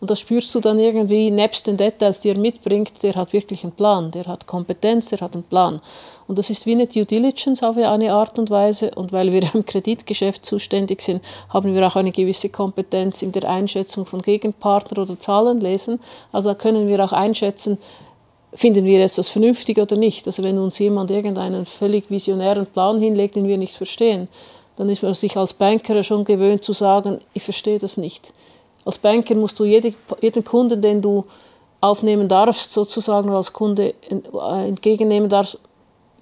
Und 0.00 0.10
das 0.10 0.18
spürst 0.18 0.52
du 0.52 0.58
dann 0.58 0.80
irgendwie, 0.80 1.30
nebst 1.30 1.68
den 1.68 1.76
Details, 1.76 2.18
die 2.18 2.30
er 2.30 2.38
mitbringt, 2.38 3.04
der 3.04 3.14
hat 3.14 3.32
wirklich 3.32 3.62
einen 3.62 3.72
Plan, 3.72 4.10
der 4.10 4.24
hat 4.24 4.48
Kompetenz, 4.48 5.10
der 5.10 5.20
hat 5.20 5.34
einen 5.34 5.44
Plan. 5.44 5.80
Und 6.26 6.38
das 6.38 6.50
ist 6.50 6.66
wie 6.66 6.72
eine 6.72 6.86
Due 6.86 7.04
Diligence 7.04 7.62
auf 7.62 7.76
eine 7.76 8.14
Art 8.14 8.38
und 8.38 8.50
Weise. 8.50 8.92
Und 8.94 9.12
weil 9.12 9.32
wir 9.32 9.42
im 9.54 9.64
Kreditgeschäft 9.64 10.44
zuständig 10.44 11.02
sind, 11.02 11.22
haben 11.48 11.74
wir 11.74 11.86
auch 11.86 11.96
eine 11.96 12.12
gewisse 12.12 12.48
Kompetenz 12.48 13.22
in 13.22 13.32
der 13.32 13.48
Einschätzung 13.48 14.06
von 14.06 14.22
Gegenpartner 14.22 15.02
oder 15.02 15.18
Zahlenlesen. 15.18 16.00
Also 16.32 16.50
da 16.50 16.54
können 16.54 16.88
wir 16.88 17.04
auch 17.04 17.12
einschätzen, 17.12 17.78
finden 18.54 18.84
wir 18.84 19.00
jetzt 19.00 19.18
das 19.18 19.28
vernünftig 19.28 19.78
oder 19.78 19.96
nicht. 19.96 20.26
Also 20.26 20.42
wenn 20.42 20.58
uns 20.58 20.78
jemand 20.78 21.10
irgendeinen 21.10 21.66
völlig 21.66 22.10
visionären 22.10 22.66
Plan 22.66 23.00
hinlegt, 23.00 23.36
den 23.36 23.48
wir 23.48 23.58
nicht 23.58 23.74
verstehen, 23.74 24.28
dann 24.76 24.88
ist 24.88 25.02
man 25.02 25.14
sich 25.14 25.36
als 25.36 25.52
Banker 25.52 26.02
schon 26.02 26.24
gewöhnt 26.24 26.64
zu 26.64 26.72
sagen, 26.72 27.18
ich 27.34 27.42
verstehe 27.42 27.78
das 27.78 27.96
nicht. 27.96 28.32
Als 28.84 28.98
Banker 28.98 29.34
musst 29.34 29.58
du 29.60 29.64
jede, 29.64 29.94
jeden 30.20 30.44
Kunden, 30.44 30.82
den 30.82 31.02
du 31.02 31.24
aufnehmen 31.80 32.28
darfst, 32.28 32.72
sozusagen 32.72 33.30
als 33.30 33.52
Kunde 33.52 33.94
äh, 34.08 34.68
entgegennehmen 34.68 35.28
darfst, 35.28 35.58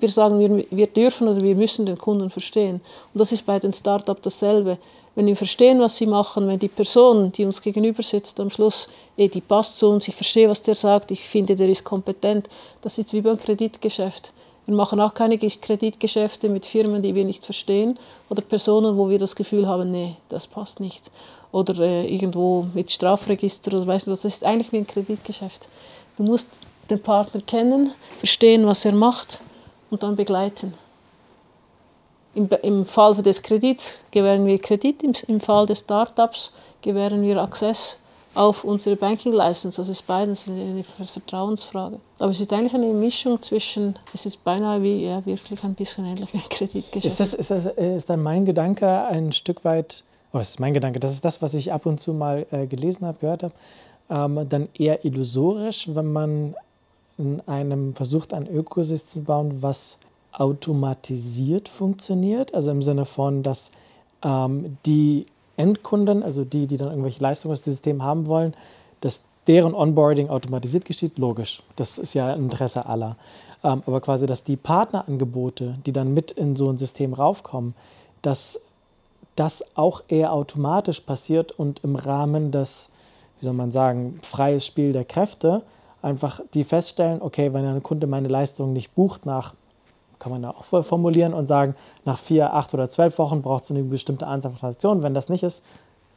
wir 0.01 0.09
sagen, 0.09 0.39
wir, 0.39 0.65
wir 0.71 0.87
dürfen 0.87 1.29
oder 1.29 1.41
wir 1.41 1.55
müssen 1.55 1.87
den 1.87 1.99
Kunden 1.99 2.31
verstehen. 2.31 2.81
Und 3.13 3.19
das 3.21 3.33
ist 3.33 3.47
bei 3.47 3.59
den 3.59 3.73
Startups 3.73 4.23
dasselbe. 4.23 4.79
Wenn 5.15 5.27
wir 5.27 5.37
verstehen, 5.37 5.81
was 5.81 5.97
sie 5.97 6.07
machen, 6.07 6.47
wenn 6.47 6.59
die 6.59 6.69
Person, 6.69 7.33
die 7.33 7.45
uns 7.45 7.61
gegenüber 7.63 8.03
sitzt, 8.03 8.39
am 8.39 8.51
Schluss, 8.51 8.89
eh, 9.17 9.29
die 9.29 9.41
passt 9.41 9.79
zu 9.79 9.89
uns, 9.89 10.07
ich 10.07 10.15
verstehe, 10.15 10.49
was 10.49 10.63
der 10.63 10.77
sagt, 10.77 11.11
ich 11.11 11.29
finde, 11.29 11.57
der 11.57 11.69
ist 11.69 11.85
kompetent, 11.85 12.49
das 12.83 12.99
ist 12.99 13.13
wie 13.13 13.21
beim 13.21 13.37
Kreditgeschäft. 13.37 14.33
Wir 14.67 14.77
machen 14.77 15.01
auch 15.01 15.15
keine 15.15 15.37
Kreditgeschäfte 15.37 16.49
mit 16.49 16.65
Firmen, 16.65 17.03
die 17.03 17.15
wir 17.15 17.25
nicht 17.25 17.45
verstehen 17.45 17.99
oder 18.29 18.41
Personen, 18.41 18.97
wo 18.97 19.09
wir 19.09 19.19
das 19.19 19.35
Gefühl 19.35 19.67
haben, 19.67 19.91
nee, 19.91 20.17
das 20.29 20.47
passt 20.47 20.79
nicht 20.79 21.11
oder 21.53 21.79
äh, 21.81 22.07
irgendwo 22.07 22.67
mit 22.75 22.91
Strafregister 22.91 23.77
oder 23.77 23.87
weißt 23.87 24.07
du 24.07 24.13
was. 24.13 24.23
Das 24.23 24.35
ist 24.35 24.45
eigentlich 24.45 24.73
wie 24.73 24.79
ein 24.79 24.87
Kreditgeschäft. 24.87 25.69
Du 26.17 26.23
musst 26.23 26.61
den 26.89 27.01
Partner 27.01 27.41
kennen, 27.41 27.93
verstehen, 28.17 28.67
was 28.67 28.85
er 28.85 28.93
macht 28.93 29.41
und 29.91 30.03
dann 30.03 30.17
begleiten. 30.17 30.75
Im, 32.35 32.49
im 32.63 32.87
Fall 32.87 33.15
des 33.17 33.43
Kredits 33.43 33.99
gewähren 34.13 34.47
wir 34.47 34.59
Kredit, 34.61 35.03
im, 35.03 35.13
im 35.27 35.41
Fall 35.41 35.67
des 35.67 35.81
Startups 35.81 36.53
gewähren 36.81 37.23
wir 37.23 37.43
Access 37.43 37.99
auf 38.35 38.63
unsere 38.63 38.95
Banking 38.95 39.33
License. 39.33 39.81
Das 39.81 39.89
ist 39.89 40.07
beides 40.07 40.47
eine 40.47 40.85
Vertrauensfrage. 40.85 41.99
Aber 42.21 42.31
es 42.31 42.41
ist 42.41 42.53
eigentlich 42.53 42.75
eine 42.75 42.87
Mischung 42.93 43.43
zwischen, 43.43 43.97
es 44.15 44.27
ist 44.27 44.45
beinahe 44.45 44.81
wie, 44.81 45.07
ja, 45.07 45.27
wirklich 45.27 45.65
ein 45.65 45.75
bisschen 45.75 46.05
ähnlich 46.07 46.33
wie 46.33 46.39
ein 46.39 46.49
Kreditgeschäft. 46.49 47.05
Ist, 47.05 47.19
das, 47.19 47.35
ist, 47.35 47.51
das, 47.51 47.67
ist 47.77 48.09
dann 48.09 48.23
mein 48.23 48.45
Gedanke 48.45 48.87
ein 49.07 49.33
Stück 49.33 49.65
weit 49.65 50.05
oh, 50.33 50.39
das 50.39 50.51
ist 50.51 50.61
mein 50.61 50.75
Gedanke, 50.75 51.01
das 51.01 51.13
ist 51.13 51.25
das, 51.25 51.43
was 51.43 51.55
ich 51.55 51.73
ab 51.73 51.87
und 51.87 51.99
zu 51.99 52.15
mal 52.15 52.47
äh, 52.51 52.67
gelesen 52.67 53.07
habe, 53.07 53.19
gehört 53.19 53.43
habe, 53.43 53.55
ähm, 54.09 54.49
dann 54.49 54.69
eher 54.75 55.05
illusorisch, 55.05 55.89
wenn 55.95 56.13
man 56.13 56.55
in 57.21 57.41
einem 57.47 57.95
versucht, 57.95 58.33
ein 58.33 58.47
Ökosystem 58.47 59.09
zu 59.09 59.21
bauen, 59.23 59.63
was 59.63 59.99
automatisiert 60.33 61.69
funktioniert, 61.69 62.55
also 62.55 62.71
im 62.71 62.83
Sinne 62.83 63.05
von, 63.05 63.43
dass 63.43 63.71
ähm, 64.23 64.79
die 64.87 65.27
Endkunden, 65.57 66.23
also 66.23 66.45
die, 66.45 66.67
die 66.67 66.77
dann 66.77 66.89
irgendwelche 66.89 67.21
Leistungen 67.21 67.53
aus 67.53 67.63
dem 67.63 67.73
System 67.73 68.03
haben 68.03 68.27
wollen, 68.27 68.55
dass 69.01 69.23
deren 69.47 69.75
Onboarding 69.75 70.31
automatisiert 70.31 70.85
geschieht, 70.85 71.19
logisch. 71.19 71.63
Das 71.77 71.99
ist 71.99 72.15
ja 72.15 72.33
ein 72.33 72.45
Interesse 72.45 72.87
aller. 72.87 73.17
Ähm, 73.63 73.83
aber 73.87 74.01
quasi, 74.01 74.27
dass 74.27 74.45
die 74.45 74.57
Partnerangebote, 74.57 75.79
die 75.85 75.93
dann 75.93 76.15
mit 76.15 76.33
in 76.33 76.57
so 76.57 76.71
ein 76.71 76.79
System 76.79 77.13
raufkommen, 77.13 77.75
dass 78.23 78.61
das 79.37 79.65
auch 79.75 80.03
eher 80.09 80.33
automatisch 80.33 81.01
passiert 81.01 81.53
und 81.53 81.83
im 81.85 81.97
Rahmen 81.97 82.53
des, 82.53 82.91
wie 83.39 83.45
soll 83.45 83.55
man 83.55 83.73
sagen, 83.73 84.19
freies 84.23 84.67
Spiel 84.67 84.93
der 84.93 85.05
Kräfte 85.05 85.63
einfach 86.03 86.41
die 86.55 86.65
feststellen, 86.65 87.23
okay, 87.23 87.53
wenn 87.53 87.65
ein 87.65 87.83
Kunde 87.83 88.07
meine 88.07 88.29
Leistung 88.29 88.73
nicht 88.73 88.95
bucht 88.95 89.27
nach, 89.27 89.55
kann 90.19 90.33
man 90.33 90.43
da 90.43 90.51
auch 90.51 90.65
formulieren 90.65 91.33
und 91.33 91.47
sagen, 91.47 91.75
nach 92.05 92.19
vier, 92.19 92.53
acht 92.53 92.75
oder 92.75 92.91
zwölf 92.91 93.19
Wochen 93.19 93.41
braucht 93.43 93.65
es 93.65 93.71
eine 93.71 93.83
bestimmte 93.83 94.27
Anzahl 94.27 94.53
von 94.53 94.61
Transaktionen. 94.61 95.03
Wenn 95.03 95.15
das 95.15 95.29
nicht 95.29 95.43
ist, 95.43 95.65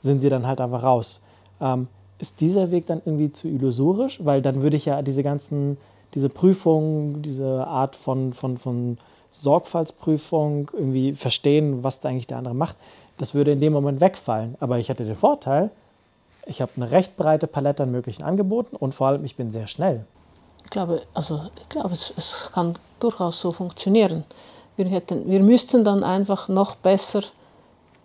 sind 0.02 0.20
sie 0.20 0.30
dann 0.30 0.46
halt 0.46 0.60
einfach 0.60 0.84
raus. 0.84 1.22
Ähm, 1.62 1.88
ist 2.20 2.42
dieser 2.42 2.72
Weg 2.72 2.88
dann 2.88 3.02
irgendwie 3.06 3.32
zu 3.32 3.48
illusorisch? 3.48 4.20
Weil 4.24 4.42
dann 4.42 4.62
würde 4.62 4.76
ich 4.76 4.86
ja 4.86 5.02
diese 5.02 5.24
ganzen, 5.24 5.78
diese 6.14 6.28
Prüfungen, 6.28 7.22
diese 7.22 7.66
Art 7.66 7.96
von, 7.96 8.34
von, 8.34 8.58
von 8.58 8.98
Sorgfaltsprüfung 9.32 10.70
irgendwie 10.74 11.14
verstehen, 11.14 11.84
was 11.84 12.02
da 12.02 12.10
eigentlich 12.10 12.28
der 12.28 12.38
andere 12.38 12.56
macht 12.56 12.76
das 13.18 13.34
würde 13.34 13.52
in 13.52 13.60
dem 13.60 13.74
Moment 13.74 14.02
wegfallen. 14.02 14.56
Aber 14.60 14.80
ich 14.80 14.90
hätte 14.90 15.06
den 15.06 15.16
Vorteil, 15.16 15.72
ich 16.46 16.62
habe 16.62 16.72
eine 16.76 16.92
recht 16.92 17.18
breite 17.18 17.48
Palette 17.48 17.84
an 17.84 17.92
möglichen 17.92 18.24
Angeboten 18.24 18.76
und 18.76 18.94
vor 18.94 19.08
allem 19.08 19.26
ich 19.26 19.36
bin 19.36 19.52
sehr 19.52 19.68
schnell. 19.68 20.06
Ich 20.64 20.70
glaube, 20.70 21.02
also, 21.14 21.42
ich 21.62 21.70
glaube 21.70 21.94
es, 21.94 22.14
es 22.16 22.50
kann 22.54 22.76
durchaus 23.00 23.40
so 23.40 23.52
funktionieren. 23.52 24.24
Wir, 24.76 24.86
hätten, 24.86 25.30
wir 25.30 25.42
müssten 25.42 25.84
dann 25.84 26.04
einfach 26.04 26.48
noch 26.48 26.76
besser 26.76 27.22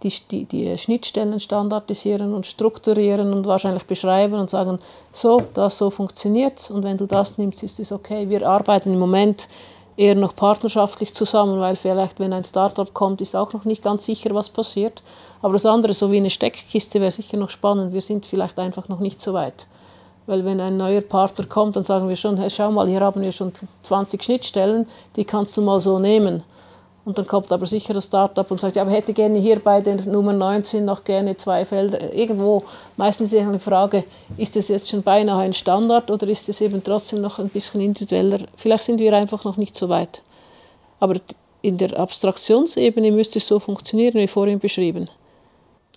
die, 0.03 0.13
die, 0.31 0.45
die 0.45 0.79
Schnittstellen 0.79 1.41
standardisieren 1.41 2.33
und 2.35 2.47
strukturieren 2.47 3.33
und 3.33 3.47
wahrscheinlich 3.47 3.85
beschreiben 3.85 4.35
und 4.35 4.51
sagen, 4.51 4.79
so, 5.13 5.43
das 5.55 5.79
so 5.79 5.91
funktioniert 5.91 6.71
und 6.71 6.85
wenn 6.85 6.97
du 6.97 7.07
das 7.07 7.39
nimmst, 7.39 7.63
ist 7.63 7.81
es 7.81 7.91
okay. 7.91 8.29
Wir 8.29 8.49
arbeiten 8.49 8.93
im 8.93 8.99
Moment 8.99 9.49
eher 9.97 10.15
noch 10.15 10.37
partnerschaftlich 10.37 11.15
zusammen, 11.15 11.59
weil 11.59 11.75
vielleicht, 11.75 12.21
wenn 12.21 12.33
ein 12.33 12.45
Startup 12.45 12.93
kommt, 12.95 13.21
ist 13.21 13.35
auch 13.35 13.53
noch 13.53 13.65
nicht 13.65 13.83
ganz 13.83 14.05
sicher, 14.05 14.33
was 14.35 14.49
passiert. 14.49 15.03
Aber 15.41 15.53
das 15.53 15.67
andere, 15.67 15.95
so 15.95 16.11
wie 16.11 16.17
eine 16.17 16.31
Steckkiste, 16.31 17.01
wäre 17.01 17.13
sicher 17.13 17.37
noch 17.37 17.51
spannend. 17.51 17.93
Wir 17.93 18.01
sind 18.01 18.27
vielleicht 18.27 18.59
einfach 18.59 18.89
noch 18.89 19.01
nicht 19.01 19.21
so 19.21 19.35
weit. 19.35 19.67
Weil 20.27 20.45
wenn 20.45 20.61
ein 20.61 20.77
neuer 20.77 21.01
Partner 21.01 21.47
kommt, 21.47 21.77
dann 21.77 21.85
sagen 21.85 22.09
wir 22.09 22.17
schon, 22.17 22.37
hey, 22.37 22.51
schau 22.51 22.71
mal, 22.71 22.89
hier 22.89 23.01
haben 23.01 23.23
wir 23.23 23.33
schon 23.33 23.53
20 23.83 24.23
Schnittstellen, 24.23 24.87
die 25.17 25.25
kannst 25.25 25.57
du 25.57 25.63
mal 25.63 25.81
so 25.81 25.99
nehmen. 25.99 26.43
Und 27.09 27.17
dann 27.17 27.27
kommt 27.27 27.51
aber 27.53 27.65
sicher 27.65 27.95
das 27.95 28.05
Startup 28.05 28.51
und 28.51 28.61
sagt, 28.61 28.77
ja, 28.77 28.83
aber 28.83 28.91
hätte 28.91 29.15
gerne 29.15 29.39
hier 29.39 29.61
bei 29.61 29.81
der 29.81 29.97
Nummer 30.05 30.35
19 30.35 30.85
noch 30.85 31.05
gerne 31.05 31.39
zwei 31.39 31.65
Felder. 31.65 32.13
Irgendwo, 32.13 32.65
meistens 32.99 33.33
ist 33.33 33.41
eine 33.41 33.59
Frage, 33.59 34.05
ist 34.37 34.57
das 34.57 34.69
jetzt 34.69 34.91
schon 34.91 35.03
beinahe 35.03 35.41
ein 35.41 35.55
Standard 35.55 36.11
oder 36.11 36.29
ist 36.29 36.51
es 36.51 36.61
eben 36.61 36.85
trotzdem 36.85 37.23
noch 37.23 37.39
ein 37.39 37.49
bisschen 37.49 37.81
individueller? 37.81 38.41
Vielleicht 38.57 38.85
sind 38.85 39.01
wir 39.01 39.15
einfach 39.15 39.45
noch 39.45 39.57
nicht 39.57 39.75
so 39.75 39.89
weit. 39.89 40.21
Aber 41.01 41.15
in 41.63 41.79
der 41.79 41.99
Abstraktionsebene 41.99 43.11
müsste 43.11 43.39
es 43.39 43.47
so 43.47 43.59
funktionieren, 43.59 44.17
wie 44.17 44.27
vorhin 44.27 44.59
beschrieben. 44.59 45.09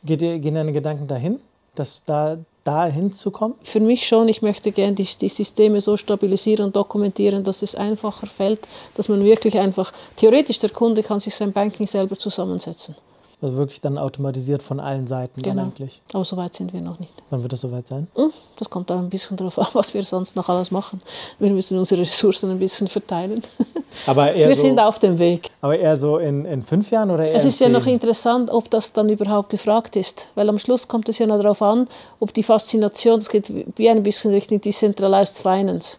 Geht 0.04 0.20
gehen 0.20 0.56
deine 0.56 0.72
Gedanken 0.72 1.08
dahin, 1.08 1.40
dass 1.76 2.04
da 2.06 2.38
da 2.64 2.86
hinzukommen? 2.86 3.58
Für 3.64 3.80
mich 3.80 4.08
schon. 4.08 4.28
Ich 4.28 4.42
möchte 4.42 4.72
gerne 4.72 4.94
die, 4.94 5.08
die, 5.20 5.30
Systeme 5.30 5.82
so 5.82 5.98
stabilisieren 5.98 6.66
und 6.66 6.76
dokumentieren, 6.76 7.44
dass 7.44 7.62
es 7.62 7.76
einfacher 7.76 8.28
fällt, 8.28 8.68
dass 8.96 9.10
man 9.10 9.24
wirklich 9.24 9.58
einfach, 9.58 9.92
theoretisch 10.16 10.60
der 10.60 10.70
Kunde 10.70 11.04
kann 11.04 11.20
sich 11.20 11.36
sein 11.36 11.52
Banking 11.52 11.88
selber 11.88 12.18
zusammensetzen. 12.18 12.96
Also 13.42 13.58
wirklich 13.58 13.82
dann 13.82 13.98
automatisiert 13.98 14.62
von 14.62 14.80
allen 14.80 15.08
Seiten 15.08 15.42
genau. 15.42 15.64
eigentlich. 15.64 16.00
Aber 16.14 16.24
so 16.24 16.38
weit 16.38 16.54
sind 16.54 16.74
wir 16.74 16.82
noch 16.82 17.00
nicht. 17.00 17.12
Wann 17.32 17.42
wird 17.42 17.52
das 17.52 17.62
soweit 17.62 17.88
sein? 17.88 18.08
Hm, 18.14 18.32
das 18.58 18.70
kommt 18.70 18.92
auch 18.92 19.00
ein 19.00 19.10
bisschen 19.10 19.36
darauf 19.36 19.58
an, 19.58 19.68
was 19.74 19.96
wir 19.96 20.04
sonst 20.04 20.36
noch 20.36 20.48
alles 20.48 20.70
machen. 20.70 21.02
Wir 21.40 21.50
müssen 21.50 21.80
unsere 21.80 22.02
Ressourcen 22.02 22.52
ein 22.52 22.60
bisschen 22.60 22.88
verteilen. 22.88 23.42
Aber 24.06 24.32
eher 24.32 24.48
wir 24.48 24.56
so, 24.56 24.62
sind 24.62 24.80
auf 24.80 25.00
dem 25.00 25.18
Weg. 25.18 25.50
Aber 25.62 25.76
eher 25.76 25.98
so 25.98 26.20
in, 26.20 26.46
in 26.46 26.62
fünf 26.62 26.92
Jahren 26.92 27.10
oder 27.10 27.26
eher 27.26 27.36
Es 27.36 27.46
ist 27.46 27.60
ja 27.60 27.68
noch 27.68 27.88
interessant, 27.88 28.52
ob 28.52 28.70
das 28.70 28.94
dann 28.94 29.10
überhaupt 29.10 29.50
gefragt 29.50 29.96
ist. 29.96 30.30
Weil 30.36 30.48
am 30.48 30.60
Schluss 30.60 30.88
kommt 30.88 31.10
es 31.10 31.18
ja 31.18 31.26
noch 31.26 31.38
darauf 31.38 31.64
an, 31.64 31.88
ob 32.20 32.34
die 32.36 32.44
Faszination, 32.44 33.20
das 33.20 33.30
geht 33.30 33.52
wie 33.76 33.90
ein 33.90 34.04
bisschen 34.04 34.32
Richtung 34.32 34.62
Decentralized 34.62 35.40
Finance. 35.40 35.98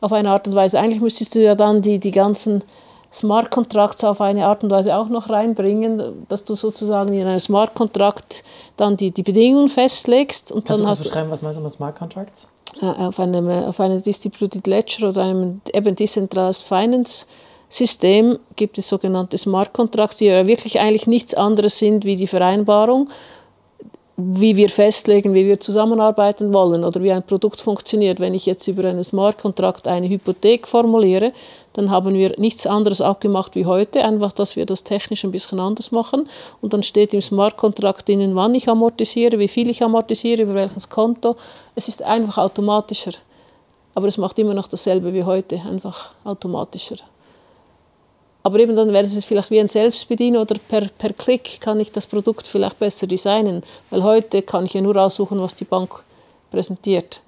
Auf 0.00 0.12
eine 0.12 0.30
Art 0.30 0.48
und 0.48 0.54
Weise. 0.54 0.80
Eigentlich 0.80 1.02
müsstest 1.02 1.34
du 1.34 1.42
ja 1.42 1.54
dann 1.54 1.82
die, 1.82 2.00
die 2.00 2.12
ganzen 2.12 2.64
Smart 3.12 3.50
Contracts 3.50 4.04
auf 4.04 4.20
eine 4.20 4.46
Art 4.46 4.64
und 4.64 4.70
Weise 4.70 4.96
auch 4.96 5.08
noch 5.08 5.28
reinbringen, 5.28 6.26
dass 6.28 6.44
du 6.44 6.54
sozusagen 6.54 7.12
in 7.12 7.26
einem 7.26 7.40
Smart 7.40 7.74
Contract 7.74 8.42
dann 8.76 8.96
die, 8.96 9.10
die 9.10 9.22
Bedingungen 9.22 9.68
festlegst. 9.68 10.50
Und 10.50 10.64
Kannst 10.64 10.80
dann 10.80 10.86
du 10.86 10.90
hast 10.90 11.02
beschreiben, 11.02 11.30
was 11.30 11.42
meinst 11.42 11.58
du 11.58 11.62
mit 11.62 11.72
Smart 11.72 11.96
Contracts? 11.96 12.48
Auf 12.80 13.20
einem, 13.20 13.48
auf 13.48 13.78
einem 13.80 14.02
Distributed 14.02 14.66
Ledger 14.66 15.10
oder 15.10 15.22
einem 15.22 15.60
eben 15.74 15.94
Decentralized 15.94 16.62
Finance 16.62 17.26
System 17.68 18.38
gibt 18.56 18.78
es 18.78 18.88
sogenannte 18.88 19.36
Smart 19.38 19.72
Contracts, 19.72 20.18
die 20.18 20.26
ja 20.26 20.46
wirklich 20.46 20.80
eigentlich 20.80 21.06
nichts 21.06 21.34
anderes 21.34 21.78
sind 21.78 22.04
wie 22.04 22.16
die 22.16 22.26
Vereinbarung 22.26 23.08
wie 24.34 24.56
wir 24.56 24.68
festlegen, 24.68 25.34
wie 25.34 25.46
wir 25.46 25.60
zusammenarbeiten 25.60 26.52
wollen 26.52 26.84
oder 26.84 27.02
wie 27.02 27.12
ein 27.12 27.22
Produkt 27.22 27.60
funktioniert. 27.60 28.20
Wenn 28.20 28.34
ich 28.34 28.46
jetzt 28.46 28.66
über 28.68 28.88
einen 28.88 29.04
Smart 29.04 29.38
Contract 29.38 29.88
eine 29.88 30.08
Hypothek 30.08 30.68
formuliere, 30.68 31.32
dann 31.72 31.90
haben 31.90 32.14
wir 32.14 32.34
nichts 32.38 32.66
anderes 32.66 33.00
abgemacht 33.00 33.54
wie 33.54 33.66
heute, 33.66 34.04
einfach, 34.04 34.32
dass 34.32 34.56
wir 34.56 34.66
das 34.66 34.84
technisch 34.84 35.24
ein 35.24 35.30
bisschen 35.30 35.60
anders 35.60 35.90
machen. 35.90 36.28
Und 36.60 36.72
dann 36.72 36.82
steht 36.82 37.14
im 37.14 37.22
Smart 37.22 37.56
Contract 37.56 38.08
drinnen, 38.08 38.34
wann 38.34 38.54
ich 38.54 38.68
amortisiere, 38.68 39.38
wie 39.38 39.48
viel 39.48 39.70
ich 39.70 39.82
amortisiere, 39.82 40.42
über 40.42 40.54
welches 40.54 40.88
Konto. 40.88 41.36
Es 41.74 41.88
ist 41.88 42.02
einfach 42.02 42.38
automatischer. 42.38 43.12
Aber 43.94 44.06
es 44.06 44.18
macht 44.18 44.38
immer 44.38 44.54
noch 44.54 44.68
dasselbe 44.68 45.12
wie 45.12 45.24
heute, 45.24 45.60
einfach 45.68 46.12
automatischer. 46.24 46.96
Aber 48.42 48.58
eben 48.58 48.74
dann 48.74 48.92
wäre 48.92 49.04
es 49.04 49.24
vielleicht 49.24 49.50
wie 49.50 49.60
ein 49.60 49.68
Selbstbediener 49.68 50.40
oder 50.40 50.56
per, 50.68 50.88
per 50.88 51.12
Klick 51.12 51.60
kann 51.60 51.78
ich 51.78 51.92
das 51.92 52.06
Produkt 52.06 52.46
vielleicht 52.46 52.78
besser 52.78 53.06
designen. 53.06 53.62
Weil 53.90 54.02
heute 54.02 54.42
kann 54.42 54.64
ich 54.64 54.74
ja 54.74 54.80
nur 54.80 54.96
aussuchen, 54.96 55.38
was 55.40 55.54
die 55.54 55.64
Bank 55.64 56.02
präsentiert. 56.50 57.20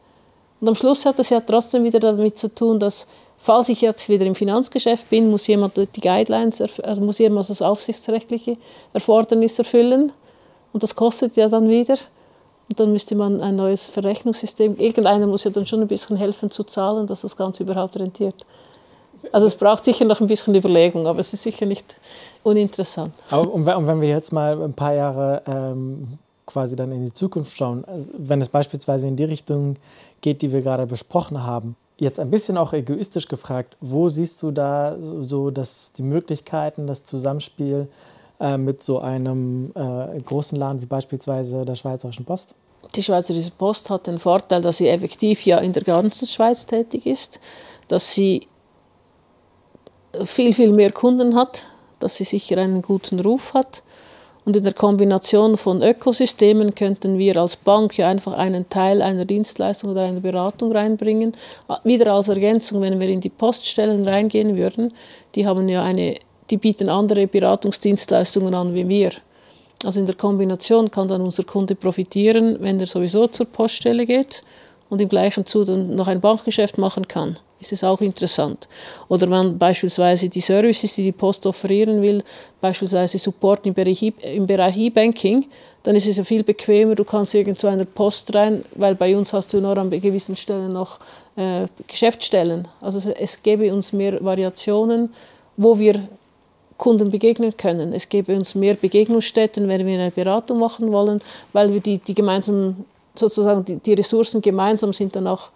Und 0.60 0.68
am 0.68 0.74
Schluss 0.74 1.06
hat 1.06 1.18
das 1.18 1.30
ja 1.30 1.40
trotzdem 1.40 1.84
wieder 1.84 2.00
damit 2.00 2.38
zu 2.38 2.52
tun, 2.52 2.80
dass, 2.80 3.06
falls 3.38 3.68
ich 3.68 3.80
jetzt 3.80 4.08
wieder 4.08 4.26
im 4.26 4.34
Finanzgeschäft 4.34 5.08
bin, 5.10 5.30
muss 5.30 5.46
jemand 5.46 5.76
die 5.76 6.00
Guidelines, 6.00 6.60
also 6.60 7.02
muss 7.02 7.18
jemand 7.18 7.48
das 7.48 7.62
aufsichtsrechtliche 7.62 8.56
Erfordernis 8.92 9.58
erfüllen. 9.58 10.12
Und 10.72 10.82
das 10.82 10.96
kostet 10.96 11.36
ja 11.36 11.48
dann 11.48 11.68
wieder. 11.68 11.96
Und 12.68 12.80
dann 12.80 12.92
müsste 12.92 13.14
man 13.14 13.40
ein 13.40 13.56
neues 13.56 13.86
Verrechnungssystem, 13.88 14.76
irgendeiner 14.78 15.26
muss 15.26 15.44
ja 15.44 15.50
dann 15.50 15.66
schon 15.66 15.82
ein 15.82 15.88
bisschen 15.88 16.16
helfen 16.16 16.50
zu 16.50 16.64
zahlen, 16.64 17.06
dass 17.06 17.20
das 17.20 17.36
Ganze 17.36 17.62
überhaupt 17.62 17.98
rentiert. 17.98 18.46
Also 19.32 19.46
es 19.46 19.54
braucht 19.54 19.84
sicher 19.84 20.04
noch 20.04 20.20
ein 20.20 20.26
bisschen 20.26 20.54
Überlegung, 20.54 21.06
aber 21.06 21.18
es 21.18 21.32
ist 21.32 21.42
sicher 21.42 21.66
nicht 21.66 21.96
uninteressant. 22.42 23.12
Aber, 23.30 23.52
und 23.52 23.66
wenn 23.66 24.00
wir 24.00 24.08
jetzt 24.08 24.32
mal 24.32 24.62
ein 24.62 24.72
paar 24.72 24.94
Jahre 24.94 25.42
ähm, 25.46 26.18
quasi 26.46 26.76
dann 26.76 26.92
in 26.92 27.04
die 27.04 27.12
Zukunft 27.12 27.56
schauen, 27.56 27.84
also 27.86 28.12
wenn 28.16 28.40
es 28.40 28.48
beispielsweise 28.48 29.06
in 29.06 29.16
die 29.16 29.24
Richtung 29.24 29.76
geht, 30.20 30.42
die 30.42 30.52
wir 30.52 30.62
gerade 30.62 30.86
besprochen 30.86 31.42
haben, 31.42 31.76
jetzt 31.96 32.18
ein 32.18 32.30
bisschen 32.30 32.56
auch 32.56 32.72
egoistisch 32.72 33.28
gefragt, 33.28 33.76
wo 33.80 34.08
siehst 34.08 34.42
du 34.42 34.50
da 34.50 34.96
so 35.20 35.50
dass 35.50 35.92
die 35.92 36.02
Möglichkeiten, 36.02 36.86
das 36.86 37.04
Zusammenspiel 37.04 37.88
äh, 38.40 38.56
mit 38.56 38.82
so 38.82 38.98
einem 38.98 39.72
äh, 39.74 40.20
großen 40.20 40.58
Laden 40.58 40.82
wie 40.82 40.86
beispielsweise 40.86 41.64
der 41.64 41.74
Schweizerischen 41.74 42.24
Post? 42.24 42.54
Die 42.94 43.02
Schweizerische 43.02 43.50
Post 43.50 43.90
hat 43.90 44.06
den 44.06 44.18
Vorteil, 44.18 44.60
dass 44.60 44.76
sie 44.76 44.88
effektiv 44.88 45.44
ja 45.46 45.58
in 45.58 45.72
der 45.72 45.82
ganzen 45.82 46.26
Schweiz 46.28 46.66
tätig 46.66 47.06
ist, 47.06 47.40
dass 47.88 48.12
sie 48.12 48.46
viel, 50.24 50.52
viel 50.52 50.72
mehr 50.72 50.92
Kunden 50.92 51.34
hat, 51.34 51.68
dass 51.98 52.16
sie 52.16 52.24
sicher 52.24 52.58
einen 52.58 52.82
guten 52.82 53.20
Ruf 53.20 53.54
hat. 53.54 53.82
Und 54.44 54.56
in 54.56 54.64
der 54.64 54.74
Kombination 54.74 55.56
von 55.56 55.82
Ökosystemen 55.82 56.74
könnten 56.74 57.18
wir 57.18 57.36
als 57.38 57.56
Bank 57.56 57.96
ja 57.96 58.08
einfach 58.08 58.34
einen 58.34 58.68
Teil 58.68 59.00
einer 59.00 59.24
Dienstleistung 59.24 59.90
oder 59.90 60.02
einer 60.02 60.20
Beratung 60.20 60.70
reinbringen. 60.70 61.32
Wieder 61.82 62.12
als 62.12 62.28
Ergänzung, 62.28 62.82
wenn 62.82 63.00
wir 63.00 63.08
in 63.08 63.22
die 63.22 63.30
Poststellen 63.30 64.06
reingehen 64.06 64.54
würden, 64.56 64.92
die 65.34 65.46
haben 65.46 65.66
ja 65.70 65.82
eine, 65.82 66.16
die 66.50 66.58
bieten 66.58 66.90
andere 66.90 67.26
Beratungsdienstleistungen 67.26 68.54
an 68.54 68.74
wie 68.74 68.86
wir. 68.86 69.12
Also 69.82 70.00
in 70.00 70.06
der 70.06 70.14
Kombination 70.14 70.90
kann 70.90 71.08
dann 71.08 71.22
unser 71.22 71.44
Kunde 71.44 71.74
profitieren, 71.74 72.58
wenn 72.60 72.78
er 72.78 72.86
sowieso 72.86 73.26
zur 73.28 73.46
Poststelle 73.46 74.04
geht 74.04 74.42
und 74.90 75.00
im 75.00 75.08
gleichen 75.08 75.46
Zug 75.46 75.66
dann 75.66 75.94
noch 75.94 76.08
ein 76.08 76.20
Bankgeschäft 76.20 76.76
machen 76.76 77.08
kann 77.08 77.38
ist 77.60 77.72
es 77.72 77.84
auch 77.84 78.00
interessant. 78.00 78.68
Oder 79.08 79.30
wenn 79.30 79.58
beispielsweise 79.58 80.28
die 80.28 80.40
Services, 80.40 80.94
die 80.94 81.04
die 81.04 81.12
Post 81.12 81.46
offerieren 81.46 82.02
will, 82.02 82.22
beispielsweise 82.60 83.18
Support 83.18 83.66
im 83.66 83.74
Bereich, 83.74 84.12
Bereich 84.40 84.76
E-Banking, 84.76 85.46
dann 85.82 85.96
ist 85.96 86.06
es 86.06 86.16
ja 86.16 86.24
viel 86.24 86.42
bequemer, 86.42 86.94
du 86.94 87.04
kannst 87.04 87.34
irgend 87.34 87.58
zu 87.58 87.66
einer 87.66 87.84
Post 87.84 88.34
rein, 88.34 88.64
weil 88.74 88.94
bei 88.94 89.16
uns 89.16 89.32
hast 89.32 89.52
du 89.52 89.60
nur 89.60 89.76
an 89.76 89.90
gewissen 89.90 90.36
Stellen 90.36 90.72
noch 90.72 90.98
äh, 91.36 91.66
Geschäftsstellen. 91.86 92.66
Also 92.80 93.10
es 93.10 93.42
gäbe 93.42 93.72
uns 93.72 93.92
mehr 93.92 94.22
Variationen, 94.24 95.12
wo 95.56 95.78
wir 95.78 96.00
Kunden 96.76 97.10
begegnen 97.10 97.56
können. 97.56 97.92
Es 97.92 98.08
gäbe 98.08 98.34
uns 98.34 98.54
mehr 98.54 98.74
Begegnungsstätten, 98.74 99.68
wenn 99.68 99.86
wir 99.86 99.94
eine 99.94 100.10
Beratung 100.10 100.58
machen 100.58 100.90
wollen, 100.90 101.20
weil 101.52 101.72
wir 101.72 101.80
die, 101.80 101.98
die 101.98 102.14
gemeinsam 102.14 102.84
sozusagen 103.14 103.64
die, 103.64 103.76
die 103.76 103.94
Ressourcen 103.94 104.42
gemeinsam 104.42 104.92
sind 104.92 105.14
dann 105.14 105.26
auch 105.26 105.50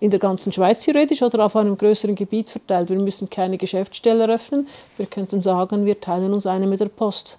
in 0.00 0.10
der 0.10 0.20
ganzen 0.20 0.52
Schweiz 0.52 0.84
theoretisch 0.84 1.22
oder 1.22 1.44
auf 1.44 1.56
einem 1.56 1.76
größeren 1.76 2.14
Gebiet 2.14 2.48
verteilt. 2.48 2.90
Wir 2.90 2.98
müssen 2.98 3.30
keine 3.30 3.56
Geschäftsstelle 3.56 4.24
eröffnen. 4.24 4.68
Wir 4.96 5.06
könnten 5.06 5.42
sagen, 5.42 5.86
wir 5.86 6.00
teilen 6.00 6.32
uns 6.32 6.46
eine 6.46 6.66
mit 6.66 6.80
der 6.80 6.88
Post. 6.88 7.38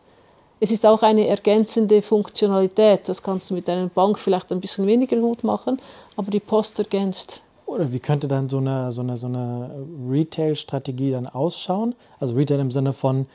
Es 0.60 0.72
ist 0.72 0.86
auch 0.86 1.04
eine 1.04 1.28
ergänzende 1.28 2.02
Funktionalität. 2.02 3.08
Das 3.10 3.22
kannst 3.22 3.50
du 3.50 3.56
mit 3.56 3.70
einer 3.70 3.88
Bank 3.88 4.18
vielleicht 4.18 4.52
ein 4.52 4.62
bisschen 4.62 4.88
weniger 4.88 5.18
gut 5.18 5.44
machen, 5.44 5.80
aber 6.16 6.32
die 6.32 6.40
Post 6.40 6.80
ergänzt. 6.80 7.42
Oder 7.66 7.92
wie 7.92 8.00
könnte 8.00 8.28
dann 8.28 8.48
so 8.48 8.60
eine, 8.60 8.92
so 8.92 9.02
eine, 9.02 9.18
so 9.18 9.28
eine 9.28 9.86
Retail-Strategie 10.10 11.12
dann 11.12 11.28
ausschauen? 11.28 11.96
Also 12.20 12.36
Retail 12.36 12.60
im 12.60 12.72
Sinne 12.72 12.94
von, 12.94 13.26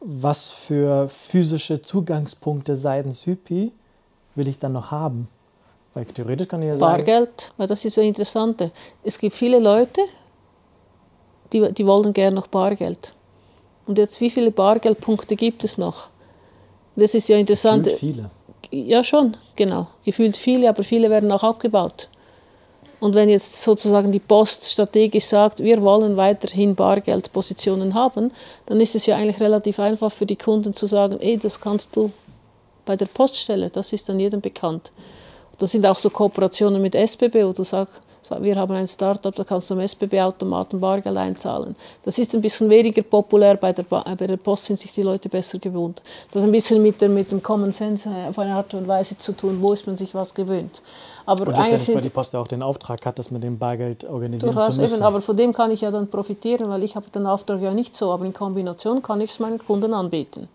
was 0.00 0.50
für 0.50 1.08
physische 1.08 1.82
Zugangspunkte 1.82 2.76
seitens 2.76 3.26
Hypi 3.26 3.72
will 4.34 4.48
ich 4.48 4.58
dann 4.58 4.72
noch 4.72 4.90
haben? 4.90 5.28
Weil 5.94 6.04
theoretisch 6.06 6.48
kann 6.48 6.62
ich 6.62 6.68
ja 6.68 6.76
sagen. 6.76 7.04
Bargeld, 7.04 7.52
weil 7.56 7.66
das 7.66 7.84
ist 7.84 7.94
so 7.94 8.00
interessant. 8.00 8.68
Es 9.02 9.18
gibt 9.18 9.34
viele 9.34 9.58
Leute, 9.58 10.02
die, 11.52 11.72
die 11.72 11.86
wollen 11.86 12.12
gerne 12.12 12.36
noch 12.36 12.46
Bargeld. 12.46 13.14
Und 13.86 13.98
jetzt, 13.98 14.20
wie 14.20 14.30
viele 14.30 14.50
Bargeldpunkte 14.50 15.34
gibt 15.34 15.64
es 15.64 15.78
noch? 15.78 16.10
Das 16.94 17.14
ist 17.14 17.28
ja 17.28 17.38
interessant. 17.38 17.84
Gefühlt 17.84 18.00
viele. 18.00 18.30
Ja, 18.70 19.02
schon, 19.02 19.36
genau. 19.56 19.86
Gefühlt 20.04 20.36
viele, 20.36 20.68
aber 20.68 20.82
viele 20.82 21.08
werden 21.08 21.32
auch 21.32 21.42
abgebaut. 21.42 22.08
Und 23.00 23.14
wenn 23.14 23.28
jetzt 23.28 23.62
sozusagen 23.62 24.10
die 24.10 24.18
Post 24.18 24.64
strategisch 24.64 25.24
sagt, 25.24 25.60
wir 25.60 25.80
wollen 25.82 26.16
weiterhin 26.16 26.74
Bargeldpositionen 26.74 27.94
haben, 27.94 28.32
dann 28.66 28.80
ist 28.80 28.94
es 28.96 29.06
ja 29.06 29.16
eigentlich 29.16 29.40
relativ 29.40 29.78
einfach 29.78 30.10
für 30.10 30.26
die 30.26 30.36
Kunden 30.36 30.74
zu 30.74 30.86
sagen, 30.86 31.18
ey, 31.20 31.38
das 31.38 31.60
kannst 31.60 31.94
du 31.94 32.10
bei 32.84 32.96
der 32.96 33.06
Poststelle, 33.06 33.70
das 33.70 33.92
ist 33.92 34.08
dann 34.08 34.18
jedem 34.18 34.40
bekannt. 34.40 34.90
Das 35.58 35.72
sind 35.72 35.86
auch 35.86 35.98
so 35.98 36.10
Kooperationen 36.10 36.80
mit 36.80 36.94
SBB, 36.94 37.44
wo 37.44 37.52
du 37.52 37.64
sag, 37.64 37.88
Wir 38.40 38.56
haben 38.56 38.74
ein 38.74 38.86
Startup, 38.86 39.34
da 39.34 39.42
kannst 39.42 39.70
du 39.70 39.74
am 39.74 39.80
SBB-Automaten 39.80 40.78
Bargeld 40.78 41.16
einzahlen. 41.16 41.74
Das 42.02 42.18
ist 42.18 42.34
ein 42.34 42.42
bisschen 42.42 42.68
weniger 42.68 43.02
populär 43.02 43.56
bei 43.56 43.72
der, 43.72 43.84
ba 43.84 44.04
bei 44.18 44.26
der 44.26 44.36
Post, 44.36 44.66
sind 44.66 44.78
sich 44.78 44.92
die 44.92 45.02
Leute 45.02 45.28
besser 45.28 45.58
gewohnt. 45.58 46.02
Das 46.30 46.42
hat 46.42 46.48
ein 46.48 46.52
bisschen 46.52 46.82
mit, 46.82 47.00
der, 47.00 47.08
mit 47.08 47.32
dem 47.32 47.42
Common 47.42 47.72
Sense 47.72 48.08
äh, 48.08 48.28
auf 48.28 48.38
eine 48.38 48.54
Art 48.54 48.74
und 48.74 48.86
Weise 48.86 49.16
zu 49.16 49.32
tun, 49.32 49.58
wo 49.60 49.72
ist 49.72 49.86
man 49.86 49.96
sich 49.96 50.14
was 50.14 50.34
gewöhnt. 50.34 50.82
Aber 51.24 51.46
und 51.46 51.56
letztendlich, 51.56 51.94
weil 51.94 52.02
die 52.02 52.08
Post 52.10 52.32
ja 52.34 52.40
auch 52.40 52.48
den 52.48 52.62
Auftrag 52.62 53.04
hat, 53.04 53.18
das 53.18 53.30
mit 53.30 53.42
dem 53.42 53.58
Bargeld 53.58 54.04
organisieren 54.04 54.54
durchaus 54.54 54.74
zu 54.74 54.80
müssen. 54.80 54.96
Eben, 54.96 55.04
aber 55.04 55.22
von 55.22 55.36
dem 55.36 55.52
kann 55.52 55.70
ich 55.70 55.80
ja 55.80 55.90
dann 55.90 56.08
profitieren, 56.08 56.68
weil 56.68 56.82
ich 56.82 56.96
habe 56.96 57.08
den 57.10 57.26
Auftrag 57.26 57.60
ja 57.60 57.72
nicht 57.72 57.96
so, 57.96 58.12
aber 58.12 58.24
in 58.24 58.32
Kombination 58.32 59.02
kann 59.02 59.20
ich 59.20 59.30
es 59.30 59.38
meinen 59.38 59.58
Kunden 59.58 59.94
anbieten. 59.94 60.48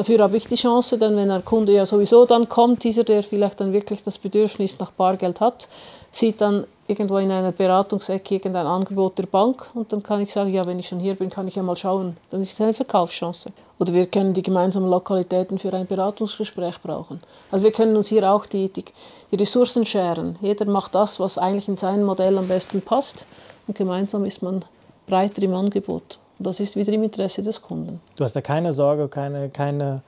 Dafür 0.00 0.20
habe 0.20 0.38
ich 0.38 0.46
die 0.46 0.54
Chance, 0.54 0.96
dann, 0.96 1.14
wenn 1.14 1.30
ein 1.30 1.44
Kunde 1.44 1.74
ja 1.74 1.84
sowieso 1.84 2.24
dann 2.24 2.48
kommt, 2.48 2.84
dieser, 2.84 3.04
der 3.04 3.22
vielleicht 3.22 3.60
dann 3.60 3.74
wirklich 3.74 4.02
das 4.02 4.16
Bedürfnis 4.16 4.78
nach 4.78 4.92
Bargeld 4.92 5.42
hat, 5.42 5.68
sieht 6.10 6.40
dann 6.40 6.66
irgendwo 6.86 7.18
in 7.18 7.30
einer 7.30 7.52
Beratungsecke 7.52 8.36
irgendein 8.36 8.66
Angebot 8.66 9.18
der 9.18 9.26
Bank 9.26 9.68
und 9.74 9.92
dann 9.92 10.02
kann 10.02 10.22
ich 10.22 10.32
sagen, 10.32 10.54
ja, 10.54 10.64
wenn 10.66 10.78
ich 10.78 10.88
schon 10.88 11.00
hier 11.00 11.16
bin, 11.16 11.28
kann 11.28 11.46
ich 11.48 11.56
ja 11.56 11.62
mal 11.62 11.76
schauen. 11.76 12.16
Dann 12.30 12.40
ist 12.40 12.52
es 12.52 12.60
eine 12.62 12.72
Verkaufschance. 12.72 13.52
Oder 13.78 13.92
wir 13.92 14.06
können 14.06 14.32
die 14.32 14.42
gemeinsamen 14.42 14.88
Lokalitäten 14.88 15.58
für 15.58 15.74
ein 15.74 15.86
Beratungsgespräch 15.86 16.80
brauchen. 16.80 17.20
Also 17.50 17.62
wir 17.66 17.72
können 17.72 17.94
uns 17.94 18.08
hier 18.08 18.32
auch 18.32 18.46
die, 18.46 18.72
die, 18.72 18.86
die 19.30 19.36
Ressourcen 19.36 19.84
scheren. 19.84 20.38
Jeder 20.40 20.64
macht 20.64 20.94
das, 20.94 21.20
was 21.20 21.36
eigentlich 21.36 21.68
in 21.68 21.76
sein 21.76 22.04
Modell 22.04 22.38
am 22.38 22.48
besten 22.48 22.80
passt 22.80 23.26
und 23.66 23.76
gemeinsam 23.76 24.24
ist 24.24 24.42
man 24.42 24.64
breiter 25.06 25.42
im 25.42 25.52
Angebot. 25.52 26.18
Das 26.42 26.58
ist 26.58 26.74
wieder 26.74 26.92
im 26.92 27.02
Interesse 27.02 27.42
des 27.42 27.60
Kunden. 27.60 28.00
Du 28.16 28.24
hast 28.24 28.34
da 28.34 28.40
keine 28.40 28.72
Sorge, 28.72 29.08
keine, 29.08 29.50
keine, 29.50 30.02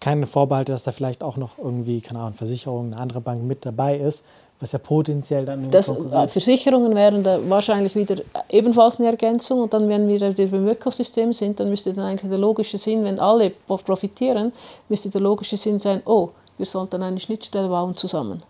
keine 0.00 0.26
Vorbehalte, 0.26 0.72
dass 0.72 0.82
da 0.82 0.92
vielleicht 0.92 1.22
auch 1.22 1.38
noch 1.38 1.58
irgendwie, 1.58 2.00
keine 2.02 2.20
Ahnung, 2.20 2.34
Versicherung, 2.34 2.92
eine 2.92 2.98
andere 2.98 3.22
Bank 3.22 3.42
mit 3.42 3.64
dabei 3.64 3.96
ist, 3.96 4.24
was 4.60 4.72
ja 4.72 4.78
potenziell 4.78 5.46
dann. 5.46 5.70
Das, 5.70 5.88
äh, 5.88 6.28
Versicherungen 6.28 6.94
wären 6.94 7.22
da 7.22 7.38
wahrscheinlich 7.48 7.96
wieder 7.96 8.16
ebenfalls 8.50 8.98
eine 8.98 9.08
Ergänzung 9.08 9.62
und 9.62 9.72
dann, 9.72 9.88
wenn 9.88 10.06
wir 10.06 10.20
wieder 10.20 10.38
im 10.38 10.68
Ökosystem 10.68 11.32
sind, 11.32 11.58
dann 11.58 11.70
müsste 11.70 11.94
dann 11.94 12.04
eigentlich 12.04 12.30
der 12.30 12.38
logische 12.38 12.78
Sinn, 12.78 13.02
wenn 13.04 13.18
alle 13.18 13.50
profitieren, 13.66 14.52
müsste 14.88 15.08
der 15.08 15.22
logische 15.22 15.56
Sinn 15.56 15.78
sein, 15.78 16.02
oh, 16.04 16.28
wir 16.58 16.66
sollten 16.66 17.02
eine 17.02 17.18
Schnittstelle 17.18 17.68
bauen 17.68 17.96
zusammen. 17.96 18.42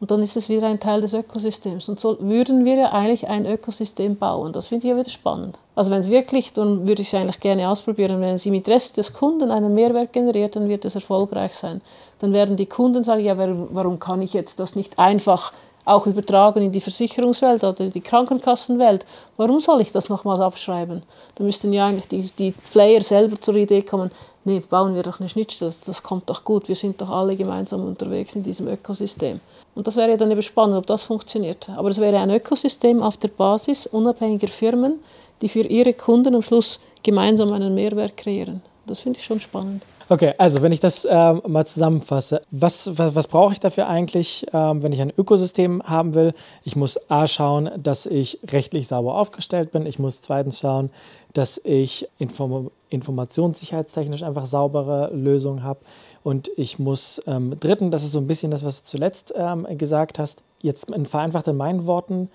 Und 0.00 0.10
dann 0.10 0.22
ist 0.22 0.36
es 0.36 0.48
wieder 0.48 0.66
ein 0.66 0.80
Teil 0.80 1.00
des 1.00 1.14
Ökosystems. 1.14 1.88
Und 1.88 1.98
so 2.00 2.18
würden 2.20 2.64
wir 2.64 2.74
ja 2.74 2.92
eigentlich 2.92 3.28
ein 3.28 3.46
Ökosystem 3.46 4.16
bauen. 4.16 4.52
Das 4.52 4.68
finde 4.68 4.86
ich 4.86 4.90
ja 4.90 4.98
wieder 4.98 5.10
spannend. 5.10 5.58
Also 5.76 5.90
wenn 5.90 6.00
es 6.00 6.10
wirklich, 6.10 6.52
dann 6.52 6.86
würde 6.86 7.02
ich 7.02 7.08
es 7.08 7.14
eigentlich 7.14 7.40
gerne 7.40 7.70
ausprobieren. 7.70 8.20
Wenn 8.20 8.34
es 8.34 8.44
im 8.44 8.54
Interesse 8.54 8.94
des 8.94 9.12
Kunden 9.12 9.50
einen 9.50 9.72
Mehrwert 9.72 10.12
generiert, 10.12 10.56
dann 10.56 10.68
wird 10.68 10.84
es 10.84 10.94
erfolgreich 10.94 11.54
sein. 11.54 11.80
Dann 12.18 12.32
werden 12.32 12.56
die 12.56 12.66
Kunden 12.66 13.02
sagen, 13.04 13.24
ja, 13.24 13.36
warum 13.38 13.98
kann 13.98 14.20
ich 14.20 14.34
jetzt 14.34 14.60
das 14.60 14.76
nicht 14.76 14.98
einfach 14.98 15.52
auch 15.84 16.06
übertragen 16.06 16.62
in 16.62 16.72
die 16.72 16.80
Versicherungswelt 16.80 17.62
oder 17.62 17.84
in 17.84 17.92
die 17.92 18.00
Krankenkassenwelt. 18.00 19.04
Warum 19.36 19.60
soll 19.60 19.80
ich 19.80 19.92
das 19.92 20.08
nochmal 20.08 20.40
abschreiben? 20.40 21.02
Da 21.34 21.44
müssten 21.44 21.72
ja 21.72 21.86
eigentlich 21.86 22.08
die, 22.08 22.30
die 22.38 22.52
Player 22.72 23.02
selber 23.02 23.40
zur 23.40 23.56
Idee 23.56 23.82
kommen, 23.82 24.10
nee, 24.44 24.60
bauen 24.60 24.94
wir 24.94 25.02
doch 25.02 25.20
eine 25.20 25.28
Schnittstelle, 25.28 25.72
das 25.84 26.02
kommt 26.02 26.30
doch 26.30 26.44
gut, 26.44 26.68
wir 26.68 26.76
sind 26.76 27.00
doch 27.00 27.10
alle 27.10 27.36
gemeinsam 27.36 27.84
unterwegs 27.84 28.34
in 28.34 28.42
diesem 28.42 28.68
Ökosystem. 28.68 29.40
Und 29.74 29.86
das 29.86 29.96
wäre 29.96 30.10
ja 30.10 30.16
dann 30.16 30.30
eben 30.30 30.42
spannend, 30.42 30.76
ob 30.76 30.86
das 30.86 31.02
funktioniert. 31.02 31.68
Aber 31.70 31.88
es 31.88 32.00
wäre 32.00 32.18
ein 32.18 32.30
Ökosystem 32.30 33.02
auf 33.02 33.16
der 33.16 33.28
Basis 33.28 33.86
unabhängiger 33.86 34.48
Firmen, 34.48 35.00
die 35.42 35.48
für 35.48 35.60
ihre 35.60 35.94
Kunden 35.94 36.34
am 36.34 36.42
Schluss 36.42 36.80
gemeinsam 37.02 37.52
einen 37.52 37.74
Mehrwert 37.74 38.16
kreieren. 38.16 38.62
Das 38.86 39.00
finde 39.00 39.18
ich 39.18 39.24
schon 39.24 39.40
spannend. 39.40 39.82
Okay, 40.10 40.34
also 40.36 40.60
wenn 40.60 40.72
ich 40.72 40.80
das 40.80 41.06
ähm, 41.10 41.40
mal 41.46 41.64
zusammenfasse, 41.64 42.42
was, 42.50 42.90
was, 42.98 43.14
was 43.14 43.26
brauche 43.26 43.54
ich 43.54 43.60
dafür 43.60 43.88
eigentlich, 43.88 44.46
ähm, 44.52 44.82
wenn 44.82 44.92
ich 44.92 45.00
ein 45.00 45.12
Ökosystem 45.16 45.82
haben 45.82 46.14
will? 46.14 46.34
Ich 46.62 46.76
muss 46.76 47.10
A 47.10 47.26
schauen, 47.26 47.70
dass 47.82 48.04
ich 48.04 48.38
rechtlich 48.48 48.86
sauber 48.86 49.14
aufgestellt 49.14 49.72
bin. 49.72 49.86
Ich 49.86 49.98
muss 49.98 50.20
zweitens 50.20 50.60
schauen, 50.60 50.90
dass 51.32 51.60
ich 51.64 52.06
Inform 52.18 52.70
informationssicherheitstechnisch 52.90 54.22
einfach 54.22 54.46
saubere 54.46 55.10
Lösungen 55.12 55.64
habe. 55.64 55.80
Und 56.22 56.48
ich 56.56 56.78
muss 56.78 57.20
ähm, 57.26 57.58
dritten, 57.58 57.90
das 57.90 58.04
ist 58.04 58.12
so 58.12 58.20
ein 58.20 58.28
bisschen 58.28 58.52
das, 58.52 58.64
was 58.64 58.82
du 58.82 58.86
zuletzt 58.86 59.34
ähm, 59.36 59.66
gesagt 59.76 60.20
hast, 60.20 60.42
jetzt 60.60 60.90
in 60.90 61.04
vereinfachten 61.04 61.56
meinen 61.56 61.86
Worten, 61.86 62.30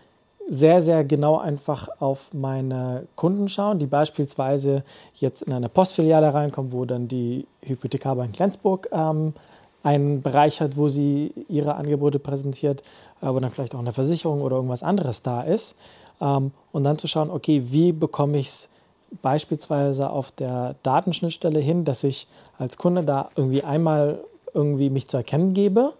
sehr, 0.49 0.81
sehr 0.81 1.03
genau 1.03 1.37
einfach 1.37 1.87
auf 1.99 2.33
meine 2.33 3.07
Kunden 3.15 3.49
schauen, 3.49 3.77
die 3.77 3.85
beispielsweise 3.85 4.83
jetzt 5.15 5.43
in 5.43 5.53
eine 5.53 5.69
Postfiliale 5.69 6.33
reinkommen, 6.33 6.71
wo 6.73 6.85
dann 6.85 7.07
die 7.07 7.45
Hypothekarbank 7.61 8.37
Lenzburg 8.39 8.89
ähm, 8.91 9.33
einen 9.83 10.21
Bereich 10.23 10.59
hat, 10.59 10.75
wo 10.75 10.89
sie 10.89 11.33
ihre 11.47 11.75
Angebote 11.75 12.17
präsentiert, 12.17 12.81
äh, 13.21 13.27
wo 13.27 13.39
dann 13.39 13.51
vielleicht 13.51 13.75
auch 13.75 13.79
eine 13.79 13.93
Versicherung 13.93 14.41
oder 14.41 14.55
irgendwas 14.55 14.81
anderes 14.81 15.21
da 15.21 15.43
ist. 15.43 15.75
Ähm, 16.19 16.51
und 16.71 16.83
dann 16.83 16.97
zu 16.97 17.07
schauen, 17.07 17.29
okay, 17.29 17.63
wie 17.67 17.91
bekomme 17.91 18.39
ich 18.39 18.47
es 18.47 18.69
beispielsweise 19.21 20.09
auf 20.09 20.31
der 20.31 20.75
Datenschnittstelle 20.81 21.59
hin, 21.59 21.85
dass 21.85 22.03
ich 22.03 22.27
als 22.57 22.77
Kunde 22.77 23.03
da 23.03 23.29
irgendwie 23.35 23.63
einmal 23.63 24.19
irgendwie 24.55 24.89
mich 24.89 25.07
zu 25.07 25.17
erkennen 25.17 25.53
gebe 25.53 25.93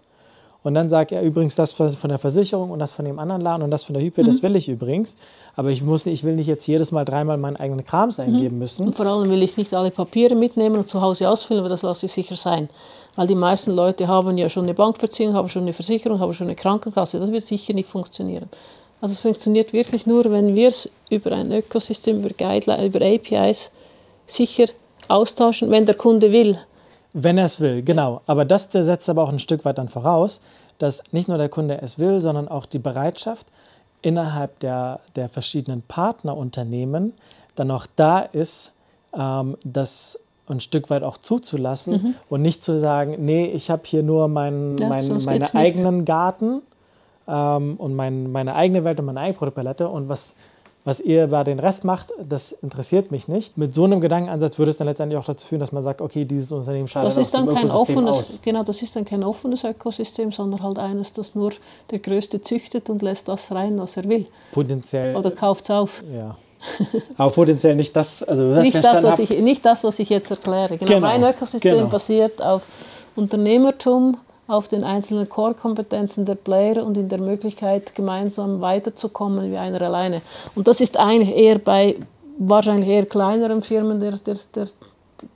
und 0.62 0.74
dann 0.74 0.90
sagt 0.90 1.10
er 1.10 1.22
übrigens 1.22 1.54
das 1.54 1.72
von 1.72 1.94
der 2.04 2.18
Versicherung 2.18 2.70
und 2.70 2.78
das 2.80 2.92
von 2.92 3.06
dem 3.06 3.18
anderen 3.18 3.40
Laden 3.40 3.62
und 3.62 3.70
das 3.70 3.84
von 3.84 3.94
der 3.94 4.02
Hype, 4.02 4.18
mhm. 4.18 4.26
das 4.26 4.42
will 4.42 4.54
ich 4.56 4.68
übrigens. 4.68 5.16
Aber 5.56 5.70
ich, 5.70 5.82
muss, 5.82 6.04
ich 6.04 6.22
will 6.22 6.36
nicht 6.36 6.48
jetzt 6.48 6.66
jedes 6.66 6.92
Mal 6.92 7.04
dreimal 7.04 7.38
meinen 7.38 7.56
eigenen 7.56 7.84
Krams 7.84 8.18
mhm. 8.18 8.24
eingeben 8.24 8.58
müssen. 8.58 8.86
Und 8.86 8.94
vor 8.94 9.06
allem 9.06 9.30
will 9.30 9.42
ich 9.42 9.56
nicht 9.56 9.74
alle 9.74 9.90
Papiere 9.90 10.34
mitnehmen 10.34 10.76
und 10.76 10.88
zu 10.88 11.00
Hause 11.00 11.28
ausfüllen, 11.30 11.60
aber 11.60 11.70
das 11.70 11.82
lasse 11.82 12.06
ich 12.06 12.12
sicher 12.12 12.36
sein. 12.36 12.68
Weil 13.16 13.26
die 13.26 13.34
meisten 13.34 13.72
Leute 13.72 14.06
haben 14.06 14.36
ja 14.36 14.48
schon 14.48 14.64
eine 14.64 14.74
Bankbeziehung, 14.74 15.34
haben 15.34 15.48
schon 15.48 15.62
eine 15.62 15.72
Versicherung, 15.72 16.20
haben 16.20 16.32
schon 16.34 16.46
eine 16.46 16.56
Krankenkasse. 16.56 17.18
Das 17.18 17.32
wird 17.32 17.44
sicher 17.44 17.72
nicht 17.72 17.88
funktionieren. 17.88 18.48
Also 19.00 19.14
es 19.14 19.18
funktioniert 19.18 19.72
wirklich 19.72 20.06
nur, 20.06 20.30
wenn 20.30 20.54
wir 20.54 20.68
es 20.68 20.90
über 21.08 21.32
ein 21.32 21.50
Ökosystem, 21.52 22.20
über, 22.20 22.30
Guidelines, 22.30 22.84
über 22.84 23.04
APIs 23.04 23.72
sicher 24.26 24.66
austauschen, 25.08 25.70
wenn 25.70 25.86
der 25.86 25.94
Kunde 25.94 26.32
will. 26.32 26.58
Wenn 27.12 27.38
er 27.38 27.46
es 27.46 27.60
will, 27.60 27.82
genau. 27.82 28.22
Aber 28.26 28.44
das 28.44 28.68
setzt 28.70 29.08
aber 29.08 29.22
auch 29.22 29.30
ein 29.30 29.38
Stück 29.38 29.64
weit 29.64 29.78
dann 29.78 29.88
voraus, 29.88 30.40
dass 30.78 31.02
nicht 31.12 31.28
nur 31.28 31.38
der 31.38 31.48
Kunde 31.48 31.80
es 31.82 31.98
will, 31.98 32.20
sondern 32.20 32.48
auch 32.48 32.66
die 32.66 32.78
Bereitschaft 32.78 33.46
innerhalb 34.02 34.58
der, 34.60 35.00
der 35.16 35.28
verschiedenen 35.28 35.82
Partnerunternehmen 35.82 37.12
dann 37.54 37.70
auch 37.70 37.86
da 37.96 38.20
ist, 38.20 38.72
ähm, 39.12 39.56
das 39.64 40.18
ein 40.48 40.60
Stück 40.60 40.90
weit 40.90 41.04
auch 41.04 41.18
zuzulassen 41.18 41.92
mhm. 41.92 42.14
und 42.28 42.42
nicht 42.42 42.64
zu 42.64 42.78
sagen, 42.78 43.16
nee, 43.24 43.46
ich 43.46 43.70
habe 43.70 43.82
hier 43.84 44.02
nur 44.02 44.26
meinen, 44.28 44.76
ja, 44.78 44.88
mein, 44.88 45.06
meinen 45.24 45.44
eigenen 45.54 46.04
Garten 46.04 46.62
ähm, 47.28 47.76
und 47.76 47.94
mein, 47.94 48.32
meine 48.32 48.54
eigene 48.56 48.84
Welt 48.84 48.98
und 48.98 49.06
meine 49.06 49.20
eigene 49.20 49.38
Produktpalette 49.38 49.88
und 49.88 50.08
was 50.08 50.34
was 50.84 51.00
ihr 51.00 51.26
bei 51.26 51.44
den 51.44 51.58
Rest 51.58 51.84
macht, 51.84 52.08
das 52.26 52.52
interessiert 52.52 53.10
mich 53.10 53.28
nicht. 53.28 53.58
Mit 53.58 53.74
so 53.74 53.84
einem 53.84 54.00
Gedankenansatz 54.00 54.58
würde 54.58 54.70
es 54.70 54.78
dann 54.78 54.86
letztendlich 54.86 55.18
auch 55.18 55.26
dazu 55.26 55.46
führen, 55.46 55.60
dass 55.60 55.72
man 55.72 55.82
sagt, 55.82 56.00
okay, 56.00 56.24
dieses 56.24 56.50
Unternehmen 56.52 56.88
scheidet 56.88 57.08
das 57.08 57.16
ist 57.18 57.34
dann 57.34 57.52
kein 57.52 57.70
offenes, 57.70 58.16
aus. 58.16 58.40
Genau, 58.42 58.64
das 58.64 58.80
ist 58.80 58.96
dann 58.96 59.04
kein 59.04 59.22
offenes 59.22 59.62
Ökosystem, 59.62 60.32
sondern 60.32 60.62
halt 60.62 60.78
eines, 60.78 61.12
das 61.12 61.34
nur 61.34 61.52
der 61.90 61.98
Größte 61.98 62.40
züchtet 62.40 62.88
und 62.88 63.02
lässt 63.02 63.28
das 63.28 63.52
rein, 63.52 63.78
was 63.78 63.96
er 63.98 64.08
will. 64.08 64.26
Potenziell. 64.52 65.14
Oder 65.16 65.30
kauft 65.30 65.64
es 65.64 65.70
auf. 65.70 66.02
Ja. 66.14 66.36
Aber 67.16 67.30
potenziell 67.30 67.74
nicht 67.74 67.94
das, 67.96 68.22
also 68.22 68.54
was 68.54 68.64
nicht, 68.64 68.74
das, 68.74 69.02
was 69.02 69.18
ich, 69.18 69.30
nicht 69.30 69.64
das, 69.64 69.84
was 69.84 69.98
ich 69.98 70.10
jetzt 70.10 70.30
erkläre. 70.30 70.76
Genau, 70.76 70.94
genau. 70.94 71.00
Mein 71.00 71.22
Ökosystem 71.22 71.74
genau. 71.74 71.88
basiert 71.88 72.40
auf 72.42 72.66
Unternehmertum, 73.16 74.18
auf 74.50 74.68
den 74.68 74.84
einzelnen 74.84 75.28
Core-Kompetenzen 75.28 76.26
der 76.26 76.34
Player 76.34 76.84
und 76.84 76.96
in 76.96 77.08
der 77.08 77.20
Möglichkeit, 77.20 77.94
gemeinsam 77.94 78.60
weiterzukommen 78.60 79.50
wie 79.50 79.56
einer 79.56 79.80
alleine. 79.82 80.22
Und 80.54 80.68
das 80.68 80.80
ist 80.80 80.98
eigentlich 80.98 81.34
eher 81.34 81.58
bei 81.58 81.96
wahrscheinlich 82.38 82.88
eher 82.88 83.06
kleineren 83.06 83.62
Firmen 83.62 84.00
der, 84.00 84.12
der, 84.12 84.36
der, 84.54 84.68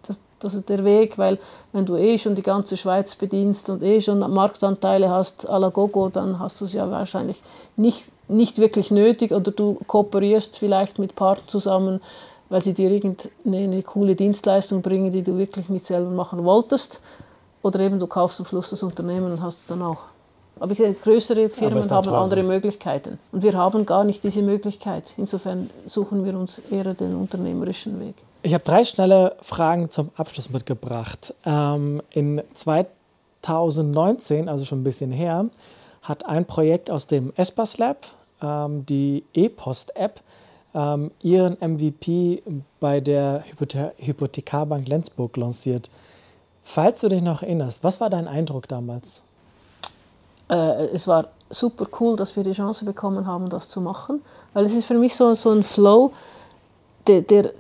der, 0.09 0.17
also 0.43 0.61
der 0.61 0.85
Weg, 0.85 1.19
weil 1.19 1.39
wenn 1.73 1.87
du 1.87 1.97
eh 1.97 2.19
schon 2.19 2.35
die 2.35 2.43
ganze 2.43 2.77
Schweiz 2.77 3.15
bedienst 3.15 3.71
und 3.71 3.83
eh 3.83 4.01
schon 4.01 4.19
Marktanteile 4.19 5.11
hast 5.11 5.49
à 5.49 5.59
la 5.59 5.69
Gogo, 5.69 6.09
dann 6.09 6.39
hast 6.39 6.61
du 6.61 6.67
es 6.67 6.73
ja 6.73 6.91
wahrscheinlich 6.91 7.43
nicht, 7.77 8.05
nicht 8.29 8.59
wirklich 8.59 8.91
nötig 8.91 9.33
oder 9.33 9.51
du 9.51 9.79
kooperierst 9.87 10.59
vielleicht 10.59 10.99
mit 10.99 11.15
Partnern 11.15 11.49
zusammen, 11.49 12.01
weil 12.49 12.63
sie 12.63 12.75
dir 12.75 12.91
irgendeine 12.91 13.57
eine 13.57 13.83
coole 13.83 14.15
Dienstleistung 14.15 14.83
bringen, 14.83 15.11
die 15.11 15.23
du 15.23 15.39
wirklich 15.39 15.69
nicht 15.69 15.87
selber 15.87 16.11
machen 16.11 16.45
wolltest. 16.45 17.01
Oder 17.65 17.81
eben 17.81 17.99
du 17.99 18.07
kaufst 18.07 18.39
am 18.41 18.47
Schluss 18.47 18.71
das 18.71 18.83
Unternehmen 18.83 19.33
und 19.33 19.43
hast 19.43 19.61
es 19.63 19.67
dann 19.69 19.81
auch. 19.81 20.03
Aber 20.61 20.73
ich 20.73 20.79
denke, 20.79 21.01
größere 21.01 21.49
Firmen 21.49 21.91
haben 21.91 22.05
toll, 22.05 22.15
andere 22.15 22.43
Möglichkeiten. 22.43 23.19
Und 23.33 23.43
wir 23.43 23.55
haben 23.55 23.87
gar 23.87 24.05
nicht 24.05 24.23
diese 24.23 24.43
Möglichkeit. 24.43 25.15
Insofern 25.17 25.71
suchen 25.87 26.27
wir 26.27 26.39
uns 26.39 26.61
eher 26.71 26.93
den 26.93 27.17
unternehmerischen 27.17 27.99
Weg. 28.01 28.17
Ich 28.43 28.53
habe 28.53 28.63
drei 28.63 28.85
schnelle 28.85 29.35
Fragen 29.41 29.89
zum 29.89 30.11
Abschluss 30.15 30.51
mitgebracht. 30.51 31.33
Ähm, 31.47 32.03
in 32.11 32.43
2019, 32.53 34.51
also 34.51 34.67
schon 34.67 34.83
ein 34.83 34.85
bisschen 34.85 35.11
her, 35.11 35.47
hat 36.03 36.27
ein 36.27 36.45
Projekt 36.45 36.91
aus 36.91 37.07
dem 37.07 37.33
Espas 37.35 37.79
Lab, 37.79 38.07
ähm, 38.43 38.85
die 38.85 39.25
E-Post-App, 39.33 40.21
ähm, 40.75 41.11
ihren 41.23 41.57
MVP 41.61 42.43
bei 42.79 43.01
der 43.01 43.43
Hypothekarbank 43.97 44.87
Lenzburg 44.87 45.39
lanciert. 45.39 45.89
Falls 46.65 47.03
du 47.03 47.09
dich 47.09 47.23
noch 47.23 47.43
erinnerst, 47.43 47.85
was 47.85 48.01
war 48.01 48.11
dein 48.11 48.27
Eindruck 48.27 48.67
damals? 48.67 49.23
äh, 50.49 50.87
es 50.87 51.07
war 51.09 51.29
super 51.51 51.87
cool, 52.01 52.17
dass 52.17 52.37
wir 52.37 52.45
die 52.45 52.53
Chance 52.53 52.85
bekommen 52.85 53.27
haben, 53.27 53.49
das 53.49 53.69
zu 53.69 53.81
machen, 53.81 54.23
weil 54.53 54.65
es 54.65 54.75
ist 54.75 54.87
für 54.87 54.95
mich 54.95 55.15
so, 55.15 55.35
so 55.35 55.51
ein 55.51 55.63
Flow, 55.63 56.13
der, 57.07 57.23
der 57.23 57.53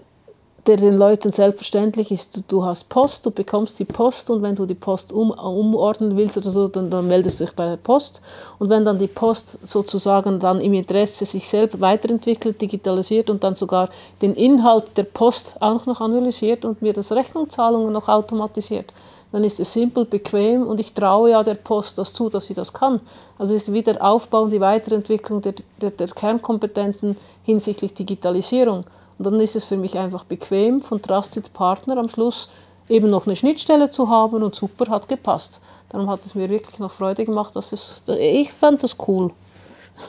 der 0.66 0.76
den 0.76 0.96
Leuten 0.96 1.30
selbstverständlich 1.30 2.10
ist. 2.10 2.36
Du, 2.36 2.42
du, 2.46 2.64
hast 2.64 2.88
Post, 2.88 3.26
du 3.26 3.30
bekommst 3.30 3.78
die 3.78 3.84
Post 3.84 4.30
und 4.30 4.42
wenn 4.42 4.54
du 4.54 4.64
die 4.66 4.74
Post 4.74 5.12
um, 5.12 5.30
umordnen 5.30 6.16
willst 6.16 6.36
oder 6.36 6.50
so, 6.50 6.68
dann, 6.68 6.90
dann, 6.90 7.06
meldest 7.06 7.40
du 7.40 7.44
dich 7.44 7.54
bei 7.54 7.66
der 7.66 7.76
Post. 7.76 8.22
Und 8.58 8.70
wenn 8.70 8.84
dann 8.84 8.98
die 8.98 9.06
Post 9.06 9.58
sozusagen 9.62 10.40
dann 10.40 10.60
im 10.60 10.72
Interesse 10.72 11.26
sich 11.26 11.48
selbst 11.48 11.80
weiterentwickelt, 11.80 12.60
digitalisiert 12.60 13.28
und 13.28 13.44
dann 13.44 13.54
sogar 13.54 13.90
den 14.22 14.34
Inhalt 14.34 14.96
der 14.96 15.04
Post 15.04 15.56
auch 15.60 15.84
noch 15.86 16.00
analysiert 16.00 16.64
und 16.64 16.80
mir 16.80 16.92
das 16.92 17.12
Rechnungszahlungen 17.12 17.92
noch 17.92 18.08
automatisiert, 18.08 18.92
dann 19.32 19.42
ist 19.42 19.58
es 19.58 19.72
simpel, 19.72 20.04
bequem 20.04 20.64
und 20.64 20.78
ich 20.78 20.94
traue 20.94 21.30
ja 21.30 21.42
der 21.42 21.56
Post 21.56 21.98
das 21.98 22.12
zu, 22.12 22.30
dass 22.30 22.46
sie 22.46 22.54
das 22.54 22.72
kann. 22.72 23.00
Also 23.36 23.52
ist 23.54 23.72
wieder 23.72 24.00
Aufbau 24.00 24.42
und 24.42 24.50
die 24.50 24.60
Weiterentwicklung 24.60 25.42
der, 25.42 25.54
der, 25.80 25.90
der 25.90 26.06
Kernkompetenzen 26.06 27.16
hinsichtlich 27.42 27.94
Digitalisierung. 27.94 28.84
Und 29.18 29.26
dann 29.26 29.40
ist 29.40 29.56
es 29.56 29.64
für 29.64 29.76
mich 29.76 29.98
einfach 29.98 30.24
bequem, 30.24 30.82
von 30.82 31.00
Trusted 31.00 31.52
Partner 31.52 31.98
am 31.98 32.08
Schluss 32.08 32.48
eben 32.88 33.10
noch 33.10 33.26
eine 33.26 33.36
Schnittstelle 33.36 33.90
zu 33.90 34.08
haben 34.08 34.42
und 34.42 34.54
super, 34.54 34.90
hat 34.90 35.08
gepasst. 35.08 35.60
Darum 35.88 36.10
hat 36.10 36.24
es 36.24 36.34
mir 36.34 36.50
wirklich 36.50 36.78
noch 36.78 36.92
Freude 36.92 37.24
gemacht, 37.24 37.54
dass 37.56 37.72
es, 37.72 38.02
ich 38.18 38.52
fand 38.52 38.82
das 38.82 38.96
cool. 39.06 39.30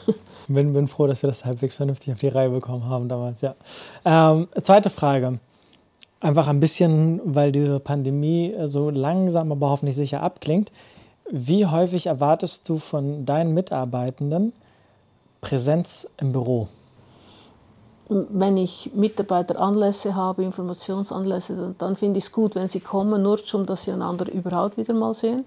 bin, 0.48 0.72
bin 0.72 0.88
froh, 0.88 1.06
dass 1.06 1.22
wir 1.22 1.28
das 1.28 1.44
halbwegs 1.44 1.76
vernünftig 1.76 2.12
auf 2.12 2.18
die 2.18 2.28
Reihe 2.28 2.50
bekommen 2.50 2.88
haben 2.88 3.08
damals, 3.08 3.40
ja. 3.40 3.54
Ähm, 4.04 4.48
zweite 4.62 4.90
Frage. 4.90 5.38
Einfach 6.20 6.48
ein 6.48 6.60
bisschen, 6.60 7.20
weil 7.24 7.52
diese 7.52 7.78
Pandemie 7.78 8.54
so 8.64 8.90
langsam, 8.90 9.52
aber 9.52 9.70
hoffentlich 9.70 9.96
sicher 9.96 10.22
abklingt. 10.22 10.72
Wie 11.30 11.66
häufig 11.66 12.06
erwartest 12.06 12.68
du 12.68 12.78
von 12.78 13.24
deinen 13.24 13.52
Mitarbeitenden 13.52 14.52
Präsenz 15.40 16.08
im 16.18 16.32
Büro? 16.32 16.68
Wenn 18.08 18.56
ich 18.56 18.92
Mitarbeiteranlässe 18.94 20.14
habe, 20.14 20.44
Informationsanlässe, 20.44 21.56
dann, 21.56 21.74
dann 21.78 21.96
finde 21.96 22.18
ich 22.18 22.26
es 22.26 22.32
gut, 22.32 22.54
wenn 22.54 22.68
sie 22.68 22.80
kommen, 22.80 23.22
nur 23.22 23.38
um 23.52 23.66
dass 23.66 23.84
sie 23.84 23.92
einander 23.92 24.30
überhaupt 24.30 24.76
wieder 24.76 24.94
mal 24.94 25.14
sehen. 25.14 25.44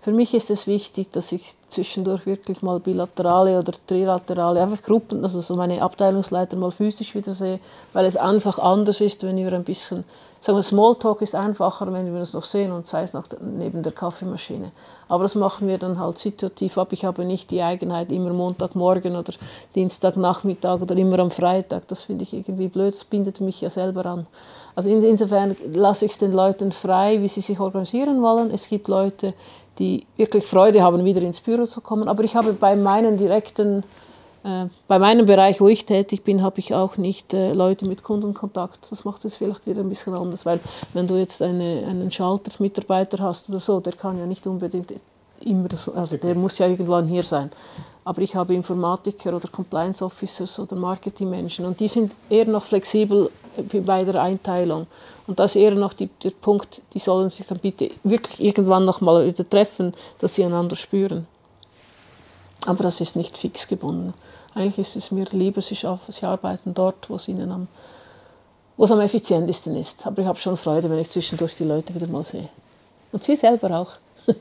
Für 0.00 0.12
mich 0.12 0.32
ist 0.32 0.50
es 0.50 0.66
wichtig, 0.66 1.10
dass 1.12 1.30
ich 1.30 1.54
zwischendurch 1.68 2.24
wirklich 2.24 2.62
mal 2.62 2.80
bilaterale 2.80 3.58
oder 3.58 3.72
trilaterale, 3.86 4.62
einfach 4.62 4.82
Gruppen, 4.82 5.22
also 5.22 5.40
so 5.40 5.56
meine 5.56 5.82
Abteilungsleiter 5.82 6.56
mal 6.56 6.70
physisch 6.70 7.14
wieder 7.14 7.34
sehe, 7.34 7.60
weil 7.92 8.06
es 8.06 8.16
einfach 8.16 8.58
anders 8.58 9.02
ist, 9.02 9.22
wenn 9.24 9.36
wir 9.36 9.52
ein 9.52 9.64
bisschen 9.64 10.04
sagen 10.40 10.56
wir, 10.58 10.62
Smalltalk 10.62 11.22
ist 11.22 11.34
einfacher, 11.34 11.92
wenn 11.92 12.12
wir 12.12 12.20
uns 12.20 12.32
noch 12.32 12.44
sehen 12.44 12.72
und 12.72 12.86
sei 12.86 13.02
es 13.02 13.12
noch 13.12 13.24
neben 13.40 13.82
der 13.82 13.92
Kaffeemaschine. 13.92 14.72
Aber 15.08 15.24
das 15.24 15.34
machen 15.34 15.68
wir 15.68 15.76
dann 15.76 15.98
halt 15.98 16.18
situativ 16.18 16.78
ab. 16.78 16.92
Ich 16.92 17.04
habe 17.04 17.24
nicht 17.24 17.50
die 17.50 17.62
Eigenheit, 17.62 18.10
immer 18.10 18.32
Montagmorgen 18.32 19.16
oder 19.16 19.32
Dienstagnachmittag 19.74 20.80
oder 20.80 20.96
immer 20.96 21.18
am 21.18 21.30
Freitag. 21.30 21.88
Das 21.88 22.04
finde 22.04 22.22
ich 22.22 22.32
irgendwie 22.32 22.68
blöd, 22.68 22.94
das 22.94 23.04
bindet 23.04 23.40
mich 23.40 23.60
ja 23.60 23.70
selber 23.70 24.06
an. 24.06 24.26
Also 24.74 24.88
insofern 24.88 25.56
lasse 25.72 26.06
ich 26.06 26.12
es 26.12 26.18
den 26.18 26.32
Leuten 26.32 26.72
frei, 26.72 27.20
wie 27.20 27.28
sie 27.28 27.42
sich 27.42 27.60
organisieren 27.60 28.22
wollen. 28.22 28.50
Es 28.50 28.68
gibt 28.68 28.88
Leute, 28.88 29.34
die 29.78 30.06
wirklich 30.16 30.46
Freude 30.46 30.82
haben, 30.82 31.04
wieder 31.04 31.20
ins 31.20 31.40
Büro 31.40 31.66
zu 31.66 31.80
kommen. 31.80 32.08
Aber 32.08 32.24
ich 32.24 32.34
habe 32.34 32.52
bei 32.52 32.76
meinen 32.76 33.16
direkten 33.16 33.82
bei 34.42 34.98
meinem 34.98 35.26
Bereich, 35.26 35.60
wo 35.60 35.68
ich 35.68 35.84
tätig 35.84 36.24
bin, 36.24 36.42
habe 36.42 36.60
ich 36.60 36.74
auch 36.74 36.96
nicht 36.96 37.34
äh, 37.34 37.52
Leute 37.52 37.84
mit 37.84 38.02
Kundenkontakt. 38.02 38.90
Das 38.90 39.04
macht 39.04 39.24
es 39.26 39.36
vielleicht 39.36 39.66
wieder 39.66 39.80
ein 39.80 39.88
bisschen 39.88 40.14
anders, 40.14 40.46
weil 40.46 40.60
wenn 40.94 41.06
du 41.06 41.16
jetzt 41.16 41.42
eine, 41.42 41.84
einen 41.86 42.10
Schalter-Mitarbeiter 42.10 43.18
hast 43.18 43.50
oder 43.50 43.60
so, 43.60 43.80
der 43.80 43.92
kann 43.92 44.18
ja 44.18 44.24
nicht 44.24 44.46
unbedingt 44.46 44.94
immer, 45.40 45.68
also 45.94 46.16
der 46.16 46.34
muss 46.34 46.58
ja 46.58 46.68
irgendwann 46.68 47.06
hier 47.06 47.22
sein. 47.22 47.50
Aber 48.02 48.22
ich 48.22 48.34
habe 48.34 48.54
Informatiker 48.54 49.36
oder 49.36 49.48
Compliance 49.48 50.02
Officers 50.02 50.58
oder 50.58 50.74
Marketingmenschen 50.74 51.66
und 51.66 51.78
die 51.78 51.88
sind 51.88 52.14
eher 52.30 52.46
noch 52.46 52.64
flexibel 52.64 53.30
bei 53.84 54.04
der 54.04 54.22
Einteilung. 54.22 54.86
Und 55.26 55.38
das 55.38 55.54
ist 55.54 55.62
eher 55.62 55.74
noch 55.74 55.92
die, 55.92 56.08
der 56.22 56.30
Punkt, 56.30 56.80
die 56.94 56.98
sollen 56.98 57.28
sich 57.28 57.46
dann 57.46 57.58
bitte 57.58 57.90
wirklich 58.04 58.42
irgendwann 58.42 58.86
noch 58.86 59.02
mal 59.02 59.26
wieder 59.26 59.48
treffen, 59.48 59.92
dass 60.18 60.34
sie 60.34 60.44
einander 60.44 60.76
spüren. 60.76 61.26
Aber 62.66 62.82
das 62.82 63.00
ist 63.00 63.16
nicht 63.16 63.36
fix 63.36 63.68
gebunden. 63.68 64.14
Eigentlich 64.54 64.78
ist 64.78 64.96
es 64.96 65.10
mir 65.10 65.26
lieber, 65.30 65.60
sie, 65.60 65.74
sie 65.74 66.26
arbeiten 66.26 66.74
dort, 66.74 67.08
wo 67.08 67.16
es 67.16 67.28
ihnen 67.28 67.50
am, 67.50 67.68
wo 68.76 68.84
es 68.84 68.92
am 68.92 69.00
effizientesten 69.00 69.76
ist. 69.76 70.06
Aber 70.06 70.22
ich 70.22 70.28
habe 70.28 70.38
schon 70.38 70.56
Freude, 70.56 70.90
wenn 70.90 70.98
ich 70.98 71.10
zwischendurch 71.10 71.54
die 71.54 71.64
Leute 71.64 71.94
wieder 71.94 72.06
mal 72.06 72.22
sehe. 72.22 72.48
Und 73.12 73.24
sie 73.24 73.36
selber 73.36 73.78
auch. 73.78 73.92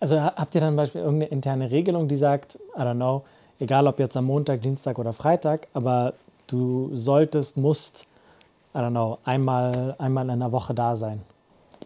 also 0.00 0.20
habt 0.20 0.54
ihr 0.54 0.60
dann 0.60 0.70
zum 0.70 0.76
Beispiel 0.76 1.00
irgendeine 1.00 1.30
interne 1.32 1.70
Regelung, 1.70 2.08
die 2.08 2.16
sagt, 2.16 2.58
I 2.76 2.80
don't 2.80 2.94
know, 2.94 3.24
egal 3.58 3.86
ob 3.86 3.98
jetzt 3.98 4.16
am 4.16 4.24
Montag, 4.26 4.62
Dienstag 4.62 4.98
oder 4.98 5.12
Freitag, 5.12 5.68
aber 5.74 6.14
du 6.46 6.90
solltest, 6.94 7.56
musst, 7.56 8.06
I 8.74 8.78
don't 8.78 8.90
know, 8.90 9.18
einmal, 9.24 9.94
einmal 9.98 10.28
in 10.30 10.40
der 10.40 10.52
Woche 10.52 10.74
da 10.74 10.96
sein? 10.96 11.22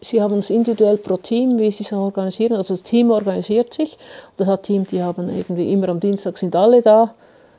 Sie 0.03 0.21
haben 0.21 0.39
es 0.39 0.51
individuell 0.51 0.99
pro 0.99 1.17
Team, 1.17 1.61
wie 1.61 1.71
sie 1.71 1.85
es 1.85 1.93
organisieren. 1.93 2.55
Also 2.55 2.75
das 2.75 2.83
Team 2.83 3.13
organisiert 3.13 3.73
sich. 3.73 3.97
Das 4.37 4.49
hat 4.49 4.65
Team, 4.65 4.85
die 4.85 5.01
haben 5.01 5.29
irgendwie 5.31 5.73
immer 5.73 5.89
am 5.91 6.01
Dienstag 6.01 6.39
sind 6.39 6.57
alle 6.57 6.83
da 6.83 7.15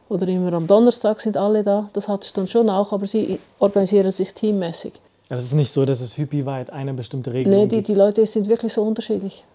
oder 0.10 0.28
immer 0.28 0.52
am 0.54 0.68
Donnerstag 0.68 1.22
sind 1.22 1.38
alle 1.38 1.64
da. 1.64 1.90
Das 1.94 2.10
hat 2.10 2.26
es 2.26 2.34
dann 2.34 2.48
schon 2.48 2.70
auch, 2.70 2.92
aber 2.92 3.08
sie 3.08 3.40
organisieren 3.60 4.12
sich 4.12 4.34
teammäßig. 4.34 4.92
Aber 5.30 5.38
es 5.38 5.46
ist 5.46 5.54
nicht 5.54 5.72
so, 5.72 5.86
dass 5.86 6.02
es 6.02 6.18
hypiweit 6.18 6.70
eine 6.70 6.94
bestimmte 6.94 7.34
Regelung 7.34 7.62
nee, 7.62 7.68
die, 7.68 7.78
gibt? 7.78 7.88
die 7.88 7.96
Leute 7.96 8.26
sind 8.26 8.50
wirklich 8.50 8.74
so 8.74 8.84
unterschiedlich. 8.84 9.46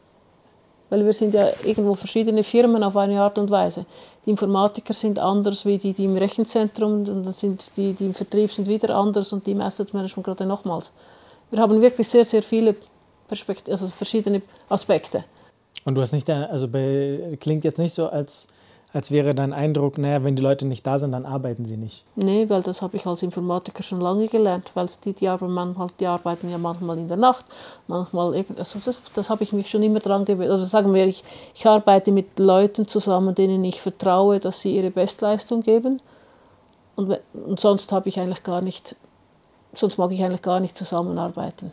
Weil 0.89 1.05
wir 1.05 1.13
sind 1.13 1.35
ja 1.35 1.49
irgendwo 1.65 1.95
verschiedene 1.95 2.43
Firmen 2.43 2.83
auf 2.83 2.97
eine 2.97 3.21
Art 3.21 3.37
und 3.37 3.51
Weise. 3.51 3.85
Die 4.25 4.31
Informatiker 4.31 4.95
sind 4.95 5.19
anders 5.19 5.67
wie 5.67 5.77
die, 5.77 5.93
die 5.93 6.07
im 6.07 6.17
Rechenzentrum 6.17 6.93
und 6.93 7.07
dann 7.07 7.33
sind 7.35 7.77
die, 7.77 7.93
die 7.93 8.07
im 8.07 8.15
Vertrieb 8.15 8.51
sind 8.51 8.67
wieder 8.67 8.97
anders 8.97 9.31
und 9.35 9.47
die 9.47 9.51
im 9.53 9.61
Asset 9.61 9.93
Management 9.93 10.25
gerade 10.25 10.47
nochmals 10.47 10.93
wir 11.51 11.59
haben 11.59 11.81
wirklich 11.81 12.09
sehr, 12.09 12.25
sehr 12.25 12.43
viele 12.43 12.77
Perspekt 13.29 13.69
also 13.69 13.89
verschiedene 13.89 14.43
Aspekte. 14.69 15.25
Und 15.85 15.95
du 15.95 16.01
hast 16.01 16.13
nicht, 16.13 16.29
also 16.29 16.69
bei, 16.69 17.37
klingt 17.41 17.65
jetzt 17.65 17.79
nicht 17.79 17.95
so, 17.95 18.09
als, 18.09 18.49
als 18.93 19.11
wäre 19.11 19.35
dein 19.35 19.53
Eindruck, 19.53 19.99
naja, 19.99 20.25
wenn 20.25 20.35
die 20.35 20.43
Leute 20.43 20.67
nicht 20.67 20.87
da 20.87 20.99
sind, 20.99 21.13
dann 21.13 21.25
arbeiten 21.25 21.67
sie 21.67 21.77
nicht. 21.77 22.05
Nee, 22.17 22.49
weil 22.49 22.63
das 22.63 22.83
habe 22.83 22.97
ich 22.97 23.07
als 23.07 23.23
Informatiker 23.23 23.83
schon 23.83 24.01
lange 24.01 24.29
gelernt, 24.29 24.71
weil 24.75 24.89
die, 25.05 25.13
die, 25.13 25.27
manchmal, 25.27 25.89
die 26.01 26.07
arbeiten 26.07 26.51
ja 26.51 26.59
manchmal 26.59 26.99
in 26.99 27.09
der 27.09 27.17
Nacht, 27.17 27.45
manchmal, 27.87 28.45
also 28.57 28.79
das, 28.85 28.99
das 29.15 29.31
habe 29.31 29.45
ich 29.45 29.53
mich 29.53 29.71
schon 29.71 29.83
immer 29.83 30.01
dran 30.01 30.25
gewöhnt. 30.25 30.51
Also 30.51 30.65
sagen 30.65 30.93
wir, 30.95 31.07
ich, 31.07 31.23
ich 31.55 31.67
arbeite 31.67 32.13
mit 32.13 32.39
Leuten 32.39 32.87
zusammen, 32.87 33.35
denen 33.35 33.63
ich 33.65 33.81
vertraue, 33.81 34.41
dass 34.41 34.61
sie 34.61 34.77
ihre 34.77 34.91
Bestleistung 34.91 35.63
geben. 35.63 36.01
Und, 36.97 37.19
und 37.33 37.61
sonst 37.61 37.93
habe 37.93 38.09
ich 38.09 38.19
eigentlich 38.19 38.43
gar 38.43 38.61
nicht 38.61 38.97
sonst 39.79 39.99
mag 39.99 40.11
ich 40.13 40.23
eigentlich 40.23 40.43
gar 40.43 40.61
nicht 40.61 40.77
zusammenarbeiten. 40.77 41.73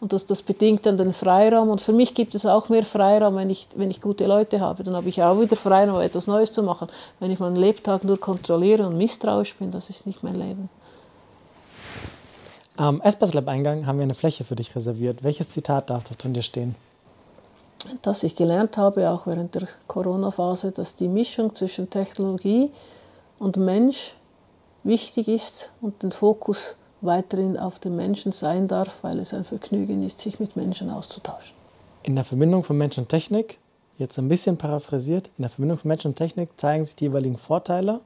Und 0.00 0.12
das, 0.12 0.26
das 0.26 0.42
bedingt 0.42 0.84
dann 0.84 0.98
den 0.98 1.14
Freiraum. 1.14 1.70
Und 1.70 1.80
für 1.80 1.94
mich 1.94 2.14
gibt 2.14 2.34
es 2.34 2.44
auch 2.44 2.68
mehr 2.68 2.84
Freiraum, 2.84 3.36
wenn 3.36 3.48
ich, 3.48 3.68
wenn 3.76 3.90
ich 3.90 4.02
gute 4.02 4.26
Leute 4.26 4.60
habe. 4.60 4.82
Dann 4.82 4.94
habe 4.94 5.08
ich 5.08 5.22
auch 5.22 5.40
wieder 5.40 5.56
Freiraum, 5.56 6.00
etwas 6.00 6.26
Neues 6.26 6.52
zu 6.52 6.62
machen. 6.62 6.88
Wenn 7.20 7.30
ich 7.30 7.38
meinen 7.38 7.56
Lebtag 7.56 8.04
nur 8.04 8.20
kontrolliere 8.20 8.86
und 8.86 8.98
misstrauisch 8.98 9.54
bin, 9.54 9.70
das 9.70 9.88
ist 9.88 10.06
nicht 10.06 10.22
mein 10.22 10.34
Leben. 10.34 10.68
Am 12.76 13.00
Espace 13.00 13.32
Lab 13.34 13.48
Eingang 13.48 13.86
haben 13.86 13.98
wir 13.98 14.02
eine 14.02 14.14
Fläche 14.14 14.44
für 14.44 14.56
dich 14.56 14.76
reserviert. 14.76 15.22
Welches 15.22 15.48
Zitat 15.48 15.88
darf 15.88 16.04
dort 16.04 16.20
von 16.20 16.34
dir 16.34 16.42
stehen? 16.42 16.74
Dass 18.02 18.24
ich 18.24 18.36
gelernt 18.36 18.76
habe, 18.76 19.10
auch 19.10 19.26
während 19.26 19.54
der 19.54 19.68
Corona-Phase, 19.86 20.72
dass 20.72 20.96
die 20.96 21.08
Mischung 21.08 21.54
zwischen 21.54 21.88
Technologie 21.88 22.72
und 23.38 23.56
Mensch 23.56 24.14
wichtig 24.82 25.28
ist 25.28 25.70
und 25.80 26.02
den 26.02 26.12
Fokus 26.12 26.76
weiterhin 27.04 27.56
auf 27.56 27.78
dem 27.78 27.96
Menschen 27.96 28.32
sein 28.32 28.68
darf, 28.68 28.98
weil 29.02 29.18
es 29.18 29.34
ein 29.34 29.44
Vergnügen 29.44 30.02
ist, 30.02 30.20
sich 30.20 30.40
mit 30.40 30.56
Menschen 30.56 30.90
auszutauschen. 30.90 31.54
In 32.02 32.14
der 32.14 32.24
Verbindung 32.24 32.64
von 32.64 32.76
Mensch 32.76 32.98
und 32.98 33.08
Technik, 33.08 33.58
jetzt 33.98 34.18
ein 34.18 34.28
bisschen 34.28 34.56
paraphrasiert, 34.56 35.30
in 35.38 35.42
der 35.42 35.50
Verbindung 35.50 35.78
von 35.78 35.88
Mensch 35.88 36.04
und 36.04 36.16
Technik 36.16 36.50
zeigen 36.56 36.84
sich 36.84 36.96
die 36.96 37.04
jeweiligen 37.04 37.38
Vorteile 37.38 38.00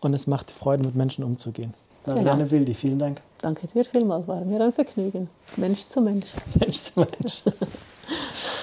und 0.00 0.14
es 0.14 0.26
macht 0.26 0.50
Freude, 0.50 0.84
mit 0.84 0.94
Menschen 0.94 1.24
umzugehen. 1.24 1.74
Marianne 2.06 2.44
genau. 2.44 2.50
Wildi, 2.50 2.74
vielen 2.74 2.98
Dank. 2.98 3.20
Danke 3.42 3.66
dir 3.66 3.84
vielmals, 3.84 4.26
war 4.26 4.40
mir 4.44 4.60
ein 4.60 4.72
Vergnügen. 4.72 5.28
Mensch 5.56 5.86
zu 5.86 6.00
Mensch. 6.00 6.26
Mensch 6.58 6.78
zu 6.78 7.00
Mensch. 7.00 7.42